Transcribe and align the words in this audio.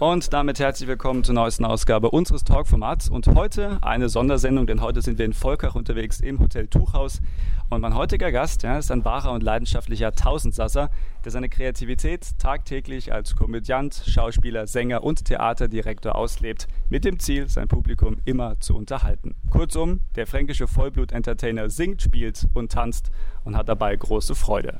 Und 0.00 0.32
damit 0.32 0.60
herzlich 0.60 0.88
willkommen 0.88 1.24
zur 1.24 1.34
neuesten 1.34 1.64
Ausgabe 1.64 2.12
unseres 2.12 2.44
Talkformats. 2.44 3.08
Und 3.08 3.26
heute 3.26 3.78
eine 3.82 4.08
Sondersendung, 4.08 4.68
denn 4.68 4.80
heute 4.80 5.02
sind 5.02 5.18
wir 5.18 5.24
in 5.24 5.32
Volkach 5.32 5.74
unterwegs 5.74 6.20
im 6.20 6.38
Hotel 6.38 6.68
Tuchhaus. 6.68 7.20
Und 7.68 7.80
mein 7.80 7.96
heutiger 7.96 8.30
Gast 8.30 8.62
ja, 8.62 8.78
ist 8.78 8.92
ein 8.92 9.04
wahrer 9.04 9.32
und 9.32 9.42
leidenschaftlicher 9.42 10.12
Tausendsasser, 10.12 10.90
der 11.24 11.32
seine 11.32 11.48
Kreativität 11.48 12.38
tagtäglich 12.38 13.12
als 13.12 13.34
Komödiant, 13.34 14.04
Schauspieler, 14.06 14.68
Sänger 14.68 15.02
und 15.02 15.24
Theaterdirektor 15.24 16.14
auslebt, 16.14 16.68
mit 16.88 17.04
dem 17.04 17.18
Ziel, 17.18 17.48
sein 17.48 17.66
Publikum 17.66 18.18
immer 18.24 18.60
zu 18.60 18.76
unterhalten. 18.76 19.34
Kurzum, 19.50 19.98
der 20.14 20.28
fränkische 20.28 20.68
Vollblut-Entertainer 20.68 21.70
singt, 21.70 22.02
spielt 22.02 22.46
und 22.54 22.70
tanzt 22.70 23.10
und 23.42 23.56
hat 23.56 23.68
dabei 23.68 23.96
große 23.96 24.36
Freude. 24.36 24.78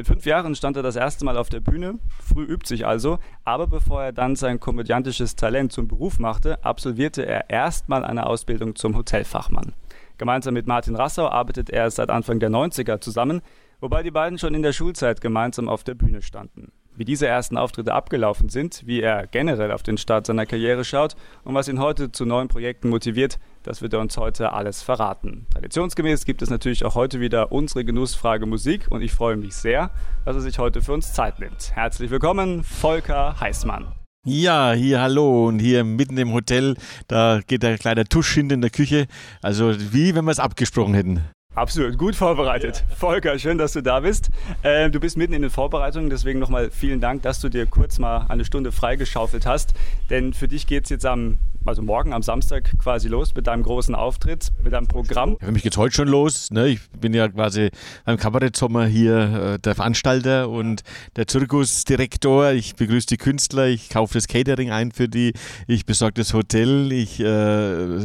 Mit 0.00 0.06
fünf 0.06 0.24
Jahren 0.24 0.54
stand 0.54 0.78
er 0.78 0.82
das 0.82 0.96
erste 0.96 1.26
Mal 1.26 1.36
auf 1.36 1.50
der 1.50 1.60
Bühne, 1.60 1.98
früh 2.26 2.44
übt 2.44 2.66
sich 2.66 2.86
also, 2.86 3.18
aber 3.44 3.66
bevor 3.66 4.02
er 4.02 4.12
dann 4.12 4.34
sein 4.34 4.58
komödiantisches 4.58 5.36
Talent 5.36 5.72
zum 5.72 5.88
Beruf 5.88 6.18
machte, 6.18 6.64
absolvierte 6.64 7.26
er 7.26 7.50
erstmal 7.50 8.06
eine 8.06 8.24
Ausbildung 8.24 8.76
zum 8.76 8.96
Hotelfachmann. 8.96 9.74
Gemeinsam 10.16 10.54
mit 10.54 10.66
Martin 10.66 10.96
Rassau 10.96 11.28
arbeitet 11.28 11.68
er 11.68 11.90
seit 11.90 12.08
Anfang 12.08 12.40
der 12.40 12.48
90er 12.48 13.02
zusammen, 13.02 13.42
wobei 13.80 14.02
die 14.02 14.10
beiden 14.10 14.38
schon 14.38 14.54
in 14.54 14.62
der 14.62 14.72
Schulzeit 14.72 15.20
gemeinsam 15.20 15.68
auf 15.68 15.84
der 15.84 15.96
Bühne 15.96 16.22
standen 16.22 16.72
wie 17.00 17.04
diese 17.06 17.26
ersten 17.26 17.56
Auftritte 17.56 17.94
abgelaufen 17.94 18.50
sind, 18.50 18.86
wie 18.86 19.00
er 19.00 19.26
generell 19.26 19.72
auf 19.72 19.82
den 19.82 19.96
Start 19.96 20.26
seiner 20.26 20.44
Karriere 20.44 20.84
schaut 20.84 21.16
und 21.44 21.54
was 21.54 21.66
ihn 21.66 21.80
heute 21.80 22.12
zu 22.12 22.26
neuen 22.26 22.48
Projekten 22.48 22.90
motiviert, 22.90 23.38
das 23.62 23.82
wird 23.82 23.92
er 23.92 24.00
uns 24.00 24.16
heute 24.16 24.52
alles 24.52 24.82
verraten. 24.82 25.46
Traditionsgemäß 25.52 26.24
gibt 26.24 26.42
es 26.42 26.50
natürlich 26.50 26.84
auch 26.84 26.94
heute 26.94 27.20
wieder 27.20 27.52
unsere 27.52 27.84
Genussfrage 27.84 28.46
Musik 28.46 28.86
und 28.90 29.02
ich 29.02 29.12
freue 29.12 29.36
mich 29.36 29.54
sehr, 29.54 29.90
dass 30.24 30.36
er 30.36 30.42
sich 30.42 30.58
heute 30.58 30.82
für 30.82 30.92
uns 30.92 31.12
Zeit 31.12 31.38
nimmt. 31.40 31.72
Herzlich 31.74 32.10
willkommen, 32.10 32.64
Volker 32.64 33.38
Heißmann. 33.40 33.92
Ja, 34.26 34.72
hier 34.72 35.00
hallo 35.00 35.48
und 35.48 35.60
hier 35.60 35.82
mitten 35.82 36.18
im 36.18 36.32
Hotel, 36.32 36.76
da 37.08 37.40
geht 37.46 37.62
der 37.62 37.78
kleine 37.78 38.04
Tusch 38.04 38.34
hinten 38.34 38.54
in 38.54 38.60
der 38.60 38.70
Küche. 38.70 39.06
Also 39.40 39.74
wie 39.92 40.14
wenn 40.14 40.24
wir 40.24 40.32
es 40.32 40.40
abgesprochen 40.40 40.94
hätten. 40.94 41.24
Absolut, 41.54 41.98
gut 41.98 42.14
vorbereitet. 42.14 42.84
Ja. 42.88 42.96
Volker, 42.96 43.38
schön, 43.38 43.58
dass 43.58 43.72
du 43.72 43.82
da 43.82 44.00
bist. 44.00 44.30
Äh, 44.62 44.88
du 44.88 45.00
bist 45.00 45.16
mitten 45.16 45.32
in 45.32 45.42
den 45.42 45.50
Vorbereitungen, 45.50 46.08
deswegen 46.08 46.38
nochmal 46.38 46.70
vielen 46.70 47.00
Dank, 47.00 47.22
dass 47.22 47.40
du 47.40 47.48
dir 47.48 47.66
kurz 47.66 47.98
mal 47.98 48.26
eine 48.28 48.44
Stunde 48.44 48.70
freigeschaufelt 48.70 49.46
hast. 49.46 49.74
Denn 50.10 50.32
für 50.32 50.46
dich 50.46 50.68
geht 50.68 50.84
es 50.84 50.90
jetzt 50.90 51.06
am 51.06 51.38
also 51.64 51.82
morgen 51.82 52.12
am 52.12 52.22
Samstag 52.22 52.72
quasi 52.78 53.08
los 53.08 53.34
mit 53.34 53.46
deinem 53.46 53.62
großen 53.62 53.94
Auftritt, 53.94 54.48
mit 54.62 54.72
deinem 54.72 54.86
Programm. 54.86 55.36
Ja, 55.40 55.46
für 55.46 55.52
mich 55.52 55.62
geht 55.62 55.76
heute 55.76 55.94
schon 55.94 56.08
los. 56.08 56.50
Ne? 56.50 56.68
Ich 56.68 56.90
bin 56.90 57.14
ja 57.14 57.28
quasi 57.28 57.70
beim 58.04 58.16
Kabarettsommer 58.16 58.86
hier 58.86 59.54
äh, 59.54 59.58
der 59.58 59.74
Veranstalter 59.74 60.48
und 60.48 60.82
der 61.16 61.26
Zirkusdirektor. 61.26 62.52
Ich 62.52 62.76
begrüße 62.76 63.06
die 63.06 63.16
Künstler, 63.16 63.66
ich 63.66 63.90
kaufe 63.90 64.14
das 64.14 64.28
Catering 64.28 64.70
ein 64.70 64.92
für 64.92 65.08
die, 65.08 65.32
ich 65.66 65.84
besorge 65.84 66.14
das 66.14 66.34
Hotel, 66.34 66.92
ich 66.92 67.20
äh, 67.20 68.02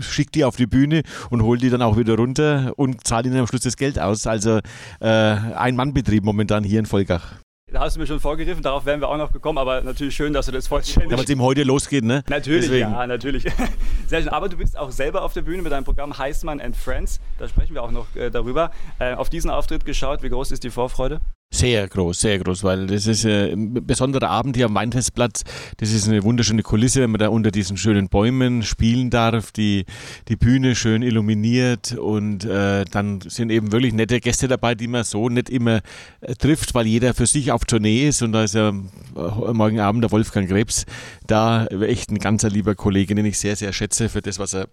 schicke 0.00 0.32
die 0.32 0.44
auf 0.44 0.56
die 0.56 0.66
Bühne 0.66 1.02
und 1.30 1.42
hole 1.42 1.58
die 1.58 1.70
dann 1.70 1.82
auch 1.82 1.96
wieder 1.96 2.16
runter 2.16 2.72
und 2.76 3.06
zahle 3.06 3.28
ihnen 3.28 3.38
am 3.38 3.46
Schluss 3.46 3.62
das 3.62 3.76
Geld 3.76 3.98
aus. 3.98 4.26
Also 4.26 4.58
äh, 5.00 5.06
ein 5.08 5.76
Mannbetrieb 5.76 6.24
momentan 6.24 6.64
hier 6.64 6.80
in 6.80 6.86
Volkach. 6.86 7.34
Da 7.70 7.80
hast 7.80 7.96
du 7.96 8.00
mir 8.00 8.06
schon 8.06 8.18
vorgegriffen, 8.18 8.62
darauf 8.62 8.86
wären 8.86 9.00
wir 9.00 9.08
auch 9.10 9.18
noch 9.18 9.30
gekommen, 9.30 9.58
aber 9.58 9.82
natürlich 9.82 10.14
schön, 10.14 10.32
dass 10.32 10.46
du 10.46 10.52
das 10.52 10.66
vollständig. 10.66 11.10
Weil 11.12 11.24
es 11.24 11.28
eben 11.28 11.42
heute 11.42 11.64
losgeht, 11.64 12.02
ne? 12.02 12.24
Natürlich, 12.26 12.62
Deswegen. 12.62 12.92
ja, 12.92 13.06
natürlich. 13.06 13.42
Sehr 14.06 14.22
schön. 14.22 14.30
Aber 14.30 14.48
du 14.48 14.56
bist 14.56 14.78
auch 14.78 14.90
selber 14.90 15.22
auf 15.22 15.34
der 15.34 15.42
Bühne 15.42 15.60
mit 15.60 15.70
deinem 15.70 15.84
Programm 15.84 16.16
Heißmann 16.16 16.62
and 16.62 16.74
Friends. 16.74 17.20
Da 17.38 17.46
sprechen 17.46 17.74
wir 17.74 17.82
auch 17.82 17.90
noch 17.90 18.06
äh, 18.16 18.30
darüber. 18.30 18.70
Äh, 18.98 19.12
auf 19.12 19.28
diesen 19.28 19.50
Auftritt 19.50 19.84
geschaut, 19.84 20.22
wie 20.22 20.30
groß 20.30 20.50
ist 20.50 20.64
die 20.64 20.70
Vorfreude? 20.70 21.20
Sehr 21.50 21.88
groß, 21.88 22.20
sehr 22.20 22.38
groß, 22.38 22.62
weil 22.62 22.86
das 22.86 23.06
ist 23.06 23.24
äh, 23.24 23.52
ein 23.52 23.84
besonderer 23.86 24.28
Abend 24.28 24.54
hier 24.56 24.66
am 24.66 24.74
Weinfestplatz. 24.74 25.44
Das 25.78 25.92
ist 25.92 26.06
eine 26.06 26.22
wunderschöne 26.22 26.62
Kulisse, 26.62 27.00
wenn 27.00 27.10
man 27.10 27.18
da 27.18 27.30
unter 27.30 27.50
diesen 27.50 27.78
schönen 27.78 28.08
Bäumen 28.08 28.62
spielen 28.62 29.08
darf, 29.08 29.50
die, 29.50 29.86
die 30.28 30.36
Bühne 30.36 30.76
schön 30.76 31.00
illuminiert 31.02 31.96
und 31.98 32.44
äh, 32.44 32.84
dann 32.84 33.22
sind 33.22 33.50
eben 33.50 33.72
wirklich 33.72 33.94
nette 33.94 34.20
Gäste 34.20 34.46
dabei, 34.46 34.74
die 34.74 34.88
man 34.88 35.04
so 35.04 35.30
nicht 35.30 35.48
immer 35.48 35.80
äh, 36.20 36.34
trifft, 36.34 36.74
weil 36.74 36.86
jeder 36.86 37.14
für 37.14 37.26
sich 37.26 37.50
auf 37.50 37.64
Tournee 37.64 38.06
ist 38.06 38.22
und 38.22 38.32
da 38.32 38.44
ist 38.44 38.54
ja 38.54 38.68
äh, 38.68 39.52
morgen 39.52 39.80
Abend 39.80 40.04
der 40.04 40.12
Wolfgang 40.12 40.48
Krebs 40.48 40.84
da, 41.26 41.66
echt 41.66 42.10
ein 42.10 42.18
ganzer 42.18 42.50
lieber 42.50 42.74
Kollege, 42.74 43.14
den 43.14 43.24
ich 43.24 43.38
sehr, 43.38 43.56
sehr 43.56 43.72
schätze 43.72 44.10
für 44.10 44.20
das, 44.20 44.38
was 44.38 44.54
er 44.54 44.68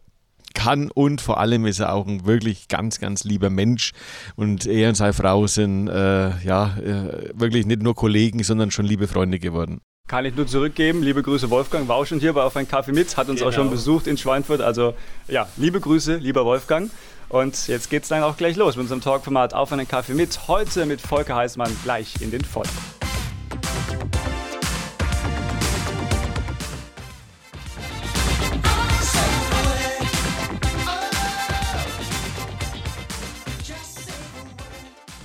kann 0.56 0.90
und 0.90 1.22
vor 1.22 1.40
allem 1.40 1.68
ist 1.68 1.80
er 1.80 1.94
auch 1.94 2.08
ein 2.08 2.26
wirklich 2.26 2.68
ganz, 2.68 3.00
ganz 3.00 3.24
lieber 3.24 3.52
Mensch 3.52 3.92
und 4.36 4.66
er 4.66 4.90
und 4.90 4.96
seine 4.96 5.14
Frau 5.14 5.46
sind 5.46 5.88
äh, 5.88 6.36
ja 6.40 6.76
äh, 6.78 7.30
wirklich 7.36 7.68
nicht 7.68 7.84
nur 7.84 7.94
Kollegen, 7.94 8.42
sondern 8.42 8.72
schon 8.72 8.86
liebe 8.86 9.08
Freunde 9.08 9.38
geworden. 9.38 9.82
Kann 10.08 10.24
ich 10.26 10.36
nur 10.36 10.46
zurückgeben. 10.46 11.02
Liebe 11.02 11.24
Grüße, 11.24 11.50
Wolfgang. 11.50 11.88
War 11.88 11.96
auch 11.96 12.06
schon 12.06 12.20
hier 12.20 12.34
bei 12.34 12.44
Auf 12.44 12.56
ein 12.56 12.68
Kaffee 12.68 12.92
mit, 12.92 13.18
hat 13.18 13.28
uns 13.28 13.40
genau. 13.40 13.50
auch 13.50 13.54
schon 13.54 13.72
besucht 13.72 14.06
in 14.06 14.18
Schweinfurt. 14.18 14.62
Also 14.62 14.94
ja, 15.28 15.48
liebe 15.58 15.80
Grüße, 15.80 16.18
lieber 16.18 16.46
Wolfgang. 16.46 16.92
Und 17.28 17.68
jetzt 17.68 17.90
geht 17.90 18.04
es 18.04 18.10
dann 18.10 18.22
auch 18.22 18.38
gleich 18.38 18.56
los 18.56 18.76
mit 18.76 18.84
unserem 18.84 19.02
Talkformat 19.02 19.56
Auf 19.56 19.72
einen 19.72 19.88
Kaffee 19.88 20.14
mit. 20.14 20.48
Heute 20.48 20.86
mit 20.86 21.02
Volker 21.02 21.36
Heißmann 21.36 21.76
gleich 21.84 22.22
in 22.22 22.30
den 22.30 22.46
Volk. 22.46 22.68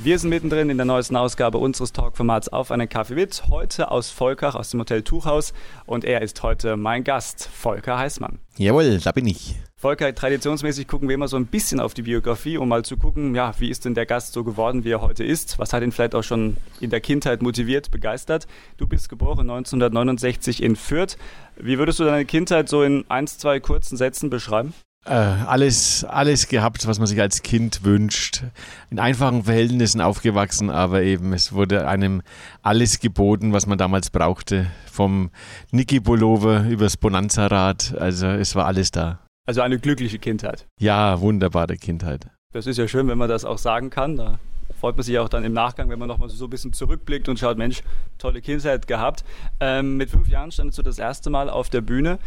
Wir 0.02 0.18
sind 0.18 0.30
mittendrin 0.30 0.70
in 0.70 0.78
der 0.78 0.86
neuesten 0.86 1.14
Ausgabe 1.14 1.58
unseres 1.58 1.92
Talkformats 1.92 2.48
auf 2.48 2.70
einen 2.70 2.88
Kaffee 2.88 3.16
mit. 3.16 3.42
Heute 3.50 3.90
aus 3.90 4.08
Volkach, 4.10 4.54
aus 4.54 4.70
dem 4.70 4.80
Hotel 4.80 5.02
Tuchhaus. 5.02 5.52
Und 5.84 6.06
er 6.06 6.22
ist 6.22 6.42
heute 6.42 6.78
mein 6.78 7.04
Gast, 7.04 7.46
Volker 7.52 7.98
Heißmann. 7.98 8.38
Jawohl, 8.56 8.98
da 8.98 9.12
bin 9.12 9.26
ich. 9.26 9.56
Volker, 9.76 10.14
traditionsmäßig 10.14 10.88
gucken 10.88 11.06
wir 11.08 11.14
immer 11.14 11.28
so 11.28 11.36
ein 11.36 11.44
bisschen 11.44 11.80
auf 11.80 11.92
die 11.92 12.00
Biografie, 12.00 12.56
um 12.56 12.70
mal 12.70 12.82
zu 12.82 12.96
gucken, 12.96 13.34
ja, 13.34 13.52
wie 13.58 13.68
ist 13.68 13.84
denn 13.84 13.94
der 13.94 14.06
Gast 14.06 14.32
so 14.32 14.42
geworden, 14.42 14.84
wie 14.84 14.90
er 14.90 15.02
heute 15.02 15.22
ist? 15.22 15.58
Was 15.58 15.74
hat 15.74 15.82
ihn 15.82 15.92
vielleicht 15.92 16.14
auch 16.14 16.24
schon 16.24 16.56
in 16.80 16.88
der 16.88 17.02
Kindheit 17.02 17.42
motiviert, 17.42 17.90
begeistert? 17.90 18.46
Du 18.78 18.86
bist 18.86 19.10
geboren 19.10 19.50
1969 19.50 20.62
in 20.62 20.76
Fürth. 20.76 21.18
Wie 21.56 21.76
würdest 21.76 21.98
du 21.98 22.04
deine 22.04 22.24
Kindheit 22.24 22.70
so 22.70 22.82
in 22.82 23.04
ein, 23.10 23.26
zwei 23.26 23.60
kurzen 23.60 23.98
Sätzen 23.98 24.30
beschreiben? 24.30 24.72
Äh, 25.06 25.14
alles, 25.14 26.04
alles 26.04 26.46
gehabt, 26.48 26.86
was 26.86 26.98
man 26.98 27.06
sich 27.06 27.20
als 27.20 27.42
Kind 27.42 27.84
wünscht. 27.84 28.44
In 28.90 28.98
einfachen 28.98 29.44
Verhältnissen 29.44 30.00
aufgewachsen, 30.00 30.68
aber 30.68 31.02
eben 31.02 31.32
es 31.32 31.52
wurde 31.52 31.88
einem 31.88 32.22
alles 32.62 33.00
geboten, 33.00 33.52
was 33.52 33.66
man 33.66 33.78
damals 33.78 34.10
brauchte. 34.10 34.66
Vom 34.90 35.30
Niki 35.70 36.00
Pullover 36.00 36.64
übers 36.68 36.98
Bonanza-Rad. 36.98 37.94
Also 37.98 38.26
es 38.26 38.54
war 38.54 38.66
alles 38.66 38.90
da. 38.90 39.20
Also 39.46 39.62
eine 39.62 39.78
glückliche 39.78 40.18
Kindheit. 40.18 40.66
Ja, 40.78 41.20
wunderbare 41.20 41.76
Kindheit. 41.76 42.26
Das 42.52 42.66
ist 42.66 42.76
ja 42.76 42.86
schön, 42.86 43.08
wenn 43.08 43.18
man 43.18 43.28
das 43.28 43.46
auch 43.46 43.58
sagen 43.58 43.88
kann. 43.88 44.16
Da 44.16 44.38
freut 44.80 44.96
man 44.96 45.04
sich 45.04 45.18
auch 45.18 45.28
dann 45.28 45.44
im 45.44 45.52
Nachgang, 45.52 45.88
wenn 45.88 45.98
man 45.98 46.08
nochmal 46.08 46.28
so 46.28 46.44
ein 46.44 46.50
bisschen 46.50 46.72
zurückblickt 46.72 47.28
und 47.28 47.38
schaut, 47.38 47.58
Mensch, 47.58 47.82
tolle 48.18 48.40
Kindheit 48.40 48.86
gehabt. 48.86 49.24
Ähm, 49.60 49.96
mit 49.96 50.10
fünf 50.10 50.28
Jahren 50.28 50.50
standest 50.50 50.78
du 50.78 50.82
das 50.82 50.98
erste 50.98 51.30
Mal 51.30 51.48
auf 51.50 51.70
der 51.70 51.80
Bühne. 51.80 52.18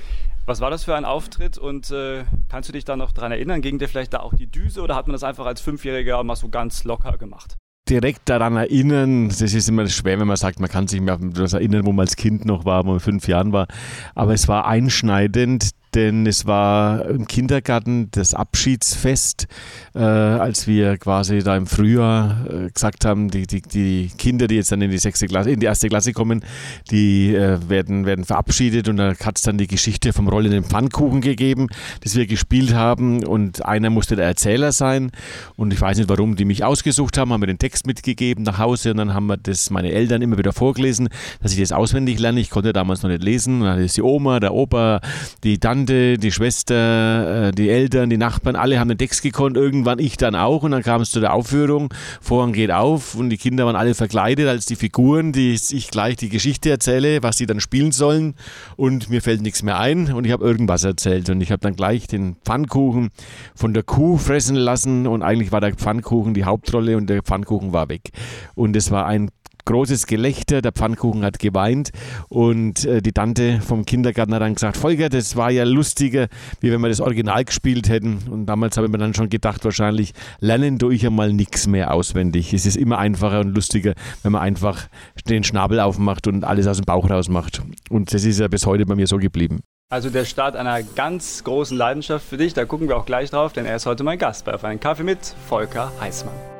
Was 0.45 0.59
war 0.59 0.69
das 0.69 0.83
für 0.83 0.95
ein 0.95 1.05
Auftritt 1.05 1.57
und 1.57 1.89
äh, 1.91 2.25
kannst 2.49 2.67
du 2.67 2.73
dich 2.73 2.83
da 2.83 2.97
noch 2.97 3.13
daran 3.13 3.31
erinnern? 3.31 3.61
Ging 3.61 3.79
dir 3.79 3.87
vielleicht 3.87 4.13
da 4.13 4.19
auch 4.19 4.33
die 4.33 4.47
Düse 4.47 4.81
oder 4.81 4.95
hat 4.95 5.07
man 5.07 5.13
das 5.13 5.23
einfach 5.23 5.45
als 5.45 5.61
Fünfjähriger 5.61 6.21
mal 6.23 6.35
so 6.35 6.49
ganz 6.49 6.83
locker 6.83 7.17
gemacht? 7.17 7.55
direkt 7.89 8.29
daran 8.29 8.55
erinnern, 8.55 9.27
das 9.27 9.41
ist 9.41 9.67
immer 9.67 9.87
schwer, 9.87 10.19
wenn 10.19 10.27
man 10.27 10.37
sagt, 10.37 10.59
man 10.59 10.69
kann 10.69 10.87
sich 10.87 11.01
mehr 11.01 11.17
das 11.17 11.53
erinnern, 11.53 11.85
wo 11.85 11.91
man 11.91 12.05
als 12.05 12.15
Kind 12.15 12.45
noch 12.45 12.63
war, 12.65 12.85
wo 12.85 12.91
man 12.91 12.99
fünf 12.99 13.27
Jahren 13.27 13.51
war. 13.51 13.67
Aber 14.15 14.33
es 14.33 14.47
war 14.47 14.65
einschneidend, 14.65 15.71
denn 15.95 16.25
es 16.25 16.45
war 16.45 17.05
im 17.05 17.27
Kindergarten 17.27 18.09
das 18.11 18.33
Abschiedsfest, 18.33 19.47
äh, 19.95 19.99
als 19.99 20.67
wir 20.67 20.97
quasi 20.97 21.39
da 21.39 21.55
im 21.55 21.67
Frühjahr 21.67 22.45
äh, 22.49 22.71
gesagt 22.71 23.05
haben, 23.05 23.29
die, 23.29 23.47
die, 23.47 23.61
die 23.61 24.11
Kinder, 24.17 24.47
die 24.47 24.55
jetzt 24.55 24.71
dann 24.71 24.81
in 24.81 24.91
die 24.91 24.97
sechste 24.97 25.27
Klasse, 25.27 25.51
in 25.51 25.59
die 25.59 25.65
erste 25.65 25.89
Klasse 25.89 26.13
kommen, 26.13 26.43
die 26.91 27.35
äh, 27.35 27.57
werden, 27.67 28.05
werden 28.05 28.25
verabschiedet 28.25 28.87
und 28.87 28.97
da 28.97 29.13
hat 29.13 29.37
es 29.37 29.43
dann 29.43 29.57
die 29.57 29.67
Geschichte 29.67 30.13
vom 30.13 30.27
rollenden 30.27 30.63
Pfannkuchen 30.63 31.21
gegeben, 31.21 31.67
das 32.01 32.15
wir 32.15 32.25
gespielt 32.25 32.73
haben 32.73 33.23
und 33.25 33.65
einer 33.65 33.89
musste 33.89 34.15
der 34.15 34.25
Erzähler 34.25 34.71
sein 34.71 35.11
und 35.55 35.73
ich 35.73 35.81
weiß 35.81 35.97
nicht, 35.97 36.09
warum 36.09 36.35
die 36.35 36.45
mich 36.45 36.63
ausgesucht 36.63 37.17
haben, 37.17 37.31
haben 37.33 37.41
mir 37.41 37.47
den 37.47 37.59
Text 37.59 37.85
mitgegeben 37.85 38.43
nach 38.43 38.57
Hause 38.57 38.91
und 38.91 38.97
dann 38.97 39.13
haben 39.13 39.27
wir 39.27 39.37
das 39.37 39.69
meine 39.69 39.91
Eltern 39.91 40.21
immer 40.21 40.37
wieder 40.37 40.53
vorgelesen, 40.53 41.09
dass 41.41 41.53
ich 41.53 41.59
das 41.59 41.71
auswendig 41.71 42.19
lerne. 42.19 42.39
Ich 42.39 42.49
konnte 42.49 42.73
damals 42.73 43.03
noch 43.03 43.09
nicht 43.09 43.23
lesen. 43.23 43.61
Und 43.61 43.67
dann 43.67 43.79
ist 43.79 43.97
die 43.97 44.01
Oma, 44.01 44.39
der 44.39 44.53
Opa, 44.53 45.01
die 45.43 45.59
dann 45.59 45.82
Tante, 45.83 46.17
die 46.17 46.31
Schwester, 46.31 47.49
äh, 47.49 47.51
die 47.51 47.69
Eltern, 47.69 48.09
die 48.09 48.15
Nachbarn, 48.17 48.55
alle 48.55 48.79
haben 48.79 48.87
den 48.87 48.97
Text 48.97 49.21
gekonnt, 49.21 49.57
irgendwann 49.57 49.99
ich 49.99 50.15
dann 50.15 50.33
auch. 50.33 50.63
Und 50.63 50.71
dann 50.71 50.81
kam 50.81 51.01
es 51.01 51.11
zu 51.11 51.19
der 51.19 51.33
Aufführung, 51.33 51.93
Vorhang 52.21 52.53
geht 52.53 52.71
auf 52.71 53.15
und 53.15 53.29
die 53.29 53.37
Kinder 53.37 53.65
waren 53.65 53.75
alle 53.75 53.93
verkleidet 53.93 54.47
als 54.47 54.65
die 54.65 54.77
Figuren, 54.77 55.33
die 55.33 55.53
ich 55.53 55.91
gleich 55.91 56.15
die 56.15 56.29
Geschichte 56.29 56.69
erzähle, 56.69 57.21
was 57.21 57.37
sie 57.37 57.47
dann 57.47 57.59
spielen 57.59 57.91
sollen. 57.91 58.35
Und 58.77 59.09
mir 59.09 59.21
fällt 59.21 59.41
nichts 59.41 59.61
mehr 59.61 59.77
ein 59.77 60.13
und 60.13 60.25
ich 60.25 60.31
habe 60.31 60.45
irgendwas 60.45 60.85
erzählt. 60.85 61.29
Und 61.29 61.41
ich 61.41 61.51
habe 61.51 61.59
dann 61.59 61.75
gleich 61.75 62.07
den 62.07 62.37
Pfannkuchen 62.45 63.09
von 63.53 63.73
der 63.73 63.83
Kuh 63.83 64.17
fressen 64.17 64.55
lassen. 64.55 65.05
Und 65.05 65.21
eigentlich 65.21 65.51
war 65.51 65.59
der 65.59 65.73
Pfannkuchen 65.73 66.33
die 66.33 66.45
Hauptrolle 66.45 66.95
und 66.95 67.09
der 67.09 67.23
Pfannkuchen 67.23 67.73
war 67.73 67.89
weg. 67.89 68.11
Und 68.55 68.75
es 68.77 68.89
war 68.89 69.05
ein 69.05 69.31
großes 69.65 70.07
Gelächter, 70.07 70.61
der 70.61 70.71
Pfannkuchen 70.71 71.23
hat 71.23 71.39
geweint 71.39 71.91
und 72.29 72.85
äh, 72.85 73.01
die 73.01 73.11
Tante 73.11 73.61
vom 73.61 73.85
Kindergarten 73.85 74.33
hat 74.33 74.41
dann 74.41 74.55
gesagt, 74.55 74.77
Volker, 74.77 75.09
das 75.09 75.35
war 75.35 75.51
ja 75.51 75.63
lustiger, 75.63 76.27
wie 76.59 76.71
wenn 76.71 76.81
wir 76.81 76.89
das 76.89 77.01
Original 77.01 77.43
gespielt 77.45 77.89
hätten. 77.89 78.19
Und 78.29 78.45
damals 78.45 78.77
habe 78.77 78.87
ich 78.87 78.91
mir 78.91 78.97
dann 78.97 79.13
schon 79.13 79.29
gedacht, 79.29 79.63
wahrscheinlich 79.65 80.13
lernen 80.39 80.79
tue 80.79 80.93
ich 80.93 81.03
ja 81.03 81.09
mal 81.09 81.33
nichts 81.33 81.67
mehr 81.67 81.93
auswendig. 81.93 82.53
Es 82.53 82.65
ist 82.65 82.77
immer 82.77 82.97
einfacher 82.97 83.39
und 83.39 83.55
lustiger, 83.55 83.93
wenn 84.21 84.31
man 84.31 84.41
einfach 84.41 84.87
den 85.27 85.43
Schnabel 85.43 85.79
aufmacht 85.79 86.27
und 86.27 86.43
alles 86.43 86.67
aus 86.67 86.77
dem 86.77 86.85
Bauch 86.85 87.09
rausmacht. 87.09 87.61
Und 87.89 88.13
das 88.13 88.23
ist 88.23 88.39
ja 88.39 88.47
bis 88.47 88.65
heute 88.65 88.85
bei 88.85 88.95
mir 88.95 89.07
so 89.07 89.17
geblieben. 89.17 89.61
Also 89.89 90.09
der 90.09 90.25
Start 90.25 90.55
einer 90.55 90.81
ganz 90.81 91.43
großen 91.43 91.77
Leidenschaft 91.77 92.27
für 92.27 92.37
dich, 92.37 92.53
da 92.55 92.65
gucken 92.65 92.87
wir 92.87 92.97
auch 92.97 93.05
gleich 93.05 93.29
drauf, 93.29 93.53
denn 93.53 93.65
er 93.65 93.75
ist 93.75 93.85
heute 93.85 94.03
mein 94.03 94.17
Gast 94.17 94.43
bei 94.45 94.53
Auf 94.53 94.63
einen 94.63 94.79
Kaffee 94.79 95.03
mit 95.03 95.19
Volker 95.47 95.91
Heißmann. 96.01 96.52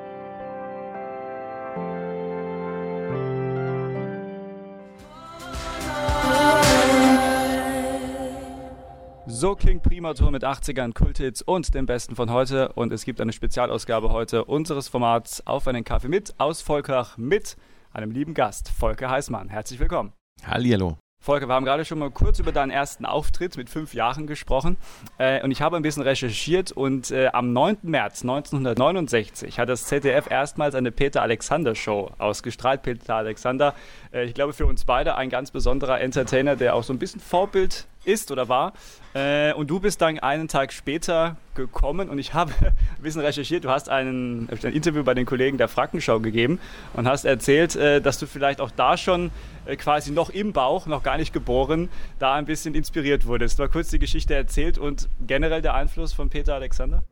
So 9.25 9.55
klingt 9.55 9.83
Primatur 9.83 10.31
mit 10.31 10.43
80ern, 10.43 10.93
Kulthits 10.93 11.41
und 11.41 11.73
dem 11.73 11.85
Besten 11.85 12.13
von 12.13 12.29
heute. 12.29 12.73
Und 12.73 12.91
es 12.91 13.05
gibt 13.05 13.21
eine 13.21 13.31
Spezialausgabe 13.31 14.11
heute 14.11 14.43
unseres 14.43 14.89
Formats 14.89 15.47
Auf 15.47 15.65
einen 15.69 15.85
Kaffee 15.85 16.09
mit 16.09 16.33
aus 16.39 16.61
Volkach 16.61 17.17
mit 17.17 17.55
einem 17.93 18.11
lieben 18.11 18.33
Gast, 18.33 18.67
Volker 18.67 19.09
Heißmann. 19.09 19.47
Herzlich 19.47 19.79
willkommen. 19.79 20.11
Hallihallo. 20.45 20.97
Volker, 21.21 21.47
wir 21.47 21.53
haben 21.53 21.63
gerade 21.63 21.85
schon 21.85 21.99
mal 21.99 22.11
kurz 22.11 22.39
über 22.39 22.51
deinen 22.51 22.69
ersten 22.69 23.05
Auftritt 23.05 23.55
mit 23.55 23.69
fünf 23.69 23.93
Jahren 23.93 24.27
gesprochen. 24.27 24.75
Äh, 25.17 25.41
und 25.41 25.51
ich 25.51 25.61
habe 25.61 25.77
ein 25.77 25.83
bisschen 25.83 26.03
recherchiert 26.03 26.73
und 26.73 27.11
äh, 27.11 27.27
am 27.27 27.53
9. 27.53 27.77
März 27.83 28.23
1969 28.23 29.57
hat 29.57 29.69
das 29.69 29.85
ZDF 29.85 30.29
erstmals 30.29 30.75
eine 30.75 30.91
Peter 30.91 31.21
Alexander 31.21 31.75
Show 31.75 32.11
ausgestrahlt. 32.17 32.81
Peter 32.81 33.15
Alexander, 33.15 33.73
äh, 34.11 34.25
ich 34.25 34.33
glaube 34.33 34.51
für 34.51 34.65
uns 34.65 34.83
beide 34.83 35.15
ein 35.15 35.29
ganz 35.29 35.51
besonderer 35.51 36.01
Entertainer, 36.01 36.57
der 36.57 36.75
auch 36.75 36.83
so 36.83 36.91
ein 36.91 36.99
bisschen 36.99 37.21
Vorbild 37.21 37.87
ist 38.05 38.31
oder 38.31 38.49
war. 38.49 38.73
Äh, 39.13 39.53
und 39.53 39.69
du 39.69 39.79
bist 39.79 40.01
dann 40.01 40.19
einen 40.19 40.47
Tag 40.47 40.73
später 40.73 41.37
gekommen 41.55 42.09
und 42.09 42.17
ich 42.17 42.33
habe 42.33 42.51
ein 42.61 43.03
bisschen 43.03 43.21
recherchiert. 43.21 43.63
Du 43.63 43.69
hast 43.69 43.89
einen, 43.89 44.49
ein 44.49 44.73
Interview 44.73 45.03
bei 45.03 45.13
den 45.13 45.25
Kollegen 45.25 45.57
der 45.57 45.67
Frankenschau 45.67 46.19
gegeben 46.19 46.59
und 46.93 47.07
hast 47.07 47.25
erzählt, 47.25 47.75
äh, 47.75 48.01
dass 48.01 48.17
du 48.17 48.25
vielleicht 48.25 48.59
auch 48.59 48.71
da 48.71 48.97
schon 48.97 49.31
äh, 49.65 49.75
quasi 49.75 50.11
noch 50.11 50.29
im 50.29 50.53
Bauch, 50.53 50.87
noch 50.87 51.03
gar 51.03 51.17
nicht 51.17 51.33
geboren, 51.33 51.89
da 52.19 52.33
ein 52.33 52.45
bisschen 52.45 52.75
inspiriert 52.75 53.25
wurdest. 53.25 53.59
Hast 53.59 53.71
kurz 53.71 53.89
die 53.89 53.99
Geschichte 53.99 54.33
erzählt 54.33 54.77
und 54.77 55.07
generell 55.25 55.61
der 55.61 55.75
Einfluss 55.75 56.13
von 56.13 56.29
Peter 56.29 56.55
Alexander? 56.55 57.03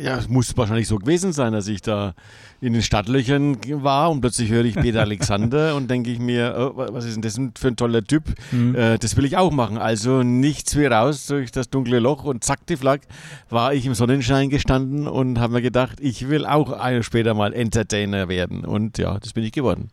Ja, 0.00 0.16
es 0.16 0.28
muss 0.28 0.56
wahrscheinlich 0.56 0.88
so 0.88 0.96
gewesen 0.96 1.32
sein, 1.32 1.52
dass 1.52 1.68
ich 1.68 1.82
da 1.82 2.14
in 2.60 2.72
den 2.72 2.82
Stadtlöchern 2.82 3.58
war 3.82 4.10
und 4.10 4.20
plötzlich 4.20 4.50
höre 4.50 4.64
ich 4.64 4.74
Peter 4.74 5.00
Alexander 5.00 5.74
und 5.74 5.90
denke 5.90 6.10
ich 6.10 6.18
mir, 6.18 6.54
oh, 6.58 6.86
was 6.92 7.04
ist 7.04 7.14
denn 7.14 7.22
das 7.22 7.60
für 7.60 7.68
ein 7.68 7.76
toller 7.76 8.04
Typ? 8.04 8.24
Mhm. 8.52 8.74
Äh, 8.74 8.98
das 8.98 9.16
will 9.16 9.24
ich 9.24 9.36
auch 9.36 9.50
machen. 9.50 9.78
Also 9.78 10.22
nichts 10.22 10.76
wie 10.76 10.86
raus 10.86 11.26
durch 11.26 11.50
das 11.52 11.70
dunkle 11.70 11.98
Loch 11.98 12.24
und 12.24 12.44
zack, 12.44 12.66
die 12.66 12.76
Flagge, 12.76 13.06
war 13.48 13.72
ich 13.72 13.86
im 13.86 13.94
Sonnenschein 13.94 14.50
gestanden 14.50 15.06
und 15.06 15.38
habe 15.38 15.54
mir 15.54 15.62
gedacht, 15.62 15.98
ich 16.00 16.28
will 16.28 16.44
auch 16.44 17.02
später 17.02 17.34
mal 17.34 17.52
Entertainer 17.52 18.28
werden. 18.28 18.64
Und 18.64 18.98
ja, 18.98 19.18
das 19.18 19.32
bin 19.32 19.44
ich 19.44 19.52
geworden. 19.52 19.90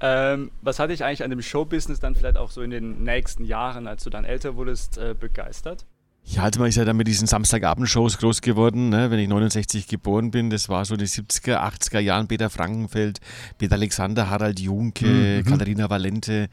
Ähm, 0.00 0.50
was 0.62 0.78
hat 0.78 0.90
dich 0.90 1.04
eigentlich 1.04 1.22
an 1.22 1.30
dem 1.30 1.42
Showbusiness 1.42 2.00
dann 2.00 2.14
vielleicht 2.14 2.38
auch 2.38 2.50
so 2.50 2.62
in 2.62 2.70
den 2.70 3.04
nächsten 3.04 3.44
Jahren, 3.44 3.86
als 3.86 4.02
du 4.02 4.10
dann 4.10 4.24
älter 4.24 4.56
wurdest, 4.56 4.96
äh, 4.96 5.14
begeistert? 5.18 5.84
Ja, 6.24 6.44
also 6.44 6.60
man 6.60 6.68
ist 6.68 6.76
ja 6.76 6.84
dann 6.84 6.96
mit 6.96 7.08
diesen 7.08 7.26
Samstagabendshows 7.26 8.18
groß 8.18 8.40
geworden. 8.40 8.88
Ne? 8.88 9.10
Wenn 9.10 9.18
ich 9.18 9.28
69 9.28 9.88
geboren 9.88 10.30
bin, 10.30 10.48
das 10.48 10.68
war 10.68 10.84
so 10.84 10.96
die 10.96 11.08
70er, 11.08 11.56
80er 11.56 11.98
Jahren. 11.98 12.28
Peter 12.28 12.50
Frankenfeld, 12.50 13.18
Peter 13.58 13.74
Alexander, 13.74 14.30
Harald 14.30 14.60
Junke, 14.60 15.06
mhm. 15.06 15.44
Katharina 15.44 15.90
Valente. 15.90 16.48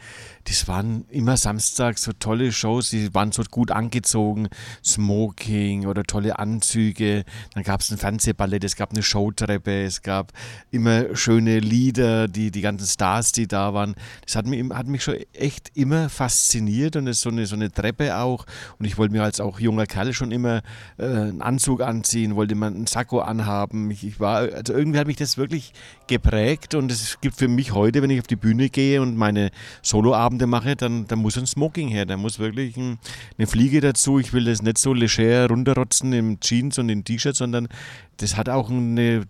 Das 0.46 0.68
waren 0.68 1.06
immer 1.10 1.38
samstags 1.38 2.02
so 2.04 2.12
tolle 2.14 2.52
Shows. 2.52 2.90
Die 2.90 3.14
waren 3.14 3.32
so 3.32 3.44
gut 3.52 3.70
angezogen. 3.70 4.48
Smoking 4.84 5.86
oder 5.86 6.04
tolle 6.04 6.40
Anzüge. 6.40 7.24
Dann 7.54 7.64
gab 7.64 7.82
es 7.82 7.92
ein 7.92 8.00
Fernsehballett, 8.00 8.64
es 8.64 8.78
gab 8.78 8.94
eine 8.94 9.04
Showtreppe, 9.04 9.84
es 9.84 10.02
gab 10.02 10.32
immer 10.72 11.16
schöne 11.16 11.60
Lieder, 11.60 12.28
die, 12.28 12.50
die 12.50 12.62
ganzen 12.62 12.88
Stars, 12.88 13.32
die 13.32 13.48
da 13.48 13.76
waren. 13.76 13.94
Das 14.26 14.36
hat 14.36 14.48
mich, 14.48 14.68
hat 14.72 14.88
mich 14.88 15.04
schon 15.04 15.18
echt 15.34 15.70
immer 15.76 16.10
fasziniert 16.10 16.96
und 16.96 17.08
es 17.08 17.18
ist 17.18 17.24
so 17.24 17.30
eine, 17.30 17.46
so 17.46 17.56
eine 17.56 17.72
Treppe 17.72 18.18
auch. 18.18 18.48
Und 18.80 18.86
ich 18.86 18.98
wollte 18.98 19.14
mir 19.14 19.22
als 19.22 19.40
auch 19.40 19.57
junger 19.60 19.86
Kerl 19.86 20.14
schon 20.14 20.32
immer 20.32 20.62
äh, 20.98 21.06
einen 21.06 21.42
Anzug 21.42 21.82
anziehen, 21.82 22.36
wollte 22.36 22.56
man 22.56 22.76
einen 22.76 22.88
Sakko 22.88 23.20
anhaben. 23.20 23.90
Ich, 23.92 24.06
ich, 24.06 24.20
war, 24.20 24.40
also 24.40 24.74
irgendwie 24.74 25.00
hat 25.00 25.08
mich 25.08 25.18
das 25.18 25.38
wirklich 25.38 25.74
geprägt 26.08 26.76
und 26.76 26.92
es 26.92 27.20
gibt 27.22 27.38
für 27.38 27.48
mich 27.48 27.74
heute, 27.74 28.02
wenn 28.02 28.10
ich 28.10 28.20
auf 28.20 28.28
die 28.28 28.36
Bühne 28.36 28.70
gehe 28.70 29.02
und 29.02 29.18
meine 29.18 29.52
Soloabende 29.82 30.48
mache, 30.48 30.76
dann, 30.76 31.08
dann 31.08 31.20
muss 31.20 31.38
ein 31.38 31.46
Smoking 31.46 31.88
her, 31.90 32.06
da 32.06 32.18
muss 32.18 32.40
wirklich 32.40 32.78
ein, 32.78 33.00
eine 33.38 33.48
Fliege 33.48 33.82
dazu. 33.82 34.20
Ich 34.20 34.34
will 34.34 34.46
das 34.46 34.62
nicht 34.62 34.78
so 34.78 34.94
leger 34.94 35.48
runterrotzen 35.48 36.14
im 36.14 36.40
Jeans 36.40 36.78
und 36.80 36.90
im 36.90 37.04
T-Shirt, 37.04 37.36
sondern 37.36 37.68
das 38.18 38.38
hat 38.38 38.50
auch 38.50 38.70
eine, 38.70 39.24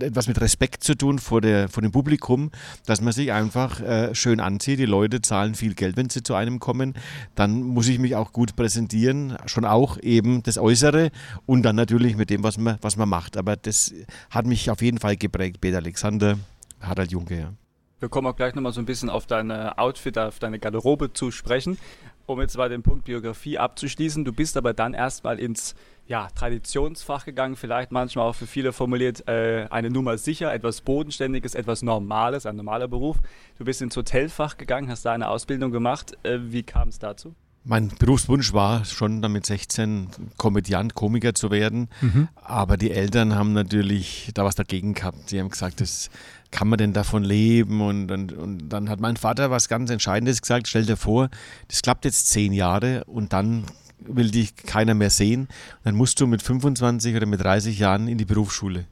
etwas 0.00 0.28
mit 0.28 0.40
Respekt 0.40 0.84
zu 0.84 0.94
tun 0.94 1.18
vor, 1.18 1.40
der, 1.40 1.68
vor 1.68 1.82
dem 1.82 1.92
Publikum, 1.92 2.50
dass 2.84 3.00
man 3.00 3.12
sich 3.12 3.32
einfach 3.32 3.80
äh, 3.80 4.14
schön 4.14 4.40
anzieht. 4.40 4.78
Die 4.78 4.86
Leute 4.86 5.22
zahlen 5.22 5.54
viel 5.54 5.74
Geld, 5.74 5.96
wenn 5.96 6.10
sie 6.10 6.22
zu 6.22 6.34
einem 6.34 6.58
kommen. 6.58 6.94
Dann 7.34 7.62
muss 7.62 7.88
ich 7.88 7.98
mich 7.98 8.16
auch 8.16 8.32
gut 8.32 8.56
präsentieren, 8.56 9.36
schon 9.46 9.64
auch 9.64 9.98
eben 9.98 10.42
das 10.42 10.58
Äußere 10.58 11.10
und 11.46 11.62
dann 11.62 11.76
natürlich 11.76 12.16
mit 12.16 12.30
dem, 12.30 12.42
was 12.42 12.58
man, 12.58 12.78
was 12.80 12.96
man 12.96 13.08
macht. 13.08 13.36
Aber 13.36 13.56
das 13.56 13.94
hat 14.30 14.46
mich 14.46 14.70
auf 14.70 14.82
jeden 14.82 14.98
Fall 14.98 15.16
geprägt, 15.16 15.60
Peter 15.60 15.78
Alexander, 15.78 16.38
Harald 16.80 17.12
Junke. 17.12 17.38
Ja. 17.38 17.52
Wir 17.98 18.10
kommen 18.10 18.26
auch 18.26 18.36
gleich 18.36 18.54
nochmal 18.54 18.72
so 18.72 18.80
ein 18.80 18.84
bisschen 18.84 19.08
auf 19.08 19.26
deine 19.26 19.78
Outfit, 19.78 20.18
auf 20.18 20.38
deine 20.38 20.58
Garderobe 20.58 21.14
zu 21.14 21.30
sprechen. 21.30 21.78
Um 22.26 22.40
jetzt 22.40 22.56
mal 22.56 22.68
den 22.68 22.82
Punkt 22.82 23.04
Biografie 23.04 23.56
abzuschließen, 23.56 24.24
du 24.24 24.32
bist 24.32 24.56
aber 24.56 24.74
dann 24.74 24.94
erstmal 24.94 25.38
ins 25.38 25.76
ja, 26.08 26.28
Traditionsfach 26.34 27.24
gegangen, 27.24 27.54
vielleicht 27.54 27.92
manchmal 27.92 28.28
auch 28.28 28.34
für 28.34 28.48
viele 28.48 28.72
formuliert, 28.72 29.28
äh, 29.28 29.66
eine 29.70 29.90
Nummer 29.90 30.18
sicher, 30.18 30.52
etwas 30.52 30.80
Bodenständiges, 30.80 31.54
etwas 31.54 31.82
Normales, 31.82 32.44
ein 32.44 32.56
normaler 32.56 32.88
Beruf. 32.88 33.18
Du 33.58 33.64
bist 33.64 33.80
ins 33.80 33.96
Hotelfach 33.96 34.56
gegangen, 34.56 34.90
hast 34.90 35.04
da 35.04 35.12
eine 35.12 35.28
Ausbildung 35.28 35.70
gemacht. 35.70 36.12
Äh, 36.24 36.38
wie 36.42 36.64
kam 36.64 36.88
es 36.88 36.98
dazu? 36.98 37.34
Mein 37.68 37.88
Berufswunsch 37.88 38.52
war 38.52 38.84
schon 38.84 39.22
dann 39.22 39.32
mit 39.32 39.44
16 39.44 40.08
Komödiant, 40.36 40.94
Komiker 40.94 41.34
zu 41.34 41.50
werden. 41.50 41.88
Mhm. 42.00 42.28
Aber 42.36 42.76
die 42.76 42.92
Eltern 42.92 43.34
haben 43.34 43.52
natürlich 43.54 44.30
da 44.34 44.44
was 44.44 44.54
dagegen 44.54 44.94
gehabt. 44.94 45.30
Sie 45.30 45.40
haben 45.40 45.48
gesagt, 45.48 45.80
das 45.80 46.08
kann 46.52 46.68
man 46.68 46.78
denn 46.78 46.92
davon 46.92 47.24
leben? 47.24 47.80
Und, 47.80 48.12
und, 48.12 48.32
und 48.32 48.68
dann 48.68 48.88
hat 48.88 49.00
mein 49.00 49.16
Vater 49.16 49.50
was 49.50 49.68
ganz 49.68 49.90
Entscheidendes 49.90 50.42
gesagt. 50.42 50.68
Stell 50.68 50.86
dir 50.86 50.96
vor, 50.96 51.28
das 51.66 51.82
klappt 51.82 52.04
jetzt 52.04 52.30
zehn 52.30 52.52
Jahre 52.52 53.02
und 53.06 53.32
dann 53.32 53.64
will 53.98 54.30
dich 54.30 54.54
keiner 54.54 54.94
mehr 54.94 55.10
sehen. 55.10 55.48
Dann 55.82 55.96
musst 55.96 56.20
du 56.20 56.28
mit 56.28 56.42
25 56.42 57.16
oder 57.16 57.26
mit 57.26 57.42
30 57.42 57.80
Jahren 57.80 58.06
in 58.06 58.16
die 58.16 58.24
Berufsschule. 58.24 58.84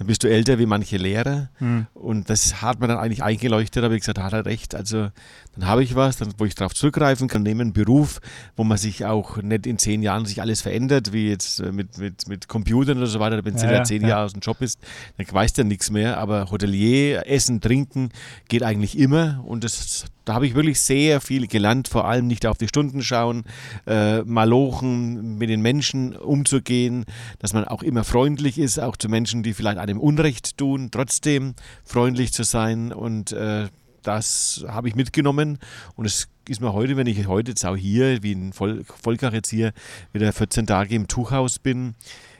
Dann 0.00 0.06
bist 0.06 0.24
du 0.24 0.30
älter 0.30 0.58
wie 0.58 0.66
manche 0.66 0.96
Lehrer. 0.96 1.50
Mhm. 1.58 1.86
Und 1.92 2.30
das 2.30 2.62
hat 2.62 2.80
mir 2.80 2.88
dann 2.88 2.96
eigentlich 2.96 3.22
eingeleuchtet, 3.22 3.84
habe 3.84 3.94
ich 3.94 4.00
gesagt, 4.00 4.18
hat 4.18 4.32
er 4.32 4.46
recht. 4.46 4.74
Also 4.74 5.10
dann 5.56 5.66
habe 5.66 5.82
ich 5.82 5.96
was, 5.96 6.16
dann, 6.16 6.32
wo 6.38 6.44
ich 6.44 6.54
darauf 6.54 6.74
zurückgreifen 6.74 7.28
kann, 7.28 7.42
nehme 7.42 7.62
einen 7.62 7.72
Beruf, 7.72 8.20
wo 8.56 8.64
man 8.64 8.78
sich 8.78 9.04
auch 9.04 9.38
nicht 9.38 9.66
in 9.66 9.78
zehn 9.78 10.02
Jahren 10.02 10.24
sich 10.24 10.40
alles 10.40 10.62
verändert, 10.62 11.12
wie 11.12 11.28
jetzt 11.28 11.60
äh, 11.60 11.72
mit, 11.72 11.98
mit, 11.98 12.28
mit 12.28 12.48
Computern 12.48 12.98
oder 12.98 13.06
so 13.06 13.18
weiter. 13.20 13.44
Wenn 13.44 13.56
du 13.56 13.62
ja, 13.62 13.72
ja, 13.72 13.84
zehn 13.84 14.02
ja. 14.02 14.08
Jahre 14.08 14.26
aus 14.26 14.32
dem 14.32 14.40
Job 14.40 14.58
bist, 14.58 14.78
dann 15.16 15.26
weißt 15.30 15.58
du 15.58 15.62
ja 15.62 15.68
nichts 15.68 15.90
mehr. 15.90 16.18
Aber 16.18 16.50
Hotelier, 16.50 17.26
Essen, 17.26 17.60
Trinken 17.60 18.10
geht 18.48 18.62
eigentlich 18.62 18.96
immer. 18.96 19.42
Und 19.44 19.64
das 19.64 20.06
da 20.30 20.34
habe 20.34 20.46
ich 20.46 20.54
wirklich 20.54 20.80
sehr 20.80 21.20
viel 21.20 21.48
gelernt, 21.48 21.88
vor 21.88 22.06
allem 22.06 22.28
nicht 22.28 22.46
auf 22.46 22.56
die 22.56 22.68
Stunden 22.68 23.02
schauen, 23.02 23.42
äh, 23.86 24.22
malochen, 24.22 25.38
mit 25.38 25.50
den 25.50 25.60
Menschen 25.60 26.14
umzugehen, 26.14 27.04
dass 27.40 27.52
man 27.52 27.64
auch 27.64 27.82
immer 27.82 28.04
freundlich 28.04 28.56
ist, 28.56 28.78
auch 28.78 28.96
zu 28.96 29.08
Menschen, 29.08 29.42
die 29.42 29.54
vielleicht 29.54 29.78
einem 29.78 29.98
Unrecht 29.98 30.56
tun, 30.56 30.90
trotzdem 30.92 31.54
freundlich 31.84 32.32
zu 32.32 32.44
sein 32.44 32.92
und 32.92 33.32
äh, 33.32 33.66
das 34.02 34.64
habe 34.68 34.88
ich 34.88 34.94
mitgenommen 34.94 35.58
und 35.96 36.04
es 36.04 36.28
ist 36.48 36.60
mir 36.60 36.72
heute, 36.72 36.96
wenn 36.96 37.06
ich 37.06 37.26
heute 37.26 37.52
jetzt 37.52 37.64
auch 37.64 37.76
hier, 37.76 38.22
wie 38.22 38.32
in 38.32 38.52
Vol 38.52 38.84
Volkach 38.84 39.32
jetzt 39.32 39.50
hier, 39.50 39.72
wieder 40.12 40.32
14 40.32 40.66
Tage 40.66 40.94
im 40.94 41.06
Tuchhaus 41.06 41.58
bin, 41.58 41.94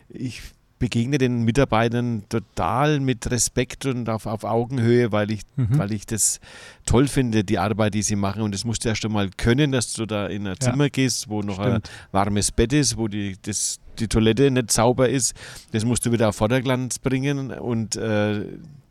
ich 0.08 0.42
begegne 0.80 1.18
den 1.18 1.44
Mitarbeitern 1.44 2.24
total 2.30 3.00
mit 3.00 3.30
Respekt 3.30 3.84
und 3.84 4.08
auf, 4.08 4.24
auf 4.26 4.44
Augenhöhe, 4.44 5.12
weil 5.12 5.30
ich, 5.30 5.42
mhm. 5.54 5.78
weil 5.78 5.92
ich 5.92 6.06
das 6.06 6.40
toll 6.86 7.06
finde, 7.06 7.44
die 7.44 7.58
Arbeit, 7.58 7.92
die 7.94 8.02
sie 8.02 8.16
machen. 8.16 8.42
Und 8.42 8.52
das 8.52 8.64
musst 8.64 8.84
du 8.84 8.88
erst 8.88 9.04
einmal 9.04 9.28
können, 9.36 9.72
dass 9.72 9.92
du 9.92 10.06
da 10.06 10.26
in 10.26 10.46
ein 10.46 10.54
ja. 10.54 10.58
Zimmer 10.58 10.88
gehst, 10.88 11.28
wo 11.28 11.42
noch 11.42 11.60
Stimmt. 11.60 11.74
ein 11.74 11.82
warmes 12.12 12.50
Bett 12.50 12.72
ist, 12.72 12.96
wo 12.96 13.08
die, 13.08 13.36
das, 13.42 13.78
die 13.98 14.08
Toilette 14.08 14.50
nicht 14.50 14.72
sauber 14.72 15.10
ist. 15.10 15.34
Das 15.72 15.84
musst 15.84 16.06
du 16.06 16.12
wieder 16.12 16.30
auf 16.30 16.36
Vorderglanz 16.36 16.98
bringen. 16.98 17.50
Und 17.50 17.96
äh, 17.96 18.46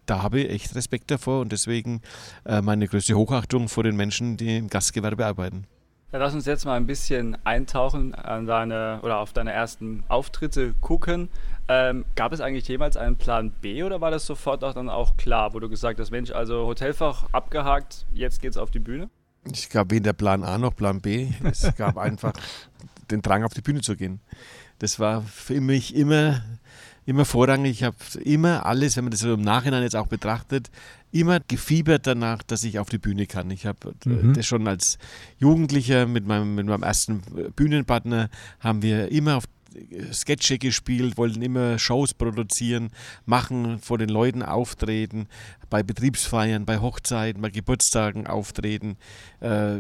da 0.10 0.24
habe 0.24 0.42
ich 0.42 0.50
echt 0.50 0.76
Respekt 0.76 1.12
davor 1.12 1.42
und 1.42 1.52
deswegen 1.52 2.02
äh, 2.46 2.62
meine 2.62 2.88
größte 2.88 3.16
Hochachtung 3.16 3.70
vor 3.70 3.84
den 3.84 3.96
Menschen, 3.96 4.38
die 4.38 4.58
im 4.58 4.68
Gastgewerbe 4.68 5.26
arbeiten. 5.26 5.66
Ja, 6.12 6.18
lass 6.18 6.34
uns 6.34 6.48
jetzt 6.48 6.66
mal 6.66 6.76
ein 6.76 6.88
bisschen 6.88 7.38
eintauchen 7.46 8.16
an 8.16 8.48
deine 8.48 9.00
oder 9.04 9.20
auf 9.20 9.32
deine 9.32 9.52
ersten 9.52 10.04
Auftritte 10.08 10.74
gucken. 10.82 11.30
Ähm, 11.68 12.04
gab 12.16 12.34
es 12.34 12.42
eigentlich 12.42 12.68
jemals 12.68 12.98
einen 12.98 13.16
Plan 13.16 13.52
B 13.62 13.84
oder 13.84 14.02
war 14.02 14.10
das 14.10 14.26
sofort 14.26 14.64
auch 14.64 14.74
dann 14.74 14.90
auch 14.90 15.18
klar, 15.18 15.54
wo 15.54 15.60
du 15.60 15.70
gesagt 15.70 16.00
hast, 16.00 16.10
Mensch, 16.10 16.32
also 16.32 16.66
Hotelfach 16.66 17.28
abgehakt, 17.32 18.08
jetzt 18.12 18.42
geht's 18.42 18.58
auf 18.58 18.72
die 18.72 18.80
Bühne? 18.80 19.10
Es 19.44 19.70
gab 19.70 19.92
weder 19.92 20.14
Plan 20.14 20.44
A 20.44 20.58
noch 20.58 20.76
Plan 20.76 21.00
B. 21.00 21.28
Es 21.44 21.76
gab 21.76 21.98
einfach 22.00 22.34
den 23.12 23.22
Drang, 23.22 23.44
auf 23.44 23.54
die 23.54 23.62
Bühne 23.62 23.82
zu 23.82 23.96
gehen. 23.96 24.20
Das 24.80 25.00
war 25.00 25.22
für 25.22 25.62
mich 25.62 25.96
immer, 25.96 26.42
immer 27.06 27.26
vorrangig. 27.26 27.72
Ich 27.72 27.84
habe 27.84 27.96
immer 28.24 28.66
alles, 28.66 28.98
wenn 28.98 29.06
man 29.06 29.12
das 29.12 29.22
so 29.22 29.34
im 29.34 29.42
Nachhinein 29.42 29.84
jetzt 29.84 29.96
auch 29.96 30.08
betrachtet, 30.08 30.70
immer 31.12 31.40
gefiebert 31.40 32.06
danach, 32.06 32.44
dass 32.44 32.64
ich 32.64 32.80
auf 32.80 32.90
die 32.90 32.98
Bühne 32.98 33.26
kann. 33.26 33.50
Ich 33.52 33.66
habe 33.66 33.96
äh, 34.06 34.10
mhm. 34.10 34.34
das 34.34 34.46
schon 34.46 34.68
als 34.68 34.98
Jugendlicher 35.38 36.06
mit 36.06 36.26
meinem, 36.26 36.56
mit 36.56 36.68
meinem 36.68 36.84
ersten 36.84 37.22
Bühnenpartner 37.56 38.30
haben 38.60 38.82
wir 38.82 39.12
immer 39.12 39.38
auf 39.38 39.46
Sketche 40.12 40.58
gespielt, 40.58 41.18
wollten 41.18 41.42
immer 41.42 41.78
Shows 41.78 42.14
produzieren, 42.14 42.90
machen, 43.26 43.80
vor 43.80 43.98
den 43.98 44.10
Leuten 44.10 44.42
auftreten, 44.42 45.28
bei 45.70 45.84
Betriebsfeiern, 45.84 46.66
bei 46.66 46.80
Hochzeiten, 46.80 47.42
bei 47.42 47.50
Geburtstagen 47.50 48.28
auftreten. 48.28 48.98
Äh, 49.42 49.78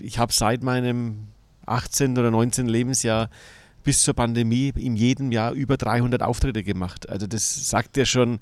ich 0.00 0.18
habe 0.18 0.32
seit 0.32 0.62
meinem 0.62 1.28
18. 1.66 2.18
oder 2.18 2.30
19. 2.30 2.68
Lebensjahr 2.68 3.30
bis 3.84 4.02
zur 4.02 4.14
Pandemie 4.14 4.72
in 4.76 4.96
jedem 4.96 5.32
Jahr 5.32 5.52
über 5.52 5.76
300 5.76 6.22
Auftritte 6.22 6.62
gemacht. 6.62 7.08
Also 7.08 7.26
das 7.26 7.68
sagt 7.68 7.96
ja 7.96 8.04
schon 8.04 8.40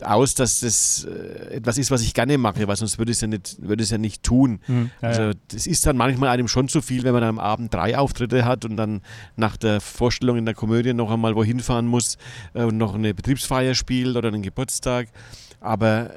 aus, 0.00 0.34
dass 0.34 0.60
das 0.60 1.04
äh, 1.04 1.56
etwas 1.56 1.76
ist, 1.76 1.90
was 1.90 2.02
ich 2.02 2.14
gerne 2.14 2.38
mache, 2.38 2.66
weil 2.66 2.76
sonst 2.76 2.98
würde 2.98 3.12
ich 3.12 3.18
es 3.18 3.20
ja 3.20 3.28
nicht, 3.28 3.56
würde 3.60 3.82
es 3.82 3.90
ja 3.90 3.98
nicht 3.98 4.22
tun. 4.22 4.60
Mhm, 4.66 4.90
ja, 5.02 5.08
also 5.08 5.38
das 5.48 5.66
ist 5.66 5.84
dann 5.86 5.96
manchmal 5.96 6.30
einem 6.30 6.48
schon 6.48 6.68
zu 6.68 6.80
viel, 6.80 7.04
wenn 7.04 7.12
man 7.12 7.22
am 7.22 7.38
Abend 7.38 7.72
drei 7.74 7.98
Auftritte 7.98 8.44
hat 8.44 8.64
und 8.64 8.76
dann 8.76 9.02
nach 9.36 9.56
der 9.56 9.80
Vorstellung 9.80 10.38
in 10.38 10.46
der 10.46 10.54
Komödie 10.54 10.94
noch 10.94 11.10
einmal 11.10 11.36
wohin 11.36 11.60
fahren 11.60 11.86
muss 11.86 12.16
äh, 12.54 12.64
und 12.64 12.78
noch 12.78 12.94
eine 12.94 13.12
Betriebsfeier 13.12 13.74
spielt 13.74 14.16
oder 14.16 14.28
einen 14.28 14.42
Geburtstag. 14.42 15.08
Aber 15.60 16.10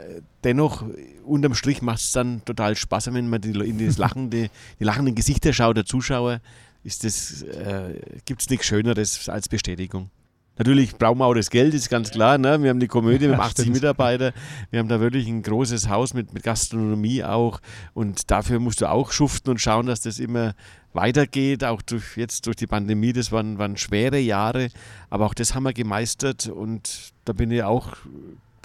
dennoch, 0.43 0.83
unterm 1.23 1.53
Strich 1.53 1.81
macht 1.81 1.99
es 1.99 2.11
dann 2.11 2.43
total 2.45 2.75
Spaß, 2.75 3.13
wenn 3.13 3.29
man 3.29 3.41
die, 3.41 3.51
in 3.51 3.85
das 3.85 3.97
lachende, 3.97 4.49
die 4.79 4.83
lachenden 4.83 5.13
Gesichter 5.13 5.53
schaut 5.53 5.77
der 5.77 5.85
Zuschauer 5.85 6.39
ist 6.85 7.03
das, 7.03 7.41
äh, 7.41 7.99
gibt 8.25 8.41
es 8.41 8.49
nichts 8.49 8.67
Schöneres 8.67 9.27
als 9.27 9.49
Bestätigung. 9.49 10.11
Natürlich 10.57 10.95
brauchen 10.95 11.17
wir 11.17 11.25
auch 11.25 11.33
das 11.33 11.49
Geld, 11.49 11.73
ist 11.73 11.89
ganz 11.89 12.11
klar. 12.11 12.37
Ne? 12.37 12.61
Wir 12.63 12.69
haben 12.69 12.79
die 12.79 12.87
Komödie 12.87 13.27
mit 13.27 13.37
80 13.37 13.69
Mitarbeitern. 13.71 14.31
Wir 14.71 14.79
haben 14.79 14.87
da 14.87 15.01
wirklich 15.01 15.27
ein 15.27 15.43
großes 15.43 15.89
Haus 15.89 16.13
mit, 16.13 16.33
mit 16.33 16.43
Gastronomie 16.43 17.25
auch. 17.25 17.59
Und 17.93 18.31
dafür 18.31 18.59
musst 18.59 18.79
du 18.79 18.89
auch 18.89 19.11
schuften 19.11 19.49
und 19.49 19.59
schauen, 19.59 19.87
dass 19.87 19.99
das 19.99 20.19
immer 20.19 20.53
weitergeht. 20.93 21.65
Auch 21.65 21.81
durch, 21.81 22.15
jetzt 22.15 22.45
durch 22.45 22.55
die 22.55 22.67
Pandemie, 22.67 23.11
das 23.11 23.33
waren, 23.33 23.57
waren 23.57 23.75
schwere 23.75 24.19
Jahre. 24.19 24.69
Aber 25.09 25.25
auch 25.25 25.33
das 25.33 25.55
haben 25.55 25.63
wir 25.63 25.73
gemeistert. 25.73 26.47
Und 26.47 27.11
da 27.25 27.33
bin 27.33 27.51
ich 27.51 27.63
auch 27.63 27.97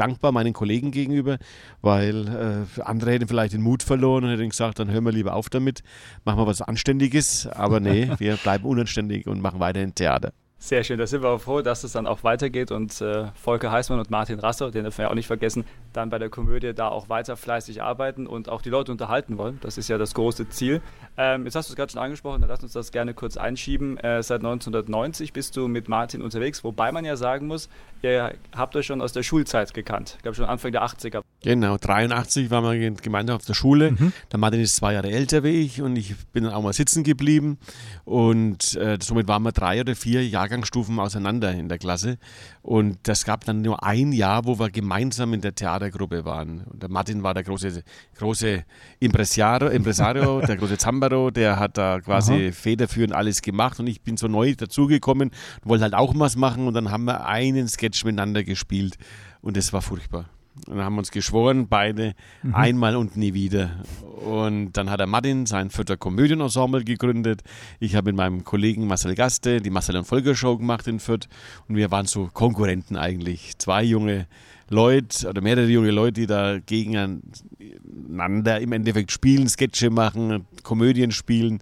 dankbar 0.01 0.33
meinen 0.33 0.53
Kollegen 0.53 0.91
gegenüber, 0.91 1.39
weil 1.83 2.67
äh, 2.77 2.81
andere 2.83 3.13
hätten 3.13 3.29
vielleicht 3.29 3.53
den 3.53 3.63
Mut 3.63 3.83
verloren 3.83 4.25
und 4.25 4.31
hätten 4.31 4.49
gesagt, 4.49 4.79
dann 4.79 4.91
hören 4.91 5.05
wir 5.05 5.13
lieber 5.13 5.35
auf 5.35 5.51
damit, 5.51 5.83
machen 6.25 6.39
wir 6.39 6.47
was 6.47 6.63
Anständiges. 6.63 7.47
Aber 7.47 7.81
nee, 7.81 8.11
wir 8.19 8.37
bleiben 8.37 8.65
unanständig 8.65 9.27
und 9.27 9.41
machen 9.41 9.61
weiterhin 9.61 9.95
Theater. 9.95 10.33
Sehr 10.63 10.85
schön, 10.85 10.99
da 10.99 11.07
sind 11.07 11.23
wir 11.23 11.31
auch 11.31 11.41
froh, 11.41 11.63
dass 11.63 11.85
es 11.85 11.93
dann 11.93 12.07
auch 12.07 12.23
weitergeht 12.23 12.71
und 12.71 13.01
äh, 13.01 13.29
Volker 13.33 13.73
Heißmann 13.73 13.99
und 13.99 14.11
Martin 14.11 14.39
Rasser, 14.39 14.71
den 14.71 14.83
dürfen 14.85 14.99
wir 14.99 15.11
auch 15.11 15.15
nicht 15.15 15.27
vergessen, 15.27 15.65
dann 15.95 16.11
bei 16.11 16.19
der 16.19 16.29
Komödie 16.29 16.75
da 16.75 16.89
auch 16.89 17.09
weiter 17.09 17.39
fleißig 17.39 17.83
arbeiten 17.83 18.27
und 18.27 18.51
auch 18.51 18.61
die 18.61 18.69
Leute 18.69 18.93
unterhalten 18.93 19.39
wollen. 19.39 19.59
Das 19.63 19.79
ist 19.79 19.89
ja 19.89 19.97
das 19.97 20.13
große 20.13 20.51
Ziel. 20.51 20.83
Ähm, 21.17 21.47
jetzt 21.47 21.55
hast 21.55 21.71
du 21.71 21.73
es 21.73 21.77
gerade 21.77 21.91
schon 21.91 22.03
angesprochen, 22.03 22.43
dann 22.43 22.51
lass 22.51 22.63
uns 22.63 22.75
das 22.75 22.93
gerne 22.93 23.15
kurz 23.15 23.39
einschieben. 23.39 23.97
Äh, 23.97 24.23
seit 24.23 24.41
1990 24.41 25.33
bist 25.33 25.57
du 25.57 25.67
mit 25.67 25.89
Martin 25.89 26.21
unterwegs, 26.21 26.63
wobei 26.63 26.93
man 26.93 27.07
ja 27.07 27.17
sagen 27.17 27.47
muss, 27.47 27.71
ihr 28.03 28.35
habt 28.55 28.77
euch 28.77 28.85
schon 28.85 29.01
aus 29.01 29.15
der 29.15 29.23
Schulzeit 29.23 29.73
gekannt. 29.73 30.17
Ich 30.19 30.23
glaube 30.23 30.35
schon 30.35 30.45
Anfang 30.45 30.73
der 30.73 30.83
80er. 30.83 31.23
Genau, 31.43 31.79
83 31.79 32.51
waren 32.51 32.65
wir 32.65 32.91
gemeinsam 32.91 33.37
auf 33.37 33.47
der 33.47 33.55
Schule. 33.55 33.93
Mhm. 33.93 34.13
Der 34.31 34.39
Martin 34.39 34.61
ist 34.61 34.77
zwei 34.77 34.93
Jahre 34.93 35.11
älter 35.11 35.43
wie 35.43 35.63
ich 35.63 35.81
und 35.81 35.97
ich 35.97 36.15
bin 36.33 36.45
dann 36.45 36.53
auch 36.53 36.63
mal 36.63 36.75
sitzen 36.75 37.03
geblieben 37.03 37.59
und 38.05 38.77
äh, 38.77 38.99
somit 39.01 39.27
waren 39.27 39.43
wir 39.43 39.53
drei 39.53 39.81
oder 39.81 39.97
vier 39.97 40.27
Jahrgangsstufen 40.27 40.99
auseinander 40.99 41.53
in 41.53 41.71
der 41.71 41.79
Klasse. 41.79 42.19
Und 42.61 42.99
das 43.05 43.25
gab 43.25 43.45
dann 43.47 43.63
nur 43.63 43.83
ein 43.83 44.13
Jahr, 44.13 44.45
wo 44.45 44.59
wir 44.59 44.69
gemeinsam 44.69 45.33
in 45.33 45.41
der 45.41 45.55
Theatergruppe 45.55 46.27
waren. 46.27 46.65
Und 46.65 46.83
der 46.83 46.91
Martin 46.91 47.23
war 47.23 47.33
der 47.33 47.43
große, 47.43 47.85
große 48.19 48.65
Impresario, 48.99 49.69
Impresario 49.69 50.41
der 50.47 50.57
große 50.57 50.77
Zambaro, 50.77 51.31
der 51.31 51.59
hat 51.59 51.79
da 51.79 52.01
quasi 52.01 52.49
Aha. 52.49 52.53
federführend 52.53 53.15
alles 53.15 53.41
gemacht 53.41 53.81
und 53.81 53.87
ich 53.87 54.03
bin 54.03 54.19
so 54.19 54.29
neu 54.29 54.55
dazugekommen 54.55 55.31
und 55.63 55.69
wollte 55.69 55.85
halt 55.85 55.95
auch 55.95 56.13
was 56.17 56.37
machen 56.37 56.67
und 56.67 56.75
dann 56.75 56.91
haben 56.91 57.05
wir 57.05 57.25
einen 57.27 57.67
Sketch 57.67 58.05
miteinander 58.05 58.45
gespielt 58.45 58.99
und 59.41 59.57
das 59.57 59.73
war 59.73 59.81
furchtbar. 59.81 60.29
Und 60.67 60.77
dann 60.77 60.85
haben 60.85 60.95
wir 60.95 61.01
uns 61.01 61.11
geschworen, 61.11 61.69
beide 61.69 62.15
mhm. 62.43 62.55
einmal 62.55 62.97
und 62.97 63.17
nie 63.17 63.35
wieder. 63.35 63.71
Und 64.25 64.73
dann 64.73 64.91
hat 64.91 65.01
der 65.01 65.07
Martin 65.07 65.47
sein 65.47 65.71
Vierter 65.71 65.97
Komödienensemble 65.97 66.85
gegründet. 66.85 67.43
Ich 67.79 67.95
habe 67.95 68.11
mit 68.11 68.17
meinem 68.17 68.45
Kollegen 68.45 68.87
Marcel 68.87 69.15
Gaste 69.15 69.61
die 69.61 69.71
Marcel 69.71 69.97
und 69.97 70.05
Volker 70.05 70.35
Show 70.35 70.59
gemacht 70.59 70.87
in 70.87 71.01
Fürth. 71.01 71.29
Und 71.69 71.77
wir 71.77 71.91
waren 71.91 72.07
so 72.07 72.29
Konkurrenten 72.33 72.97
eigentlich. 72.97 73.57
Zwei 73.59 73.85
junge 73.85 74.27
Leute 74.69 75.29
oder 75.29 75.41
mehrere 75.41 75.67
junge 75.67 75.91
Leute, 75.91 76.21
die 76.21 76.27
da 76.27 76.59
gegeneinander 76.59 78.61
im 78.61 78.73
Endeffekt 78.73 79.13
spielen, 79.13 79.49
Sketche 79.49 79.91
machen, 79.91 80.47
Komödien 80.63 81.13
spielen. 81.13 81.61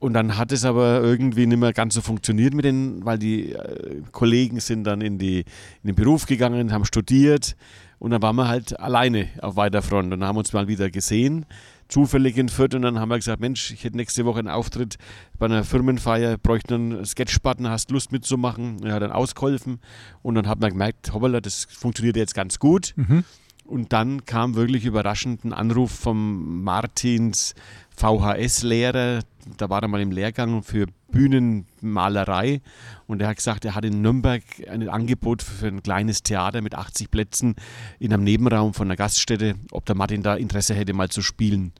Und 0.00 0.12
dann 0.12 0.36
hat 0.36 0.52
es 0.52 0.64
aber 0.64 1.02
irgendwie 1.02 1.46
nicht 1.46 1.58
mehr 1.58 1.72
ganz 1.72 1.94
so 1.94 2.00
funktioniert 2.00 2.54
mit 2.54 2.64
den, 2.64 3.04
weil 3.04 3.18
die 3.18 3.52
äh, 3.52 4.02
Kollegen 4.12 4.60
sind 4.60 4.84
dann 4.84 5.00
in, 5.00 5.18
die, 5.18 5.40
in 5.40 5.86
den 5.86 5.96
Beruf 5.96 6.26
gegangen, 6.26 6.72
haben 6.72 6.84
studiert 6.84 7.56
und 7.98 8.10
dann 8.10 8.22
waren 8.22 8.36
wir 8.36 8.48
halt 8.48 8.78
alleine 8.78 9.28
auf 9.42 9.56
weiter 9.56 9.82
Front 9.82 10.12
und 10.12 10.24
haben 10.24 10.36
uns 10.36 10.52
mal 10.52 10.68
wieder 10.68 10.90
gesehen, 10.90 11.46
zufällig 11.88 12.36
in 12.36 12.48
Fürth 12.48 12.74
und 12.74 12.82
dann 12.82 13.00
haben 13.00 13.08
wir 13.08 13.16
gesagt, 13.16 13.40
Mensch, 13.40 13.70
ich 13.70 13.84
hätte 13.84 13.96
nächste 13.96 14.24
Woche 14.24 14.40
einen 14.40 14.48
Auftritt 14.48 14.98
bei 15.38 15.46
einer 15.46 15.64
Firmenfeier, 15.64 16.36
bräuchte 16.36 16.74
einen 16.74 17.04
Sketchbutton, 17.04 17.68
hast 17.68 17.90
Lust 17.90 18.12
mitzumachen? 18.12 18.84
Er 18.84 18.94
hat 18.94 19.02
dann 19.02 19.12
ausgeholfen 19.12 19.80
und 20.22 20.34
dann 20.34 20.46
hat 20.46 20.60
man 20.60 20.70
gemerkt, 20.70 21.12
hoppala, 21.12 21.40
das 21.40 21.64
funktioniert 21.64 22.16
jetzt 22.16 22.34
ganz 22.34 22.58
gut. 22.58 22.92
Mhm. 22.96 23.24
Und 23.64 23.92
dann 23.92 24.24
kam 24.24 24.54
wirklich 24.54 24.86
überraschend 24.86 25.44
ein 25.44 25.52
Anruf 25.52 25.90
vom 25.90 26.62
Martins 26.62 27.54
VHS-Lehrer, 27.98 29.20
da 29.56 29.68
war 29.68 29.82
er 29.82 29.88
mal 29.88 30.00
im 30.00 30.12
Lehrgang 30.12 30.62
für 30.62 30.86
Bühnenmalerei 31.10 32.60
und 33.06 33.20
er 33.20 33.28
hat 33.28 33.36
gesagt, 33.36 33.64
er 33.64 33.74
hat 33.74 33.84
in 33.84 34.02
Nürnberg 34.02 34.42
ein 34.70 34.88
Angebot 34.88 35.42
für 35.42 35.66
ein 35.66 35.82
kleines 35.82 36.22
Theater 36.22 36.62
mit 36.62 36.74
80 36.74 37.10
Plätzen 37.10 37.56
in 37.98 38.12
einem 38.12 38.22
Nebenraum 38.22 38.72
von 38.72 38.86
einer 38.86 38.96
Gaststätte, 38.96 39.56
ob 39.72 39.84
der 39.86 39.96
Martin 39.96 40.22
da 40.22 40.36
Interesse 40.36 40.74
hätte, 40.74 40.92
mal 40.92 41.08
zu 41.08 41.22
spielen. 41.22 41.72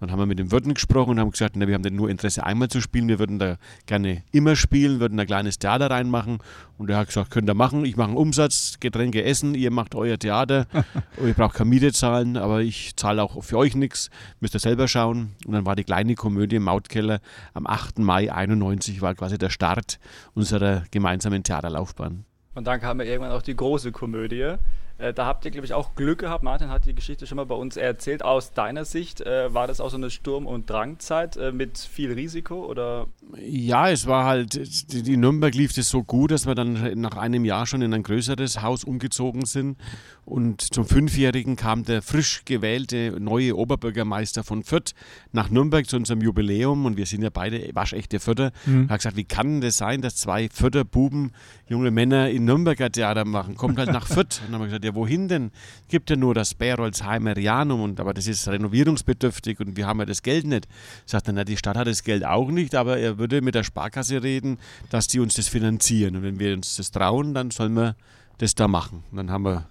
Dann 0.00 0.12
haben 0.12 0.18
wir 0.18 0.26
mit 0.26 0.38
dem 0.38 0.52
Wirten 0.52 0.74
gesprochen 0.74 1.10
und 1.10 1.20
haben 1.20 1.30
gesagt, 1.30 1.56
na, 1.56 1.66
wir 1.66 1.74
haben 1.74 1.82
denn 1.82 1.96
nur 1.96 2.08
Interesse 2.08 2.44
einmal 2.44 2.68
zu 2.68 2.80
spielen, 2.80 3.08
wir 3.08 3.18
würden 3.18 3.38
da 3.38 3.56
gerne 3.86 4.22
immer 4.30 4.54
spielen, 4.54 5.00
würden 5.00 5.18
ein 5.18 5.26
kleines 5.26 5.58
Theater 5.58 5.90
reinmachen. 5.90 6.38
Und 6.76 6.88
er 6.90 6.98
hat 6.98 7.08
gesagt, 7.08 7.30
könnt 7.30 7.48
ihr 7.50 7.54
machen, 7.54 7.84
ich 7.84 7.96
mache 7.96 8.08
einen 8.08 8.16
Umsatz, 8.16 8.78
Getränke 8.78 9.24
essen, 9.24 9.54
ihr 9.54 9.72
macht 9.72 9.94
euer 9.94 10.18
Theater, 10.18 10.66
ihr 11.24 11.34
braucht 11.34 11.56
keine 11.56 11.70
Miete 11.70 11.92
zahlen, 11.92 12.36
aber 12.36 12.60
ich 12.60 12.94
zahle 12.96 13.22
auch 13.22 13.42
für 13.42 13.58
euch 13.58 13.74
nichts, 13.74 14.10
müsst 14.40 14.54
ihr 14.54 14.60
selber 14.60 14.86
schauen. 14.86 15.34
Und 15.44 15.52
dann 15.54 15.66
war 15.66 15.74
die 15.74 15.84
kleine 15.84 16.14
Komödie 16.14 16.56
im 16.56 16.64
Mautkeller 16.64 17.20
am 17.54 17.66
8. 17.66 17.98
Mai 17.98 18.32
91 18.32 19.02
war 19.02 19.14
quasi 19.14 19.38
der 19.38 19.50
Start 19.50 19.98
unserer 20.34 20.84
gemeinsamen 20.90 21.42
Theaterlaufbahn. 21.42 22.24
Und 22.54 22.66
dann 22.66 22.80
kam 22.80 23.00
ja 23.00 23.06
irgendwann 23.06 23.32
auch 23.32 23.42
die 23.42 23.54
große 23.54 23.92
Komödie 23.92 24.54
Äh, 24.98 25.14
da 25.14 25.26
habt 25.26 25.44
ihr, 25.44 25.50
glaube 25.50 25.64
ich, 25.64 25.72
auch 25.72 25.94
Glück 25.94 26.18
gehabt. 26.18 26.42
Martin 26.42 26.70
hat 26.70 26.84
die 26.84 26.94
Geschichte 26.94 27.26
schon 27.26 27.36
mal 27.36 27.46
bei 27.46 27.54
uns 27.54 27.76
erzählt. 27.76 28.24
Aus 28.24 28.52
deiner 28.52 28.84
Sicht 28.84 29.20
äh, 29.20 29.54
war 29.54 29.66
das 29.66 29.80
auch 29.80 29.90
so 29.90 29.96
eine 29.96 30.10
Sturm- 30.10 30.46
und 30.46 30.68
Drangzeit 30.68 31.36
äh, 31.36 31.52
mit 31.52 31.78
viel 31.78 32.12
Risiko? 32.12 32.66
Oder? 32.66 33.06
Ja, 33.36 33.88
es 33.88 34.06
war 34.06 34.24
halt, 34.24 34.56
in 34.92 35.20
Nürnberg 35.20 35.54
lief 35.54 35.76
es 35.76 35.88
so 35.88 36.02
gut, 36.02 36.32
dass 36.32 36.46
wir 36.46 36.54
dann 36.54 37.00
nach 37.00 37.16
einem 37.16 37.44
Jahr 37.44 37.66
schon 37.66 37.82
in 37.82 37.94
ein 37.94 38.02
größeres 38.02 38.62
Haus 38.62 38.84
umgezogen 38.84 39.46
sind. 39.46 39.78
Und 40.24 40.60
zum 40.60 40.84
Fünfjährigen 40.84 41.56
kam 41.56 41.84
der 41.84 42.02
frisch 42.02 42.42
gewählte 42.44 43.16
neue 43.18 43.56
Oberbürgermeister 43.56 44.44
von 44.44 44.62
Fürth 44.62 44.92
nach 45.32 45.48
Nürnberg 45.48 45.88
zu 45.88 45.96
unserem 45.96 46.20
Jubiläum. 46.20 46.84
Und 46.84 46.96
wir 46.96 47.06
sind 47.06 47.22
ja 47.22 47.30
beide 47.30 47.70
waschechte 47.72 48.20
Fürther. 48.20 48.52
Mhm. 48.66 48.88
Er 48.88 48.94
hat 48.94 48.98
gesagt, 48.98 49.16
wie 49.16 49.24
kann 49.24 49.60
das 49.62 49.78
sein, 49.78 50.02
dass 50.02 50.16
zwei 50.16 50.48
Fürther 50.50 50.84
Buben, 50.84 51.32
junge 51.66 51.90
Männer 51.90 52.28
in 52.28 52.44
Nürnberger 52.44 52.90
Theater 52.90 53.24
machen? 53.24 53.56
Kommt 53.56 53.78
halt 53.78 53.90
nach 53.90 54.06
Fürth. 54.06 54.40
Und 54.40 54.48
dann 54.48 54.54
haben 54.54 54.60
wir 54.60 54.66
gesagt, 54.66 54.84
ja, 54.88 54.94
wohin 54.94 55.28
denn? 55.28 55.50
Gibt 55.88 56.10
ja 56.10 56.16
nur 56.16 56.34
das 56.34 56.54
Berolzheimer 56.54 57.38
Janum, 57.38 57.82
und, 57.82 58.00
aber 58.00 58.14
das 58.14 58.26
ist 58.26 58.48
renovierungsbedürftig 58.48 59.60
und 59.60 59.76
wir 59.76 59.86
haben 59.86 60.00
ja 60.00 60.06
das 60.06 60.22
Geld 60.22 60.46
nicht. 60.46 60.66
Sagt 61.06 61.28
er, 61.28 61.34
na, 61.34 61.44
die 61.44 61.56
Stadt 61.56 61.76
hat 61.76 61.86
das 61.86 62.02
Geld 62.02 62.24
auch 62.24 62.50
nicht, 62.50 62.74
aber 62.74 62.98
er 62.98 63.18
würde 63.18 63.40
mit 63.40 63.54
der 63.54 63.64
Sparkasse 63.64 64.22
reden, 64.22 64.58
dass 64.90 65.06
die 65.06 65.20
uns 65.20 65.34
das 65.34 65.48
finanzieren. 65.48 66.16
Und 66.16 66.22
wenn 66.22 66.38
wir 66.38 66.54
uns 66.54 66.76
das 66.76 66.90
trauen, 66.90 67.34
dann 67.34 67.50
sollen 67.50 67.74
wir 67.74 67.96
das 68.38 68.54
da 68.54 68.68
machen. 68.68 69.04
Und 69.10 69.18
dann 69.18 69.30
haben 69.30 69.44
wir 69.44 69.66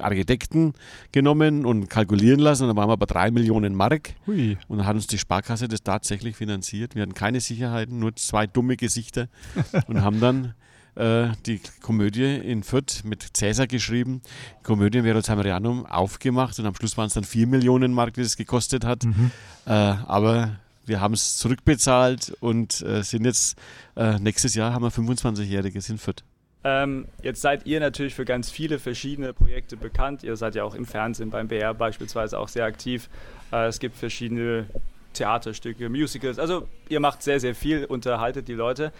Architekten 0.00 0.74
genommen 1.12 1.64
und 1.64 1.88
kalkulieren 1.88 2.40
lassen. 2.40 2.64
Und 2.64 2.68
dann 2.68 2.76
waren 2.76 2.88
wir 2.88 2.96
bei 2.96 3.06
drei 3.06 3.30
Millionen 3.30 3.74
Mark. 3.74 4.14
Hui. 4.26 4.56
Und 4.68 4.78
dann 4.78 4.86
hat 4.86 4.94
uns 4.94 5.06
die 5.06 5.18
Sparkasse 5.18 5.68
das 5.68 5.82
tatsächlich 5.82 6.36
finanziert. 6.36 6.94
Wir 6.94 7.02
hatten 7.02 7.14
keine 7.14 7.40
Sicherheiten, 7.40 7.98
nur 7.98 8.14
zwei 8.16 8.46
dumme 8.46 8.76
Gesichter 8.76 9.28
und 9.86 10.02
haben 10.02 10.20
dann 10.20 10.54
äh, 10.98 11.28
die 11.46 11.60
Komödie 11.80 12.36
in 12.36 12.62
Fürth 12.62 13.04
mit 13.04 13.36
Cäsar 13.36 13.66
geschrieben. 13.66 14.20
Die 14.60 14.64
Komödie 14.64 14.98
in 14.98 15.04
Verozamerianum 15.04 15.86
aufgemacht 15.86 16.58
und 16.58 16.66
am 16.66 16.74
Schluss 16.74 16.96
waren 16.96 17.06
es 17.06 17.14
dann 17.14 17.24
vier 17.24 17.46
Millionen 17.46 17.92
Mark, 17.92 18.14
die 18.14 18.22
es 18.22 18.36
gekostet 18.36 18.84
hat. 18.84 19.04
Mhm. 19.04 19.30
Äh, 19.66 19.70
aber 19.70 20.56
wir 20.84 21.00
haben 21.00 21.14
es 21.14 21.36
zurückbezahlt 21.36 22.36
und 22.40 22.82
äh, 22.82 23.02
sind 23.02 23.24
jetzt, 23.24 23.58
äh, 23.96 24.18
nächstes 24.18 24.54
Jahr 24.54 24.72
haben 24.72 24.82
wir 24.82 24.90
25-Jähriges 24.90 25.90
in 25.90 25.98
Fürth. 25.98 26.24
Ähm, 26.64 27.06
jetzt 27.22 27.40
seid 27.40 27.66
ihr 27.66 27.78
natürlich 27.78 28.14
für 28.14 28.24
ganz 28.24 28.50
viele 28.50 28.78
verschiedene 28.78 29.32
Projekte 29.32 29.76
bekannt. 29.76 30.24
Ihr 30.24 30.36
seid 30.36 30.56
ja 30.56 30.64
auch 30.64 30.74
im 30.74 30.86
Fernsehen 30.86 31.30
beim 31.30 31.46
BR 31.46 31.74
beispielsweise 31.74 32.38
auch 32.38 32.48
sehr 32.48 32.64
aktiv. 32.64 33.08
Äh, 33.52 33.66
es 33.66 33.78
gibt 33.78 33.96
verschiedene 33.96 34.66
Theaterstücke, 35.12 35.88
Musicals. 35.88 36.38
Also 36.38 36.66
ihr 36.88 37.00
macht 37.00 37.22
sehr, 37.22 37.38
sehr 37.38 37.54
viel, 37.54 37.84
unterhaltet 37.84 38.48
die 38.48 38.54
Leute. 38.54 38.92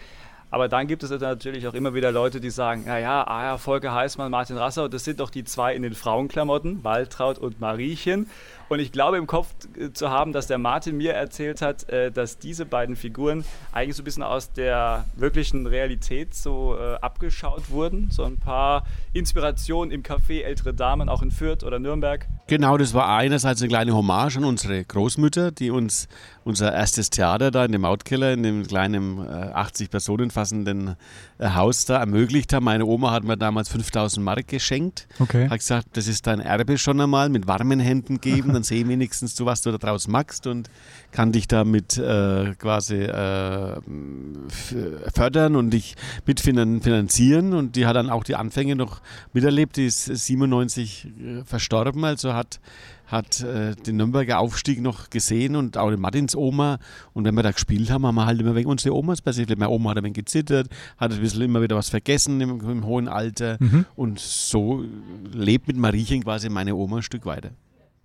Aber 0.51 0.67
dann 0.67 0.87
gibt 0.87 1.03
es 1.03 1.11
natürlich 1.11 1.67
auch 1.67 1.73
immer 1.73 1.93
wieder 1.93 2.11
Leute, 2.11 2.39
die 2.39 2.49
sagen, 2.49 2.85
naja, 2.85 3.23
ah 3.27 3.43
ja, 3.43 3.57
Volker 3.57 3.93
Heißmann, 3.93 4.31
Martin 4.31 4.57
Rassau, 4.57 4.87
das 4.87 5.03
sind 5.03 5.19
doch 5.19 5.29
die 5.29 5.43
zwei 5.43 5.75
in 5.75 5.83
den 5.83 5.93
Frauenklamotten, 5.93 6.83
Waltraud 6.83 7.37
und 7.37 7.59
Mariechen. 7.59 8.27
Und 8.69 8.79
ich 8.79 8.91
glaube 8.91 9.17
im 9.17 9.25
Kopf 9.25 9.47
äh, 9.77 9.91
zu 9.91 10.11
haben, 10.11 10.31
dass 10.31 10.45
der 10.45 10.59
Martin 10.59 10.95
mir 10.97 11.13
erzählt 11.13 11.61
hat, 11.61 11.89
äh, 11.89 12.11
dass 12.11 12.37
diese 12.37 12.65
beiden 12.65 12.95
Figuren 12.95 13.43
eigentlich 13.71 13.95
so 13.95 14.03
ein 14.03 14.05
bisschen 14.05 14.23
aus 14.23 14.53
der 14.53 15.05
wirklichen 15.15 15.65
Realität 15.65 16.35
so 16.35 16.77
äh, 16.79 16.95
abgeschaut 17.01 17.71
wurden. 17.71 18.09
So 18.11 18.23
ein 18.23 18.37
paar 18.37 18.85
Inspirationen 19.11 19.91
im 19.91 20.03
Café 20.03 20.43
Ältere 20.43 20.75
Damen, 20.75 21.09
auch 21.09 21.23
in 21.23 21.31
Fürth 21.31 21.63
oder 21.63 21.79
Nürnberg. 21.79 22.27
Genau, 22.45 22.77
das 22.77 22.93
war 22.93 23.09
einerseits 23.09 23.61
eine 23.61 23.69
kleine 23.69 23.95
Hommage 23.95 24.37
an 24.37 24.45
unsere 24.45 24.85
Großmütter, 24.85 25.51
die 25.51 25.71
uns 25.71 26.07
unser 26.43 26.71
erstes 26.73 27.09
Theater 27.09 27.51
da 27.51 27.65
in 27.65 27.71
dem 27.71 27.81
Mautkeller, 27.81 28.33
in 28.33 28.43
dem 28.43 28.65
kleinen 28.65 29.19
80 29.19 29.91
Personen 29.91 30.31
fassenden 30.31 30.95
Haus 31.39 31.85
da 31.85 31.97
ermöglicht 31.99 32.53
haben. 32.53 32.65
Meine 32.65 32.85
Oma 32.85 33.11
hat 33.11 33.23
mir 33.23 33.37
damals 33.37 33.69
5000 33.69 34.23
Mark 34.23 34.47
geschenkt. 34.47 35.07
Okay. 35.19 35.47
Hat 35.47 35.59
gesagt, 35.59 35.89
das 35.93 36.07
ist 36.07 36.25
dein 36.25 36.39
Erbe 36.39 36.77
schon 36.79 36.99
einmal, 36.99 37.29
mit 37.29 37.45
warmen 37.47 37.79
Händen 37.79 38.19
geben. 38.19 38.53
Dann 38.59 38.63
sehe 38.63 38.87
wenigstens 38.87 39.35
du, 39.35 39.45
was 39.45 39.61
du 39.61 39.71
daraus 39.77 40.07
machst 40.07 40.45
und 40.47 40.69
kann 41.11 41.31
dich 41.31 41.47
damit 41.47 41.97
äh, 41.97 42.53
quasi 42.57 42.95
äh, 42.95 43.79
fördern 45.13 45.55
und 45.55 45.71
dich 45.71 45.95
mitfinanzieren. 46.25 47.53
Und 47.53 47.75
die 47.75 47.85
hat 47.85 47.95
dann 47.95 48.09
auch 48.09 48.23
die 48.23 48.35
Anfänge 48.35 48.75
noch 48.75 49.01
miterlebt. 49.33 49.77
Die 49.77 49.85
ist 49.85 50.05
97 50.05 51.07
äh, 51.07 51.43
verstorben, 51.45 52.03
also 52.03 52.33
hat 52.33 52.59
hat 53.07 53.41
äh, 53.41 53.75
den 53.75 53.97
Nürnberger 53.97 54.37
Aufstieg 54.37 54.83
noch 54.83 55.09
gesehen 55.09 55.55
und 55.55 55.77
auch 55.77 55.89
den 55.89 55.99
Martins 55.99 56.35
Oma. 56.35 56.77
Und 57.13 57.25
wenn 57.25 57.33
wir 57.33 57.41
da 57.41 57.49
gespielt 57.49 57.89
haben, 57.89 58.05
haben 58.05 58.13
wir 58.13 58.27
halt 58.27 58.39
immer 58.39 58.53
wegen 58.53 58.69
unsere 58.69 58.95
Omas 58.95 59.19
passiert. 59.19 59.49
Meine 59.49 59.69
Oma 59.71 59.89
hat 59.89 59.97
ein 59.97 60.03
wenig 60.03 60.13
gezittert, 60.13 60.69
hat 60.97 61.11
ein 61.11 61.19
bisschen 61.19 61.41
immer 61.41 61.63
wieder 61.63 61.75
was 61.75 61.89
vergessen 61.89 62.39
im, 62.39 62.61
im 62.69 62.85
hohen 62.85 63.07
Alter. 63.07 63.57
Mhm. 63.59 63.85
Und 63.95 64.19
so 64.19 64.85
lebt 65.33 65.67
mit 65.67 65.75
Mariechen 65.75 66.23
quasi 66.23 66.49
meine 66.49 66.75
Oma 66.75 66.97
ein 66.97 67.01
Stück 67.01 67.25
weiter 67.25 67.49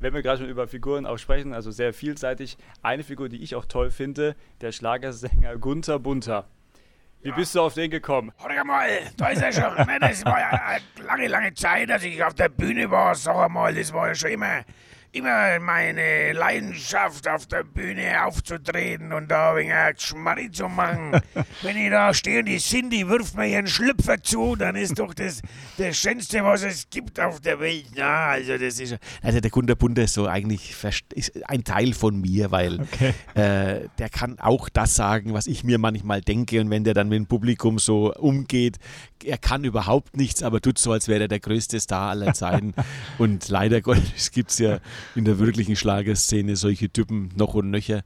wenn 0.04 0.12
wir 0.12 0.20
gerade 0.20 0.40
schon 0.40 0.50
über 0.50 0.68
Figuren 0.68 1.06
auch 1.06 1.16
sprechen, 1.16 1.54
also 1.54 1.70
sehr 1.70 1.94
vielseitig, 1.94 2.58
eine 2.82 3.02
Figur, 3.02 3.30
die 3.30 3.42
ich 3.42 3.54
auch 3.54 3.64
toll 3.64 3.90
finde, 3.90 4.36
der 4.60 4.70
Schlagersänger 4.70 5.56
Gunther 5.56 5.98
Bunter. 5.98 6.44
Wie 7.22 7.30
ja. 7.30 7.34
bist 7.34 7.54
du 7.54 7.62
auf 7.62 7.72
den 7.72 7.90
gekommen? 7.90 8.30
Hör 8.36 8.64
mal, 8.64 8.86
da 9.16 9.28
ist 9.28 9.40
er 9.40 9.50
schon. 9.50 9.62
Das 10.00 10.22
war 10.26 10.38
ja 10.38 10.50
eine 10.50 11.06
lange, 11.06 11.28
lange 11.28 11.54
Zeit, 11.54 11.88
dass 11.88 12.04
ich 12.04 12.22
auf 12.22 12.34
der 12.34 12.50
Bühne 12.50 12.90
war. 12.90 13.14
Sag 13.14 13.50
mal, 13.50 13.74
das 13.74 13.94
war 13.94 14.08
ja 14.08 14.14
schon 14.14 14.32
immer 14.32 14.64
immer 15.14 15.60
meine 15.60 16.32
Leidenschaft, 16.32 17.28
auf 17.28 17.46
der 17.46 17.64
Bühne 17.64 18.24
aufzutreten 18.24 19.12
und 19.12 19.30
da 19.30 19.52
ein 19.52 19.68
wenig 19.68 20.00
Schmarri 20.00 20.50
zu 20.50 20.68
machen. 20.68 21.12
Wenn 21.62 21.76
ich 21.76 21.90
da 21.90 22.12
stehe 22.12 22.40
und 22.40 22.46
die 22.46 22.58
Cindy 22.58 23.08
wirft 23.08 23.36
mir 23.36 23.46
ihren 23.46 23.66
Schlüpfer 23.66 24.22
zu, 24.22 24.56
dann 24.56 24.74
ist 24.76 24.98
doch 24.98 25.14
das 25.14 25.40
das 25.78 25.96
Schönste, 25.96 26.44
was 26.44 26.62
es 26.62 26.88
gibt 26.90 27.20
auf 27.20 27.40
der 27.40 27.60
Welt. 27.60 27.86
Ja, 27.94 28.26
also 28.26 28.58
das 28.58 28.80
ist... 28.80 28.96
Also 29.22 29.40
der 29.40 29.50
Gunter 29.50 29.76
Bunter 29.76 30.02
ist 30.02 30.14
so 30.14 30.26
eigentlich 30.26 30.74
ist 31.14 31.32
ein 31.48 31.64
Teil 31.64 31.94
von 31.94 32.20
mir, 32.20 32.50
weil 32.50 32.80
okay. 32.80 33.14
äh, 33.34 33.88
der 33.98 34.08
kann 34.10 34.38
auch 34.38 34.68
das 34.68 34.96
sagen, 34.96 35.32
was 35.32 35.46
ich 35.46 35.64
mir 35.64 35.78
manchmal 35.78 36.20
denke 36.20 36.60
und 36.60 36.70
wenn 36.70 36.84
der 36.84 36.94
dann 36.94 37.08
mit 37.08 37.18
dem 37.18 37.26
Publikum 37.26 37.78
so 37.78 38.12
umgeht, 38.14 38.78
er 39.24 39.38
kann 39.38 39.64
überhaupt 39.64 40.16
nichts, 40.16 40.42
aber 40.42 40.60
tut 40.60 40.78
so, 40.78 40.92
als 40.92 41.08
wäre 41.08 41.22
er 41.22 41.28
der 41.28 41.40
größte 41.40 41.80
Star 41.80 42.10
aller 42.10 42.34
Zeiten. 42.34 42.74
und 43.18 43.48
leider 43.48 43.80
Gottes 43.80 44.30
gibt 44.30 44.50
es 44.50 44.58
ja 44.58 44.78
in 45.14 45.24
der 45.24 45.38
wirklichen 45.38 45.76
Schlagerszene 45.76 46.56
solche 46.56 46.90
Typen 46.90 47.30
noch 47.36 47.54
und 47.54 47.70
nöcher. 47.70 48.02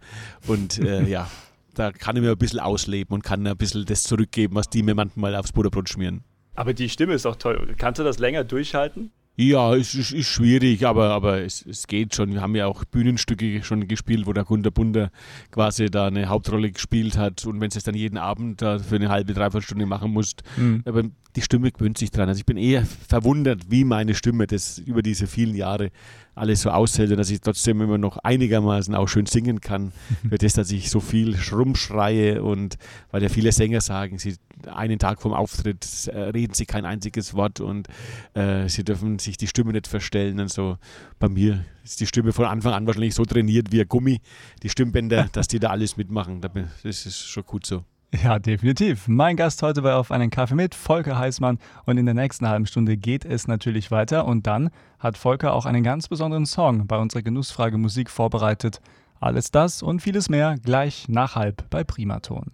Und 0.47 0.79
äh, 0.79 1.05
ja, 1.09 1.31
da 1.75 1.93
kann 1.93 2.17
ich 2.17 2.23
mir 2.23 2.33
ein 2.33 2.39
bisschen 2.39 2.61
ausleben 2.61 3.15
und 3.15 3.23
kann 3.23 3.47
ein 3.47 3.57
bisschen 3.57 3.85
das 3.85 4.03
zurückgeben, 4.03 4.55
was 4.55 4.69
die 4.69 4.83
mir 4.83 4.95
manchmal 4.95 5.35
aufs 5.37 5.53
Butterbrot 5.53 5.89
schmieren. 5.89 6.23
Aber 6.55 6.75
die 6.75 6.89
Stimme 6.89 7.15
ist 7.15 7.25
doch 7.25 7.37
toll. 7.37 7.75
Kannst 7.79 8.01
du 8.01 8.05
das 8.05 8.19
länger 8.19 8.45
durchhalten? 8.45 9.13
Ja, 9.41 9.77
es 9.77 9.95
ist, 9.95 10.11
ist, 10.11 10.27
schwierig, 10.27 10.85
aber, 10.85 11.11
aber 11.11 11.43
es, 11.43 11.65
es 11.65 11.87
geht 11.87 12.17
schon. 12.17 12.33
Wir 12.33 12.41
haben 12.41 12.57
ja 12.57 12.67
auch 12.67 12.85
Bühnenstücke 12.85 13.63
schon 13.63 13.87
gespielt, 13.87 14.27
wo 14.27 14.33
der 14.33 14.43
Gunter 14.43 14.73
Bunter 14.73 15.13
quasi 15.53 15.89
da 15.89 16.09
eine 16.09 16.29
Hauptrolle 16.29 16.73
gespielt 16.73 17.17
hat. 17.17 17.47
Und 17.47 17.61
wenn 17.61 17.71
du 17.71 17.79
es 17.79 17.85
dann 17.85 17.95
jeden 17.95 18.19
Abend 18.19 18.61
da 18.61 18.81
für 18.81 18.97
eine 18.97 19.11
halbe, 19.11 19.35
dreiviertel 19.35 19.65
Stunde 19.65 19.87
machen 19.87 20.11
musst, 20.11 20.43
mhm. 20.57 20.83
aber 20.85 21.05
die 21.39 21.45
Stimme 21.45 21.71
gewöhnt 21.71 21.97
sich 21.99 22.11
dran. 22.11 22.29
Also 22.29 22.41
ich 22.41 22.47
bin 22.47 22.57
eher 22.57 22.85
verwundert, 22.85 23.71
wie 23.71 23.85
meine 23.85 24.15
Stimme 24.15 24.49
das 24.49 24.79
über 24.79 25.03
diese 25.03 25.29
vielen 25.29 25.55
Jahre 25.55 25.91
alles 26.35 26.63
so 26.63 26.71
aushält 26.71 27.13
und 27.13 27.17
dass 27.17 27.31
ich 27.31 27.41
trotzdem 27.41 27.81
immer 27.81 27.97
noch 27.97 28.17
einigermaßen 28.19 28.93
auch 28.97 29.07
schön 29.07 29.27
singen 29.27 29.61
kann. 29.61 29.93
Für 30.29 30.37
das, 30.37 30.55
dass 30.55 30.73
ich 30.73 30.91
so 30.91 30.99
viel 30.99 31.37
rumschreie 31.53 32.43
und 32.43 32.77
weil 33.13 33.23
ja 33.23 33.29
viele 33.29 33.53
Sänger 33.53 33.81
sagen, 33.81 34.19
sie 34.19 34.35
einen 34.67 34.99
Tag 34.99 35.23
vom 35.23 35.33
Auftritt 35.33 36.09
äh, 36.09 36.19
reden 36.19 36.55
sie 36.55 36.67
kein 36.67 36.85
einziges 36.85 37.35
Wort 37.35 37.61
und 37.61 37.87
äh, 38.35 38.69
sie 38.69 38.83
dürfen 38.83 39.21
sich 39.21 39.37
die 39.37 39.47
Stimme 39.47 39.73
nicht 39.73 39.87
verstellen 39.87 40.41
und 40.41 40.51
so. 40.51 40.77
Bei 41.21 41.29
mir 41.29 41.65
ist 41.85 42.01
die 42.01 42.07
Stimme 42.07 42.33
von 42.33 42.47
Anfang 42.47 42.73
an 42.73 42.87
wahrscheinlich 42.87 43.15
so 43.15 43.25
trainiert 43.25 43.71
wie 43.71 43.81
ein 43.81 43.89
Gummi, 43.89 44.21
die 44.65 44.71
Stimmbänder, 44.71 45.29
dass 45.33 45.47
die 45.47 45.61
da 45.61 45.71
alles 45.71 45.97
mitmachen. 45.97 46.41
Das 46.83 47.07
ist 47.07 47.29
schon 47.29 47.45
gut 47.45 47.65
so. 47.65 47.85
Ja, 48.15 48.39
definitiv. 48.39 49.07
Mein 49.07 49.37
Gast 49.37 49.63
heute 49.63 49.83
bei 49.83 49.93
Auf 49.93 50.11
einen 50.11 50.31
Kaffee 50.31 50.55
mit, 50.55 50.75
Volker 50.75 51.19
Heißmann. 51.19 51.59
Und 51.85 51.99
in 51.99 52.07
der 52.07 52.15
nächsten 52.15 52.49
halben 52.49 52.67
Stunde 52.67 52.97
geht 52.97 53.27
es 53.27 53.47
natürlich 53.47 53.91
weiter. 53.91 54.25
Und 54.25 54.47
dann 54.47 54.71
hat 54.99 55.19
Volker 55.19 55.53
auch 55.53 55.67
einen 55.67 55.83
ganz 55.83 56.09
besonderen 56.09 56.47
Song 56.47 56.87
bei 56.87 56.97
unserer 56.97 57.23
Genussfrage 57.23 57.77
Musik 57.77 58.09
vorbereitet. 58.09 58.81
Alles 59.21 59.51
das 59.51 59.83
und 59.83 60.01
vieles 60.01 60.31
mehr 60.31 60.57
gleich 60.63 61.07
nach 61.09 61.35
halb 61.35 61.69
bei 61.69 61.85
Primaton. 61.85 62.53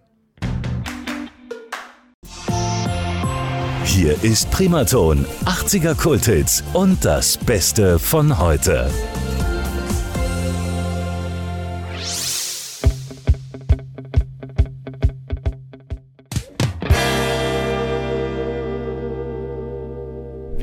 Hier 3.85 4.21
ist 4.23 4.51
Primaton, 4.51 5.25
80er 5.45 5.95
Kulthits 5.95 6.63
und 6.73 7.05
das 7.05 7.37
Beste 7.37 7.97
von 7.97 8.39
heute. 8.39 8.89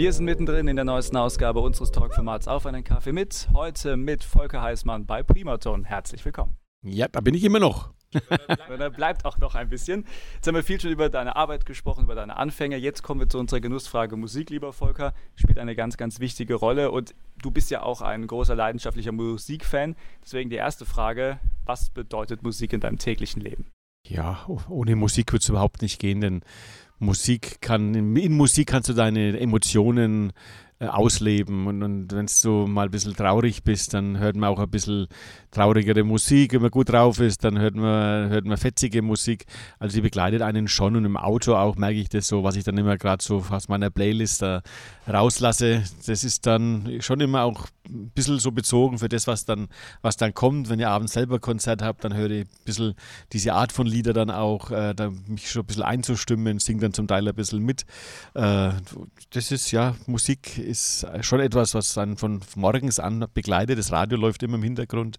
Wir 0.03 0.13
sind 0.13 0.25
mittendrin 0.25 0.67
in 0.67 0.75
der 0.75 0.85
neuesten 0.85 1.17
Ausgabe 1.17 1.61
unseres 1.61 1.93
Talkformats 1.93 2.49
Auf 2.49 2.67
einen 2.67 2.83
Kaffee 2.83 3.13
mit. 3.13 3.47
Heute 3.55 3.97
mit 3.97 4.25
Volker 4.25 4.61
Heißmann 4.61 5.07
bei 5.07 5.23
Primaton. 5.23 5.85
Herzlich 5.85 6.25
willkommen. 6.25 6.57
Ja, 6.85 7.07
da 7.07 7.21
bin 7.21 7.35
ich 7.35 7.45
immer 7.45 7.61
noch. 7.61 7.93
Sondern 8.67 8.93
bleibt 8.95 9.25
auch 9.25 9.39
noch 9.39 9.55
ein 9.55 9.69
bisschen. 9.69 10.05
Jetzt 10.35 10.49
haben 10.49 10.57
wir 10.57 10.65
viel 10.65 10.81
schon 10.81 10.91
über 10.91 11.09
deine 11.09 11.37
Arbeit 11.37 11.67
gesprochen, 11.67 12.03
über 12.03 12.17
deine 12.17 12.37
Anfänge. 12.37 12.79
Jetzt 12.79 13.05
kommen 13.05 13.21
wir 13.21 13.29
zu 13.29 13.39
unserer 13.39 13.61
Genussfrage. 13.61 14.17
Musik, 14.17 14.51
lieber 14.51 14.73
Volker, 14.73 15.15
spielt 15.37 15.61
eine 15.61 15.77
ganz, 15.77 15.97
ganz 15.97 16.19
wichtige 16.19 16.57
Rolle. 16.57 16.91
Und 16.91 17.15
du 17.41 17.53
bist 17.53 17.71
ja 17.71 17.85
auch 17.85 18.03
ein 18.03 18.27
großer 18.27 18.57
leidenschaftlicher 18.57 19.13
Musikfan. 19.13 19.95
Deswegen 20.25 20.51
die 20.51 20.57
erste 20.57 20.85
Frage: 20.85 21.39
Was 21.65 21.91
bedeutet 21.91 22.43
Musik 22.43 22.73
in 22.73 22.81
deinem 22.81 22.99
täglichen 22.99 23.41
Leben? 23.41 23.71
Ja, 24.09 24.45
ohne 24.69 24.97
Musik 24.97 25.33
wird 25.33 25.45
es 25.45 25.49
überhaupt 25.49 25.81
nicht 25.81 26.01
gehen, 26.01 26.21
denn 26.21 26.43
Musik 27.03 27.61
kann, 27.61 27.95
in 27.95 28.33
Musik 28.33 28.69
kannst 28.69 28.89
du 28.89 28.93
deine 28.95 29.39
Emotionen 29.39 30.33
äh, 30.83 30.87
ausleben. 30.87 31.69
Und, 31.69 31.83
und 31.85 32.13
wenn 32.13 32.27
du 32.43 32.67
mal 32.67 32.87
ein 32.87 32.91
bisschen 32.91 33.15
traurig 33.15 33.63
bist, 33.63 33.95
dann 33.95 34.19
hört 34.19 34.35
man 34.35 34.49
auch 34.49 34.59
ein 34.59 34.69
bisschen 34.69 35.07
traurigere 35.53 36.03
Musik. 36.03 36.55
Wenn 36.55 36.63
man 36.63 36.73
gut 36.73 36.89
drauf 36.89 37.21
ist, 37.21 37.45
dann 37.45 37.59
hört 37.61 37.77
man, 37.77 38.31
hört 38.31 38.47
man 38.47 38.57
fetzige 38.57 39.01
Musik. 39.01 39.45
Also 39.79 39.95
die 39.95 40.01
begleitet 40.01 40.43
einen 40.43 40.67
schon 40.67 40.97
und 40.97 41.05
im 41.05 41.17
Auto 41.17 41.55
auch 41.55 41.77
merke 41.77 42.01
ich 42.01 42.09
das 42.09 42.27
so, 42.27 42.43
was 42.43 42.57
ich 42.57 42.65
dann 42.65 42.79
immer 42.79 42.97
gerade 42.99 43.23
so 43.23 43.45
aus 43.49 43.69
meiner 43.69 43.91
Playlist 43.91 44.43
da 44.43 44.63
rauslasse. 45.09 45.85
Das 46.05 46.25
ist 46.25 46.47
dann 46.47 46.99
schon 47.01 47.21
immer 47.21 47.45
auch 47.45 47.67
ein 47.93 48.11
bisschen 48.15 48.39
so 48.39 48.53
bezogen 48.53 48.99
für 48.99 49.09
das, 49.09 49.27
was 49.27 49.45
dann, 49.45 49.69
was 50.01 50.17
dann 50.17 50.35
kommt. 50.35 50.69
Wenn 50.69 50.81
ihr 50.81 50.91
abends 50.91 51.13
selber 51.13 51.39
Konzert 51.39 51.83
habt, 51.83 52.05
dann 52.05 52.15
höre 52.15 52.31
ich 52.31 52.47
ein 52.47 52.65
bisschen 52.65 52.95
diese 53.33 53.55
Art 53.55 53.73
von 53.73 53.87
Lieder 53.87 54.13
dann 54.13 54.31
auch, 54.31 54.71
äh, 54.71 54.95
da 54.95 55.11
mich 55.27 55.51
schon 55.51 55.63
ein 55.63 55.67
bisschen 55.67 55.83
einzustimmen, 55.83 56.59
singe 56.59 56.81
dann 56.81 56.95
zum 56.95 57.07
Teil 57.07 57.29
ein 57.29 57.35
bisschen 57.35 57.61
mit. 57.61 57.85
Äh, 58.35 58.71
das 59.31 59.51
ist 59.51 59.71
ja 59.71 59.95
Musik 60.07 60.59
ist 60.59 61.07
schon 61.21 61.41
etwas, 61.41 61.75
was 61.75 61.95
dann 61.95 62.17
von 62.17 62.41
morgens 62.57 62.99
an 62.99 63.27
begleitet. 63.35 63.79
Das 63.79 63.93
Radio 63.93 64.19
läuft 64.19 64.43
immer 64.43 64.57
im 64.57 64.63
Hintergrund. 64.63 65.19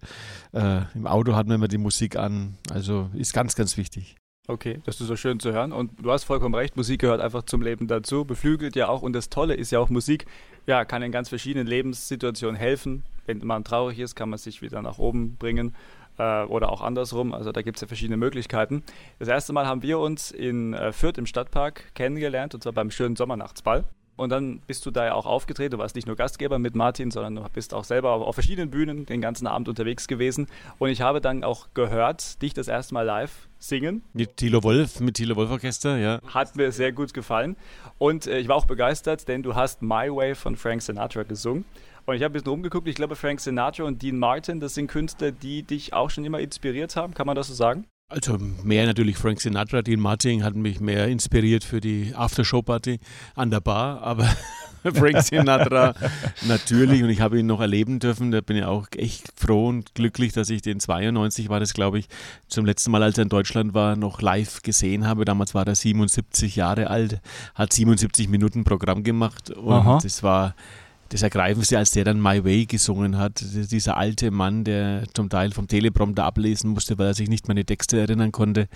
Äh, 0.51 0.81
Im 0.95 1.07
Auto 1.07 1.35
hat 1.35 1.47
man 1.47 1.55
immer 1.55 1.67
die 1.67 1.77
Musik 1.77 2.15
an. 2.15 2.57
Also 2.71 3.09
ist 3.13 3.33
ganz, 3.33 3.55
ganz 3.55 3.77
wichtig. 3.77 4.15
Okay, 4.47 4.81
das 4.85 4.99
ist 4.99 5.07
so 5.07 5.15
schön 5.15 5.39
zu 5.39 5.53
hören. 5.53 5.71
Und 5.71 5.91
du 6.03 6.11
hast 6.11 6.25
vollkommen 6.25 6.53
recht, 6.53 6.75
Musik 6.75 7.01
gehört 7.01 7.21
einfach 7.21 7.43
zum 7.43 7.61
Leben 7.61 7.87
dazu, 7.87 8.25
beflügelt 8.25 8.75
ja 8.75 8.89
auch. 8.89 9.01
Und 9.01 9.13
das 9.13 9.29
Tolle 9.29 9.53
ist 9.53 9.71
ja 9.71 9.79
auch, 9.79 9.89
Musik 9.89 10.25
ja, 10.65 10.85
kann 10.85 11.01
in 11.01 11.11
ganz 11.11 11.29
verschiedenen 11.29 11.67
Lebenssituationen 11.67 12.55
helfen. 12.55 13.03
Wenn 13.25 13.39
man 13.39 13.63
traurig 13.63 13.99
ist, 13.99 14.15
kann 14.15 14.29
man 14.29 14.39
sich 14.39 14.61
wieder 14.61 14.81
nach 14.81 14.97
oben 14.97 15.35
bringen 15.37 15.75
äh, 16.17 16.43
oder 16.43 16.71
auch 16.71 16.81
andersrum. 16.81 17.33
Also 17.33 17.51
da 17.51 17.61
gibt 17.61 17.77
es 17.77 17.81
ja 17.81 17.87
verschiedene 17.87 18.17
Möglichkeiten. 18.17 18.83
Das 19.19 19.27
erste 19.27 19.53
Mal 19.53 19.65
haben 19.65 19.81
wir 19.81 19.99
uns 19.99 20.31
in 20.31 20.73
äh, 20.73 20.91
Fürth 20.91 21.17
im 21.17 21.25
Stadtpark 21.25 21.93
kennengelernt, 21.95 22.53
und 22.53 22.63
zwar 22.63 22.73
beim 22.73 22.91
schönen 22.91 23.15
Sommernachtsball. 23.15 23.85
Und 24.15 24.29
dann 24.29 24.59
bist 24.67 24.85
du 24.85 24.91
da 24.91 25.05
ja 25.05 25.13
auch 25.13 25.25
aufgetreten. 25.25 25.71
Du 25.71 25.77
warst 25.79 25.95
nicht 25.95 26.05
nur 26.05 26.15
Gastgeber 26.15 26.59
mit 26.59 26.75
Martin, 26.75 27.09
sondern 27.09 27.35
du 27.35 27.43
bist 27.51 27.73
auch 27.73 27.83
selber 27.83 28.11
auf 28.11 28.35
verschiedenen 28.35 28.69
Bühnen 28.69 29.05
den 29.05 29.21
ganzen 29.21 29.47
Abend 29.47 29.67
unterwegs 29.67 30.07
gewesen. 30.07 30.47
Und 30.77 30.89
ich 30.89 31.01
habe 31.01 31.19
dann 31.19 31.43
auch 31.43 31.67
gehört, 31.73 32.41
dich 32.41 32.53
das 32.53 32.67
erste 32.67 32.93
Mal 32.93 33.03
live 33.03 33.47
singen. 33.57 34.03
Mit 34.13 34.37
Thilo 34.37 34.63
Wolf, 34.63 34.99
mit 34.99 35.15
Thilo 35.15 35.35
Wolf 35.35 35.49
Orchester, 35.49 35.97
ja. 35.97 36.19
Hat 36.27 36.55
mir 36.55 36.71
sehr 36.71 36.91
gut 36.91 37.13
gefallen. 37.13 37.55
Und 37.97 38.27
äh, 38.27 38.37
ich 38.39 38.47
war 38.47 38.55
auch 38.55 38.65
begeistert, 38.65 39.27
denn 39.27 39.41
du 39.41 39.55
hast 39.55 39.81
My 39.81 40.09
Way 40.13 40.35
von 40.35 40.55
Frank 40.55 40.81
Sinatra 40.81 41.23
gesungen. 41.23 41.65
Und 42.05 42.15
ich 42.15 42.21
habe 42.23 42.31
ein 42.31 42.33
bisschen 42.33 42.49
rumgeguckt. 42.49 42.87
Ich 42.87 42.95
glaube, 42.95 43.15
Frank 43.15 43.39
Sinatra 43.39 43.85
und 43.85 44.01
Dean 44.01 44.19
Martin, 44.19 44.59
das 44.59 44.75
sind 44.75 44.87
Künstler, 44.87 45.31
die 45.31 45.63
dich 45.63 45.93
auch 45.93 46.09
schon 46.09 46.25
immer 46.25 46.39
inspiriert 46.39 46.95
haben. 46.97 47.13
Kann 47.13 47.25
man 47.25 47.35
das 47.35 47.47
so 47.47 47.53
sagen? 47.53 47.85
Also 48.13 48.37
mehr 48.63 48.85
natürlich 48.85 49.17
Frank 49.17 49.41
Sinatra, 49.41 49.81
Dean 49.81 49.99
Martin 49.99 50.43
hat 50.43 50.55
mich 50.55 50.79
mehr 50.79 51.07
inspiriert 51.07 51.63
für 51.63 51.81
die 51.81 52.13
Aftershow-Party 52.15 52.99
an 53.33 53.49
der 53.49 53.59
Bar, 53.59 54.03
aber 54.03 54.29
Frank 54.83 55.23
Sinatra 55.23 55.95
natürlich 56.47 57.01
und 57.01 57.09
ich 57.09 57.21
habe 57.21 57.39
ihn 57.39 57.47
noch 57.47 57.59
erleben 57.59 57.97
dürfen, 57.97 58.29
da 58.29 58.41
bin 58.41 58.57
ich 58.57 58.65
auch 58.65 58.85
echt 58.95 59.33
froh 59.35 59.67
und 59.67 59.95
glücklich, 59.95 60.31
dass 60.31 60.51
ich 60.51 60.61
den 60.61 60.79
92 60.79 61.49
war 61.49 61.59
das 61.59 61.73
glaube 61.73 61.97
ich 61.97 62.07
zum 62.47 62.67
letzten 62.67 62.91
Mal, 62.91 63.01
als 63.01 63.17
er 63.17 63.23
in 63.23 63.29
Deutschland 63.29 63.73
war, 63.73 63.95
noch 63.95 64.21
live 64.21 64.61
gesehen 64.61 65.07
habe. 65.07 65.25
Damals 65.25 65.55
war 65.55 65.65
er 65.65 65.73
77 65.73 66.55
Jahre 66.55 66.91
alt, 66.91 67.19
hat 67.55 67.73
77 67.73 68.29
Minuten 68.29 68.63
Programm 68.63 69.01
gemacht 69.01 69.49
und 69.49 69.73
Aha. 69.73 69.99
das 70.03 70.21
war 70.21 70.53
das 71.13 71.21
Ergreifendste, 71.21 71.77
als 71.77 71.91
der 71.91 72.03
dann 72.03 72.21
My 72.21 72.43
Way 72.43 72.65
gesungen 72.65 73.17
hat. 73.17 73.43
Dieser 73.43 73.97
alte 73.97 74.31
Mann, 74.31 74.63
der 74.63 75.03
zum 75.13 75.29
Teil 75.29 75.51
vom 75.51 75.67
Teleprompter 75.67 76.23
ablesen 76.23 76.71
musste, 76.71 76.97
weil 76.97 77.07
er 77.07 77.13
sich 77.13 77.29
nicht 77.29 77.47
die 77.47 77.63
Texte 77.63 77.99
erinnern 77.99 78.31
konnte, 78.31 78.67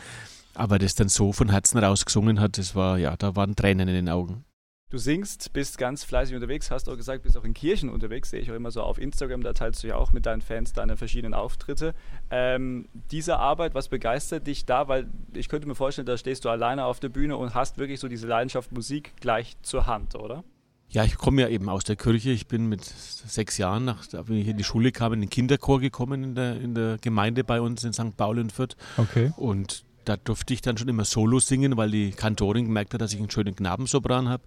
aber 0.53 0.77
das 0.77 0.95
dann 0.95 1.09
so 1.09 1.33
von 1.33 1.49
Herzen 1.49 1.79
raus 1.79 2.05
gesungen 2.05 2.39
hat, 2.39 2.57
das 2.57 2.75
war, 2.75 2.99
ja, 2.99 3.15
da 3.17 3.35
waren 3.35 3.55
Tränen 3.55 3.87
in 3.87 3.95
den 3.95 4.09
Augen. 4.09 4.43
Du 4.89 4.97
singst, 4.97 5.51
bist 5.51 5.77
ganz 5.77 6.05
fleißig 6.05 6.33
unterwegs, 6.33 6.71
hast 6.71 6.87
auch 6.87 6.95
gesagt, 6.95 7.23
bist 7.23 7.35
auch 7.37 7.43
in 7.43 7.53
Kirchen 7.53 7.89
unterwegs, 7.89 8.29
sehe 8.29 8.39
ich 8.39 8.49
auch 8.49 8.55
immer 8.55 8.71
so 8.71 8.81
auf 8.83 8.99
Instagram, 8.99 9.41
da 9.41 9.51
teilst 9.51 9.83
du 9.83 9.87
ja 9.87 9.95
auch 9.97 10.13
mit 10.13 10.25
deinen 10.25 10.41
Fans 10.41 10.71
deine 10.71 10.95
verschiedenen 10.95 11.33
Auftritte. 11.33 11.93
Ähm, 12.29 12.87
diese 13.11 13.37
Arbeit, 13.37 13.75
was 13.75 13.89
begeistert 13.89 14.47
dich 14.47 14.65
da? 14.65 14.87
Weil 14.87 15.09
ich 15.33 15.49
könnte 15.49 15.67
mir 15.67 15.75
vorstellen, 15.75 16.05
da 16.05 16.17
stehst 16.17 16.45
du 16.45 16.49
alleine 16.49 16.85
auf 16.85 17.01
der 17.01 17.09
Bühne 17.09 17.35
und 17.35 17.53
hast 17.53 17.77
wirklich 17.77 17.99
so 17.99 18.07
diese 18.07 18.27
Leidenschaft 18.27 18.71
Musik 18.71 19.11
gleich 19.19 19.57
zur 19.61 19.87
Hand, 19.87 20.15
oder? 20.15 20.45
Ja, 20.89 21.03
ich 21.03 21.17
komme 21.17 21.41
ja 21.41 21.49
eben 21.49 21.69
aus 21.69 21.83
der 21.83 21.95
Kirche. 21.95 22.31
Ich 22.31 22.47
bin 22.47 22.67
mit 22.67 22.83
sechs 22.83 23.57
Jahren, 23.57 23.85
nach, 23.85 24.03
wenn 24.11 24.37
ich 24.37 24.47
in 24.47 24.57
die 24.57 24.63
Schule 24.63 24.91
kam, 24.91 25.13
in 25.13 25.21
den 25.21 25.29
Kinderchor 25.29 25.79
gekommen 25.79 26.23
in 26.23 26.35
der, 26.35 26.59
in 26.61 26.75
der 26.75 26.97
Gemeinde 26.99 27.43
bei 27.43 27.59
uns 27.59 27.83
in 27.83 27.93
St. 27.93 28.15
Paul 28.15 28.39
in 28.39 28.49
Fürth. 28.49 28.77
Okay. 28.97 29.33
Und 29.35 29.83
da 30.07 30.15
durfte 30.15 30.53
ich 30.53 30.61
dann 30.61 30.77
schon 30.77 30.87
immer 30.87 31.03
Solo 31.03 31.39
singen, 31.39 31.75
weil 31.75 31.91
die 31.91 32.11
Kantorin 32.11 32.65
gemerkt 32.65 32.93
hat, 32.93 33.01
dass 33.01 33.11
ich 33.11 33.19
einen 33.19 33.29
schönen 33.29 33.55
Knabensopran 33.55 34.29
habe 34.29 34.43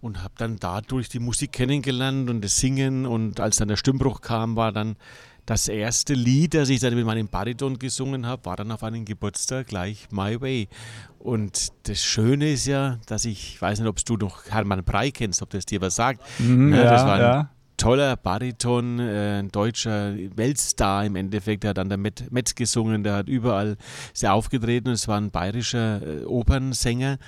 und 0.00 0.22
habe 0.22 0.32
dann 0.38 0.56
dadurch 0.58 1.10
die 1.10 1.18
Musik 1.18 1.52
kennengelernt 1.52 2.30
und 2.30 2.42
das 2.42 2.56
Singen 2.56 3.04
und 3.04 3.38
als 3.38 3.56
dann 3.56 3.68
der 3.68 3.76
Stimmbruch 3.76 4.22
kam, 4.22 4.56
war 4.56 4.72
dann 4.72 4.96
das 5.46 5.68
erste 5.68 6.14
Lied, 6.14 6.54
das 6.54 6.68
ich 6.68 6.80
dann 6.80 6.94
mit 6.94 7.04
meinem 7.04 7.28
Bariton 7.28 7.78
gesungen 7.78 8.26
habe, 8.26 8.44
war 8.44 8.56
dann 8.56 8.70
auf 8.70 8.84
einem 8.84 9.04
Geburtstag 9.04 9.66
gleich 9.66 10.08
My 10.10 10.40
Way. 10.40 10.68
Und 11.18 11.68
das 11.84 12.02
Schöne 12.02 12.52
ist 12.52 12.66
ja, 12.66 12.98
dass 13.06 13.24
ich, 13.24 13.54
ich 13.54 13.62
weiß 13.62 13.80
nicht, 13.80 13.88
ob 13.88 14.04
du 14.04 14.16
noch 14.16 14.44
Hermann 14.48 14.84
Brei 14.84 15.10
kennst, 15.10 15.42
ob 15.42 15.50
das 15.50 15.66
dir 15.66 15.80
was 15.80 15.96
sagt. 15.96 16.22
Mhm, 16.38 16.72
ja, 16.72 16.84
das 16.84 17.04
war 17.04 17.14
ein 17.14 17.20
ja. 17.20 17.50
toller 17.76 18.16
Bariton, 18.16 19.00
äh, 19.00 19.40
ein 19.40 19.50
deutscher 19.50 20.14
Weltstar 20.36 21.04
im 21.04 21.16
Endeffekt. 21.16 21.64
Der 21.64 21.70
hat 21.70 21.78
an 21.78 21.88
der 21.88 21.98
Met, 21.98 22.30
Met 22.30 22.54
gesungen, 22.54 23.02
der 23.02 23.14
hat 23.14 23.28
überall 23.28 23.76
sehr 24.12 24.34
aufgetreten. 24.34 24.90
Es 24.90 25.08
war 25.08 25.20
ein 25.20 25.30
bayerischer 25.30 26.02
äh, 26.02 26.24
Opernsänger. 26.24 27.18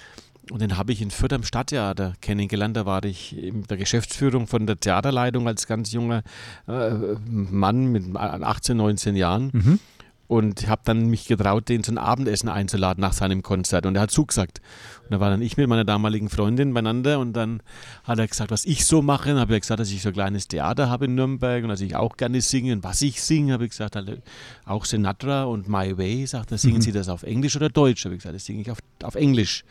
Und 0.50 0.60
den 0.60 0.76
habe 0.76 0.92
ich 0.92 1.00
in 1.00 1.10
Fürth 1.10 1.32
am 1.32 1.42
Stadttheater 1.42 2.14
kennengelernt. 2.20 2.76
Da 2.76 2.84
war 2.84 3.04
ich 3.04 3.36
in 3.36 3.64
der 3.64 3.76
Geschäftsführung 3.76 4.46
von 4.46 4.66
der 4.66 4.78
Theaterleitung 4.78 5.46
als 5.46 5.66
ganz 5.66 5.92
junger 5.92 6.22
äh, 6.68 6.90
Mann 7.26 7.86
mit 7.86 8.14
18, 8.14 8.76
19 8.76 9.16
Jahren. 9.16 9.50
Mhm. 9.52 9.80
Und 10.26 10.68
habe 10.68 10.80
dann 10.86 11.06
mich 11.06 11.26
getraut, 11.26 11.68
den 11.68 11.84
zum 11.84 11.98
Abendessen 11.98 12.48
einzuladen 12.48 13.00
nach 13.00 13.12
seinem 13.12 13.42
Konzert. 13.42 13.84
Und 13.84 13.94
er 13.94 14.02
hat 14.02 14.10
zugesagt. 14.10 14.60
Und 15.04 15.12
da 15.12 15.20
war 15.20 15.28
dann 15.28 15.42
ich 15.42 15.58
mit 15.58 15.68
meiner 15.68 15.84
damaligen 15.84 16.30
Freundin 16.30 16.72
beieinander. 16.72 17.20
Und 17.20 17.34
dann 17.34 17.62
hat 18.04 18.18
er 18.18 18.26
gesagt, 18.26 18.50
was 18.50 18.64
ich 18.64 18.86
so 18.86 19.02
mache. 19.02 19.28
Dann 19.28 19.38
habe 19.38 19.54
ich 19.54 19.60
gesagt, 19.60 19.80
dass 19.80 19.90
ich 19.90 20.02
so 20.02 20.08
ein 20.08 20.14
kleines 20.14 20.48
Theater 20.48 20.88
habe 20.88 21.04
in 21.04 21.14
Nürnberg 21.14 21.62
und 21.62 21.68
dass 21.68 21.82
ich 21.82 21.94
auch 21.94 22.16
gerne 22.16 22.40
singe. 22.40 22.72
Und 22.72 22.84
was 22.84 23.02
ich 23.02 23.22
singe, 23.22 23.52
habe 23.52 23.64
ich 23.64 23.70
gesagt, 23.70 23.96
halt, 23.96 24.22
auch 24.64 24.86
Sinatra 24.86 25.44
und 25.44 25.68
My 25.68 25.96
Way. 25.96 26.26
Sagt 26.26 26.52
er, 26.52 26.58
singen 26.58 26.78
mhm. 26.78 26.82
Sie 26.82 26.92
das 26.92 27.08
auf 27.08 27.22
Englisch 27.22 27.56
oder 27.56 27.68
Deutsch? 27.68 28.04
Habe 28.04 28.14
ich 28.14 28.20
gesagt, 28.20 28.34
das 28.34 28.44
singe 28.46 28.62
ich 28.62 28.70
auf, 28.70 28.78
auf 29.02 29.14
Englisch 29.16 29.64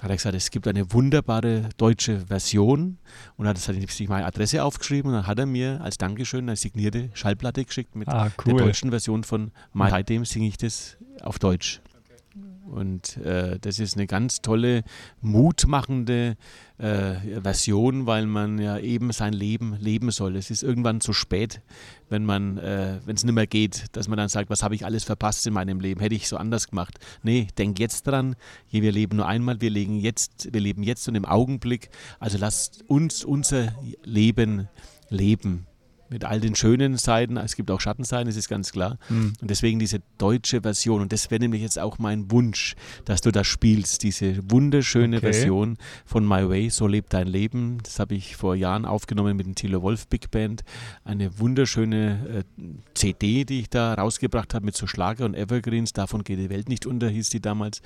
hat 0.00 0.10
er 0.10 0.16
gesagt, 0.16 0.34
es 0.34 0.50
gibt 0.50 0.68
eine 0.68 0.92
wunderbare 0.92 1.68
deutsche 1.76 2.26
Version 2.26 2.98
und 3.36 3.46
hat 3.48 3.58
sich 3.58 4.08
meine 4.08 4.26
Adresse 4.26 4.62
aufgeschrieben 4.62 5.10
und 5.10 5.16
dann 5.16 5.26
hat 5.26 5.38
er 5.38 5.46
mir 5.46 5.80
als 5.82 5.98
Dankeschön 5.98 6.48
eine 6.48 6.56
signierte 6.56 7.10
Schallplatte 7.14 7.64
geschickt 7.64 7.96
mit 7.96 8.08
ah, 8.08 8.30
cool. 8.44 8.54
der 8.56 8.66
deutschen 8.66 8.90
Version 8.90 9.24
von 9.24 9.52
My 9.72 9.90
Seitdem 9.90 10.24
singe 10.24 10.48
ich 10.48 10.58
das 10.58 10.96
auf 11.22 11.38
Deutsch. 11.38 11.80
Und 12.70 13.16
äh, 13.18 13.58
das 13.60 13.78
ist 13.78 13.96
eine 13.96 14.06
ganz 14.06 14.42
tolle, 14.42 14.82
mutmachende 15.20 16.36
äh, 16.78 17.40
Version, 17.40 18.06
weil 18.06 18.26
man 18.26 18.58
ja 18.58 18.78
eben 18.78 19.12
sein 19.12 19.32
Leben 19.32 19.76
leben 19.78 20.10
soll. 20.10 20.36
Es 20.36 20.50
ist 20.50 20.62
irgendwann 20.62 21.00
zu 21.00 21.12
spät, 21.12 21.62
wenn 22.08 22.24
man, 22.24 22.58
äh, 22.58 22.98
wenn 23.04 23.16
es 23.16 23.24
nicht 23.24 23.34
mehr 23.34 23.46
geht, 23.46 23.84
dass 23.92 24.08
man 24.08 24.16
dann 24.18 24.28
sagt, 24.28 24.50
was 24.50 24.62
habe 24.62 24.74
ich 24.74 24.84
alles 24.84 25.04
verpasst 25.04 25.46
in 25.46 25.54
meinem 25.54 25.80
Leben? 25.80 26.00
Hätte 26.00 26.14
ich 26.14 26.28
so 26.28 26.36
anders 26.36 26.68
gemacht? 26.68 26.98
Nee, 27.22 27.48
denk 27.56 27.78
jetzt 27.78 28.06
dran. 28.06 28.36
Wir 28.70 28.92
leben 28.92 29.16
nur 29.16 29.26
einmal, 29.26 29.60
wir 29.60 29.70
leben 29.70 29.98
jetzt, 29.98 30.52
wir 30.52 30.60
leben 30.60 30.82
jetzt 30.82 31.08
und 31.08 31.14
im 31.14 31.24
Augenblick. 31.24 31.90
Also 32.18 32.38
lasst 32.38 32.84
uns 32.88 33.24
unser 33.24 33.74
Leben 34.04 34.68
leben 35.08 35.66
mit 36.10 36.24
all 36.24 36.40
den 36.40 36.54
schönen 36.54 36.96
Seiten. 36.96 37.36
Es 37.36 37.56
gibt 37.56 37.70
auch 37.70 37.80
Schattenseiten, 37.80 38.26
das 38.26 38.36
ist 38.36 38.48
ganz 38.48 38.72
klar. 38.72 38.98
Mhm. 39.08 39.32
Und 39.40 39.50
deswegen 39.50 39.78
diese 39.78 40.00
deutsche 40.18 40.62
Version. 40.62 41.00
Und 41.00 41.12
das 41.12 41.30
wäre 41.30 41.40
nämlich 41.40 41.62
jetzt 41.62 41.78
auch 41.78 41.98
mein 41.98 42.30
Wunsch, 42.30 42.74
dass 43.04 43.20
du 43.20 43.30
das 43.30 43.46
spielst. 43.46 44.02
Diese 44.02 44.38
wunderschöne 44.50 45.18
okay. 45.18 45.32
Version 45.32 45.78
von 46.04 46.26
My 46.26 46.48
Way, 46.48 46.70
So 46.70 46.86
lebt 46.86 47.12
dein 47.12 47.26
Leben. 47.26 47.78
Das 47.82 47.98
habe 47.98 48.14
ich 48.14 48.36
vor 48.36 48.54
Jahren 48.54 48.84
aufgenommen 48.84 49.36
mit 49.36 49.46
dem 49.46 49.54
Thilo 49.54 49.82
Wolf 49.82 50.06
Big 50.08 50.30
Band. 50.30 50.62
Eine 51.04 51.38
wunderschöne 51.38 52.44
äh, 52.58 52.62
CD, 52.94 53.44
die 53.44 53.60
ich 53.60 53.70
da 53.70 53.94
rausgebracht 53.94 54.54
habe 54.54 54.64
mit 54.64 54.76
so 54.76 54.86
Schlager 54.86 55.24
und 55.24 55.34
Evergreens. 55.34 55.92
Davon 55.92 56.24
geht 56.24 56.38
die 56.38 56.50
Welt 56.50 56.68
nicht 56.68 56.86
unter, 56.86 57.08
hieß 57.08 57.30
die 57.30 57.40
damals. 57.40 57.82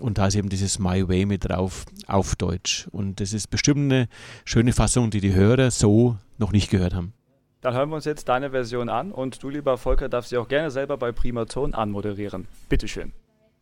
Und 0.00 0.18
da 0.18 0.28
ist 0.28 0.34
eben 0.34 0.48
dieses 0.48 0.78
My 0.78 1.08
Way 1.08 1.26
mit 1.26 1.48
drauf 1.48 1.84
auf 2.06 2.36
Deutsch. 2.36 2.88
Und 2.92 3.20
das 3.20 3.32
ist 3.32 3.48
bestimmt 3.48 3.92
eine 3.92 4.08
schöne 4.44 4.72
Fassung, 4.72 5.10
die 5.10 5.20
die 5.20 5.34
Hörer 5.34 5.70
so 5.70 6.16
noch 6.38 6.52
nicht 6.52 6.70
gehört 6.70 6.94
haben. 6.94 7.12
Dann 7.60 7.74
hören 7.74 7.90
wir 7.90 7.96
uns 7.96 8.04
jetzt 8.04 8.28
deine 8.28 8.50
Version 8.50 8.88
an 8.88 9.10
und 9.10 9.42
du, 9.42 9.48
lieber 9.48 9.78
Volker, 9.78 10.08
darfst 10.08 10.30
sie 10.30 10.36
auch 10.36 10.46
gerne 10.46 10.70
selber 10.70 10.96
bei 10.96 11.10
Primaton 11.10 11.74
anmoderieren. 11.74 12.46
Bitteschön. 12.68 13.12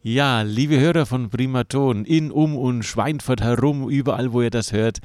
Ja, 0.03 0.43
liebe 0.43 0.79
Hörer 0.79 1.07
von 1.07 1.31
Primaton, 1.31 2.05
in, 2.05 2.31
um 2.31 2.57
und 2.57 2.83
Schweinfurt 2.85 3.41
herum, 3.41 3.89
überall, 3.89 4.33
wo 4.33 4.43
ihr 4.43 4.51
das 4.51 4.73
hört. 4.73 4.99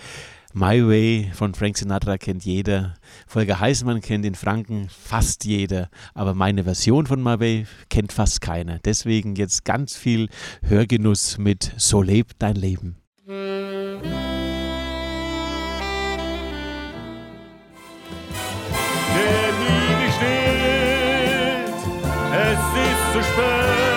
My 0.54 0.86
Way 0.86 1.32
von 1.34 1.54
Frank 1.54 1.78
Sinatra 1.78 2.18
kennt 2.18 2.44
jeder. 2.44 2.96
Volker 3.26 3.62
Heißmann 3.62 4.02
kennt 4.02 4.26
in 4.26 4.36
Franken 4.36 4.90
fast 4.90 5.46
jeder. 5.46 5.90
Aber 6.14 6.34
meine 6.34 6.66
Version 6.66 7.08
von 7.08 7.24
My 7.24 7.40
Way 7.40 7.68
kennt 7.90 8.12
fast 8.12 8.42
keiner. 8.42 8.80
Deswegen 8.84 9.36
jetzt 9.36 9.64
ganz 9.64 9.96
viel 9.96 10.28
Hörgenuss 10.62 11.38
mit 11.38 11.72
So 11.78 12.02
lebt 12.02 12.34
dein 12.40 12.56
Leben. 12.58 13.01
Zu 23.12 23.24
spät. 23.24 23.92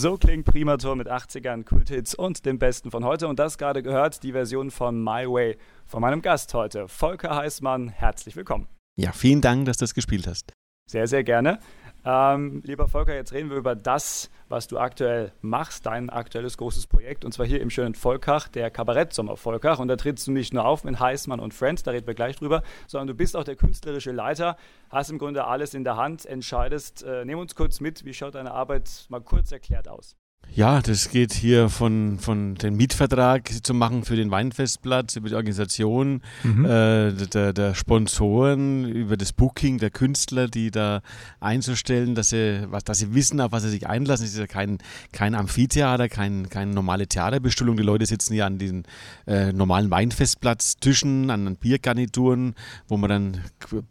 So 0.00 0.16
klingt 0.16 0.46
Primator 0.46 0.96
mit 0.96 1.10
80ern, 1.10 1.62
Kulthits 1.62 2.14
und 2.14 2.46
dem 2.46 2.58
Besten 2.58 2.90
von 2.90 3.04
heute. 3.04 3.28
Und 3.28 3.38
das 3.38 3.58
gerade 3.58 3.82
gehört, 3.82 4.22
die 4.22 4.32
Version 4.32 4.70
von 4.70 4.98
My 4.98 5.26
Way 5.26 5.58
von 5.84 6.00
meinem 6.00 6.22
Gast 6.22 6.54
heute, 6.54 6.88
Volker 6.88 7.36
Heißmann. 7.36 7.90
Herzlich 7.90 8.34
willkommen. 8.34 8.66
Ja, 8.96 9.12
vielen 9.12 9.42
Dank, 9.42 9.66
dass 9.66 9.76
du 9.76 9.82
das 9.82 9.92
gespielt 9.92 10.26
hast. 10.26 10.54
Sehr, 10.90 11.06
sehr 11.06 11.22
gerne. 11.22 11.58
Ähm, 12.04 12.62
lieber 12.64 12.88
Volker, 12.88 13.14
jetzt 13.14 13.32
reden 13.32 13.50
wir 13.50 13.56
über 13.56 13.74
das, 13.74 14.30
was 14.48 14.66
du 14.66 14.78
aktuell 14.78 15.32
machst, 15.42 15.86
dein 15.86 16.08
aktuelles 16.10 16.56
großes 16.56 16.86
Projekt, 16.86 17.24
und 17.24 17.32
zwar 17.32 17.46
hier 17.46 17.60
im 17.60 17.70
schönen 17.70 17.94
Volkach, 17.94 18.48
der 18.48 18.70
Kabarettsommer 18.70 19.36
Volkach. 19.36 19.78
Und 19.78 19.88
da 19.88 19.96
trittst 19.96 20.26
du 20.26 20.32
nicht 20.32 20.54
nur 20.54 20.64
auf 20.64 20.84
mit 20.84 20.98
Heißmann 20.98 21.40
und 21.40 21.52
Friends, 21.54 21.82
da 21.82 21.90
reden 21.90 22.06
wir 22.06 22.14
gleich 22.14 22.36
drüber, 22.36 22.62
sondern 22.86 23.08
du 23.08 23.14
bist 23.14 23.36
auch 23.36 23.44
der 23.44 23.56
künstlerische 23.56 24.12
Leiter, 24.12 24.56
hast 24.88 25.10
im 25.10 25.18
Grunde 25.18 25.44
alles 25.44 25.74
in 25.74 25.84
der 25.84 25.96
Hand, 25.96 26.24
entscheidest. 26.26 27.02
Äh, 27.02 27.24
nimm 27.24 27.38
uns 27.38 27.54
kurz 27.54 27.80
mit, 27.80 28.04
wie 28.04 28.14
schaut 28.14 28.34
deine 28.34 28.52
Arbeit 28.52 29.06
mal 29.08 29.20
kurz 29.20 29.52
erklärt 29.52 29.88
aus? 29.88 30.16
Ja, 30.52 30.82
das 30.82 31.10
geht 31.10 31.32
hier 31.32 31.68
von, 31.68 32.18
von 32.18 32.56
den 32.56 32.76
Mietvertrag 32.76 33.48
zu 33.62 33.72
machen 33.72 34.04
für 34.04 34.16
den 34.16 34.32
Weinfestplatz, 34.32 35.14
über 35.14 35.28
die 35.28 35.36
Organisation 35.36 36.22
mhm. 36.42 36.64
äh, 36.64 37.12
der, 37.12 37.52
der, 37.52 37.74
Sponsoren, 37.74 38.84
über 38.84 39.16
das 39.16 39.32
Booking 39.32 39.78
der 39.78 39.90
Künstler, 39.90 40.48
die 40.48 40.72
da 40.72 41.02
einzustellen, 41.38 42.16
dass 42.16 42.30
sie, 42.30 42.66
was, 42.68 42.82
dass 42.82 42.98
sie 42.98 43.14
wissen, 43.14 43.40
auf 43.40 43.52
was 43.52 43.62
sie 43.62 43.70
sich 43.70 43.86
einlassen. 43.86 44.26
Es 44.26 44.32
ist 44.32 44.40
ja 44.40 44.48
kein, 44.48 44.78
kein 45.12 45.36
Amphitheater, 45.36 46.08
kein, 46.08 46.48
keine 46.48 46.72
normale 46.72 47.06
Theaterbestuhlung. 47.06 47.76
Die 47.76 47.84
Leute 47.84 48.06
sitzen 48.06 48.34
hier 48.34 48.46
an 48.46 48.58
diesen 48.58 48.82
äh, 49.28 49.52
normalen 49.52 49.90
Weinfestplatztischen, 49.90 51.30
an 51.30 51.44
den 51.44 51.56
Biergarnituren, 51.56 52.54
wo 52.88 52.96
man 52.96 53.08
dann 53.08 53.40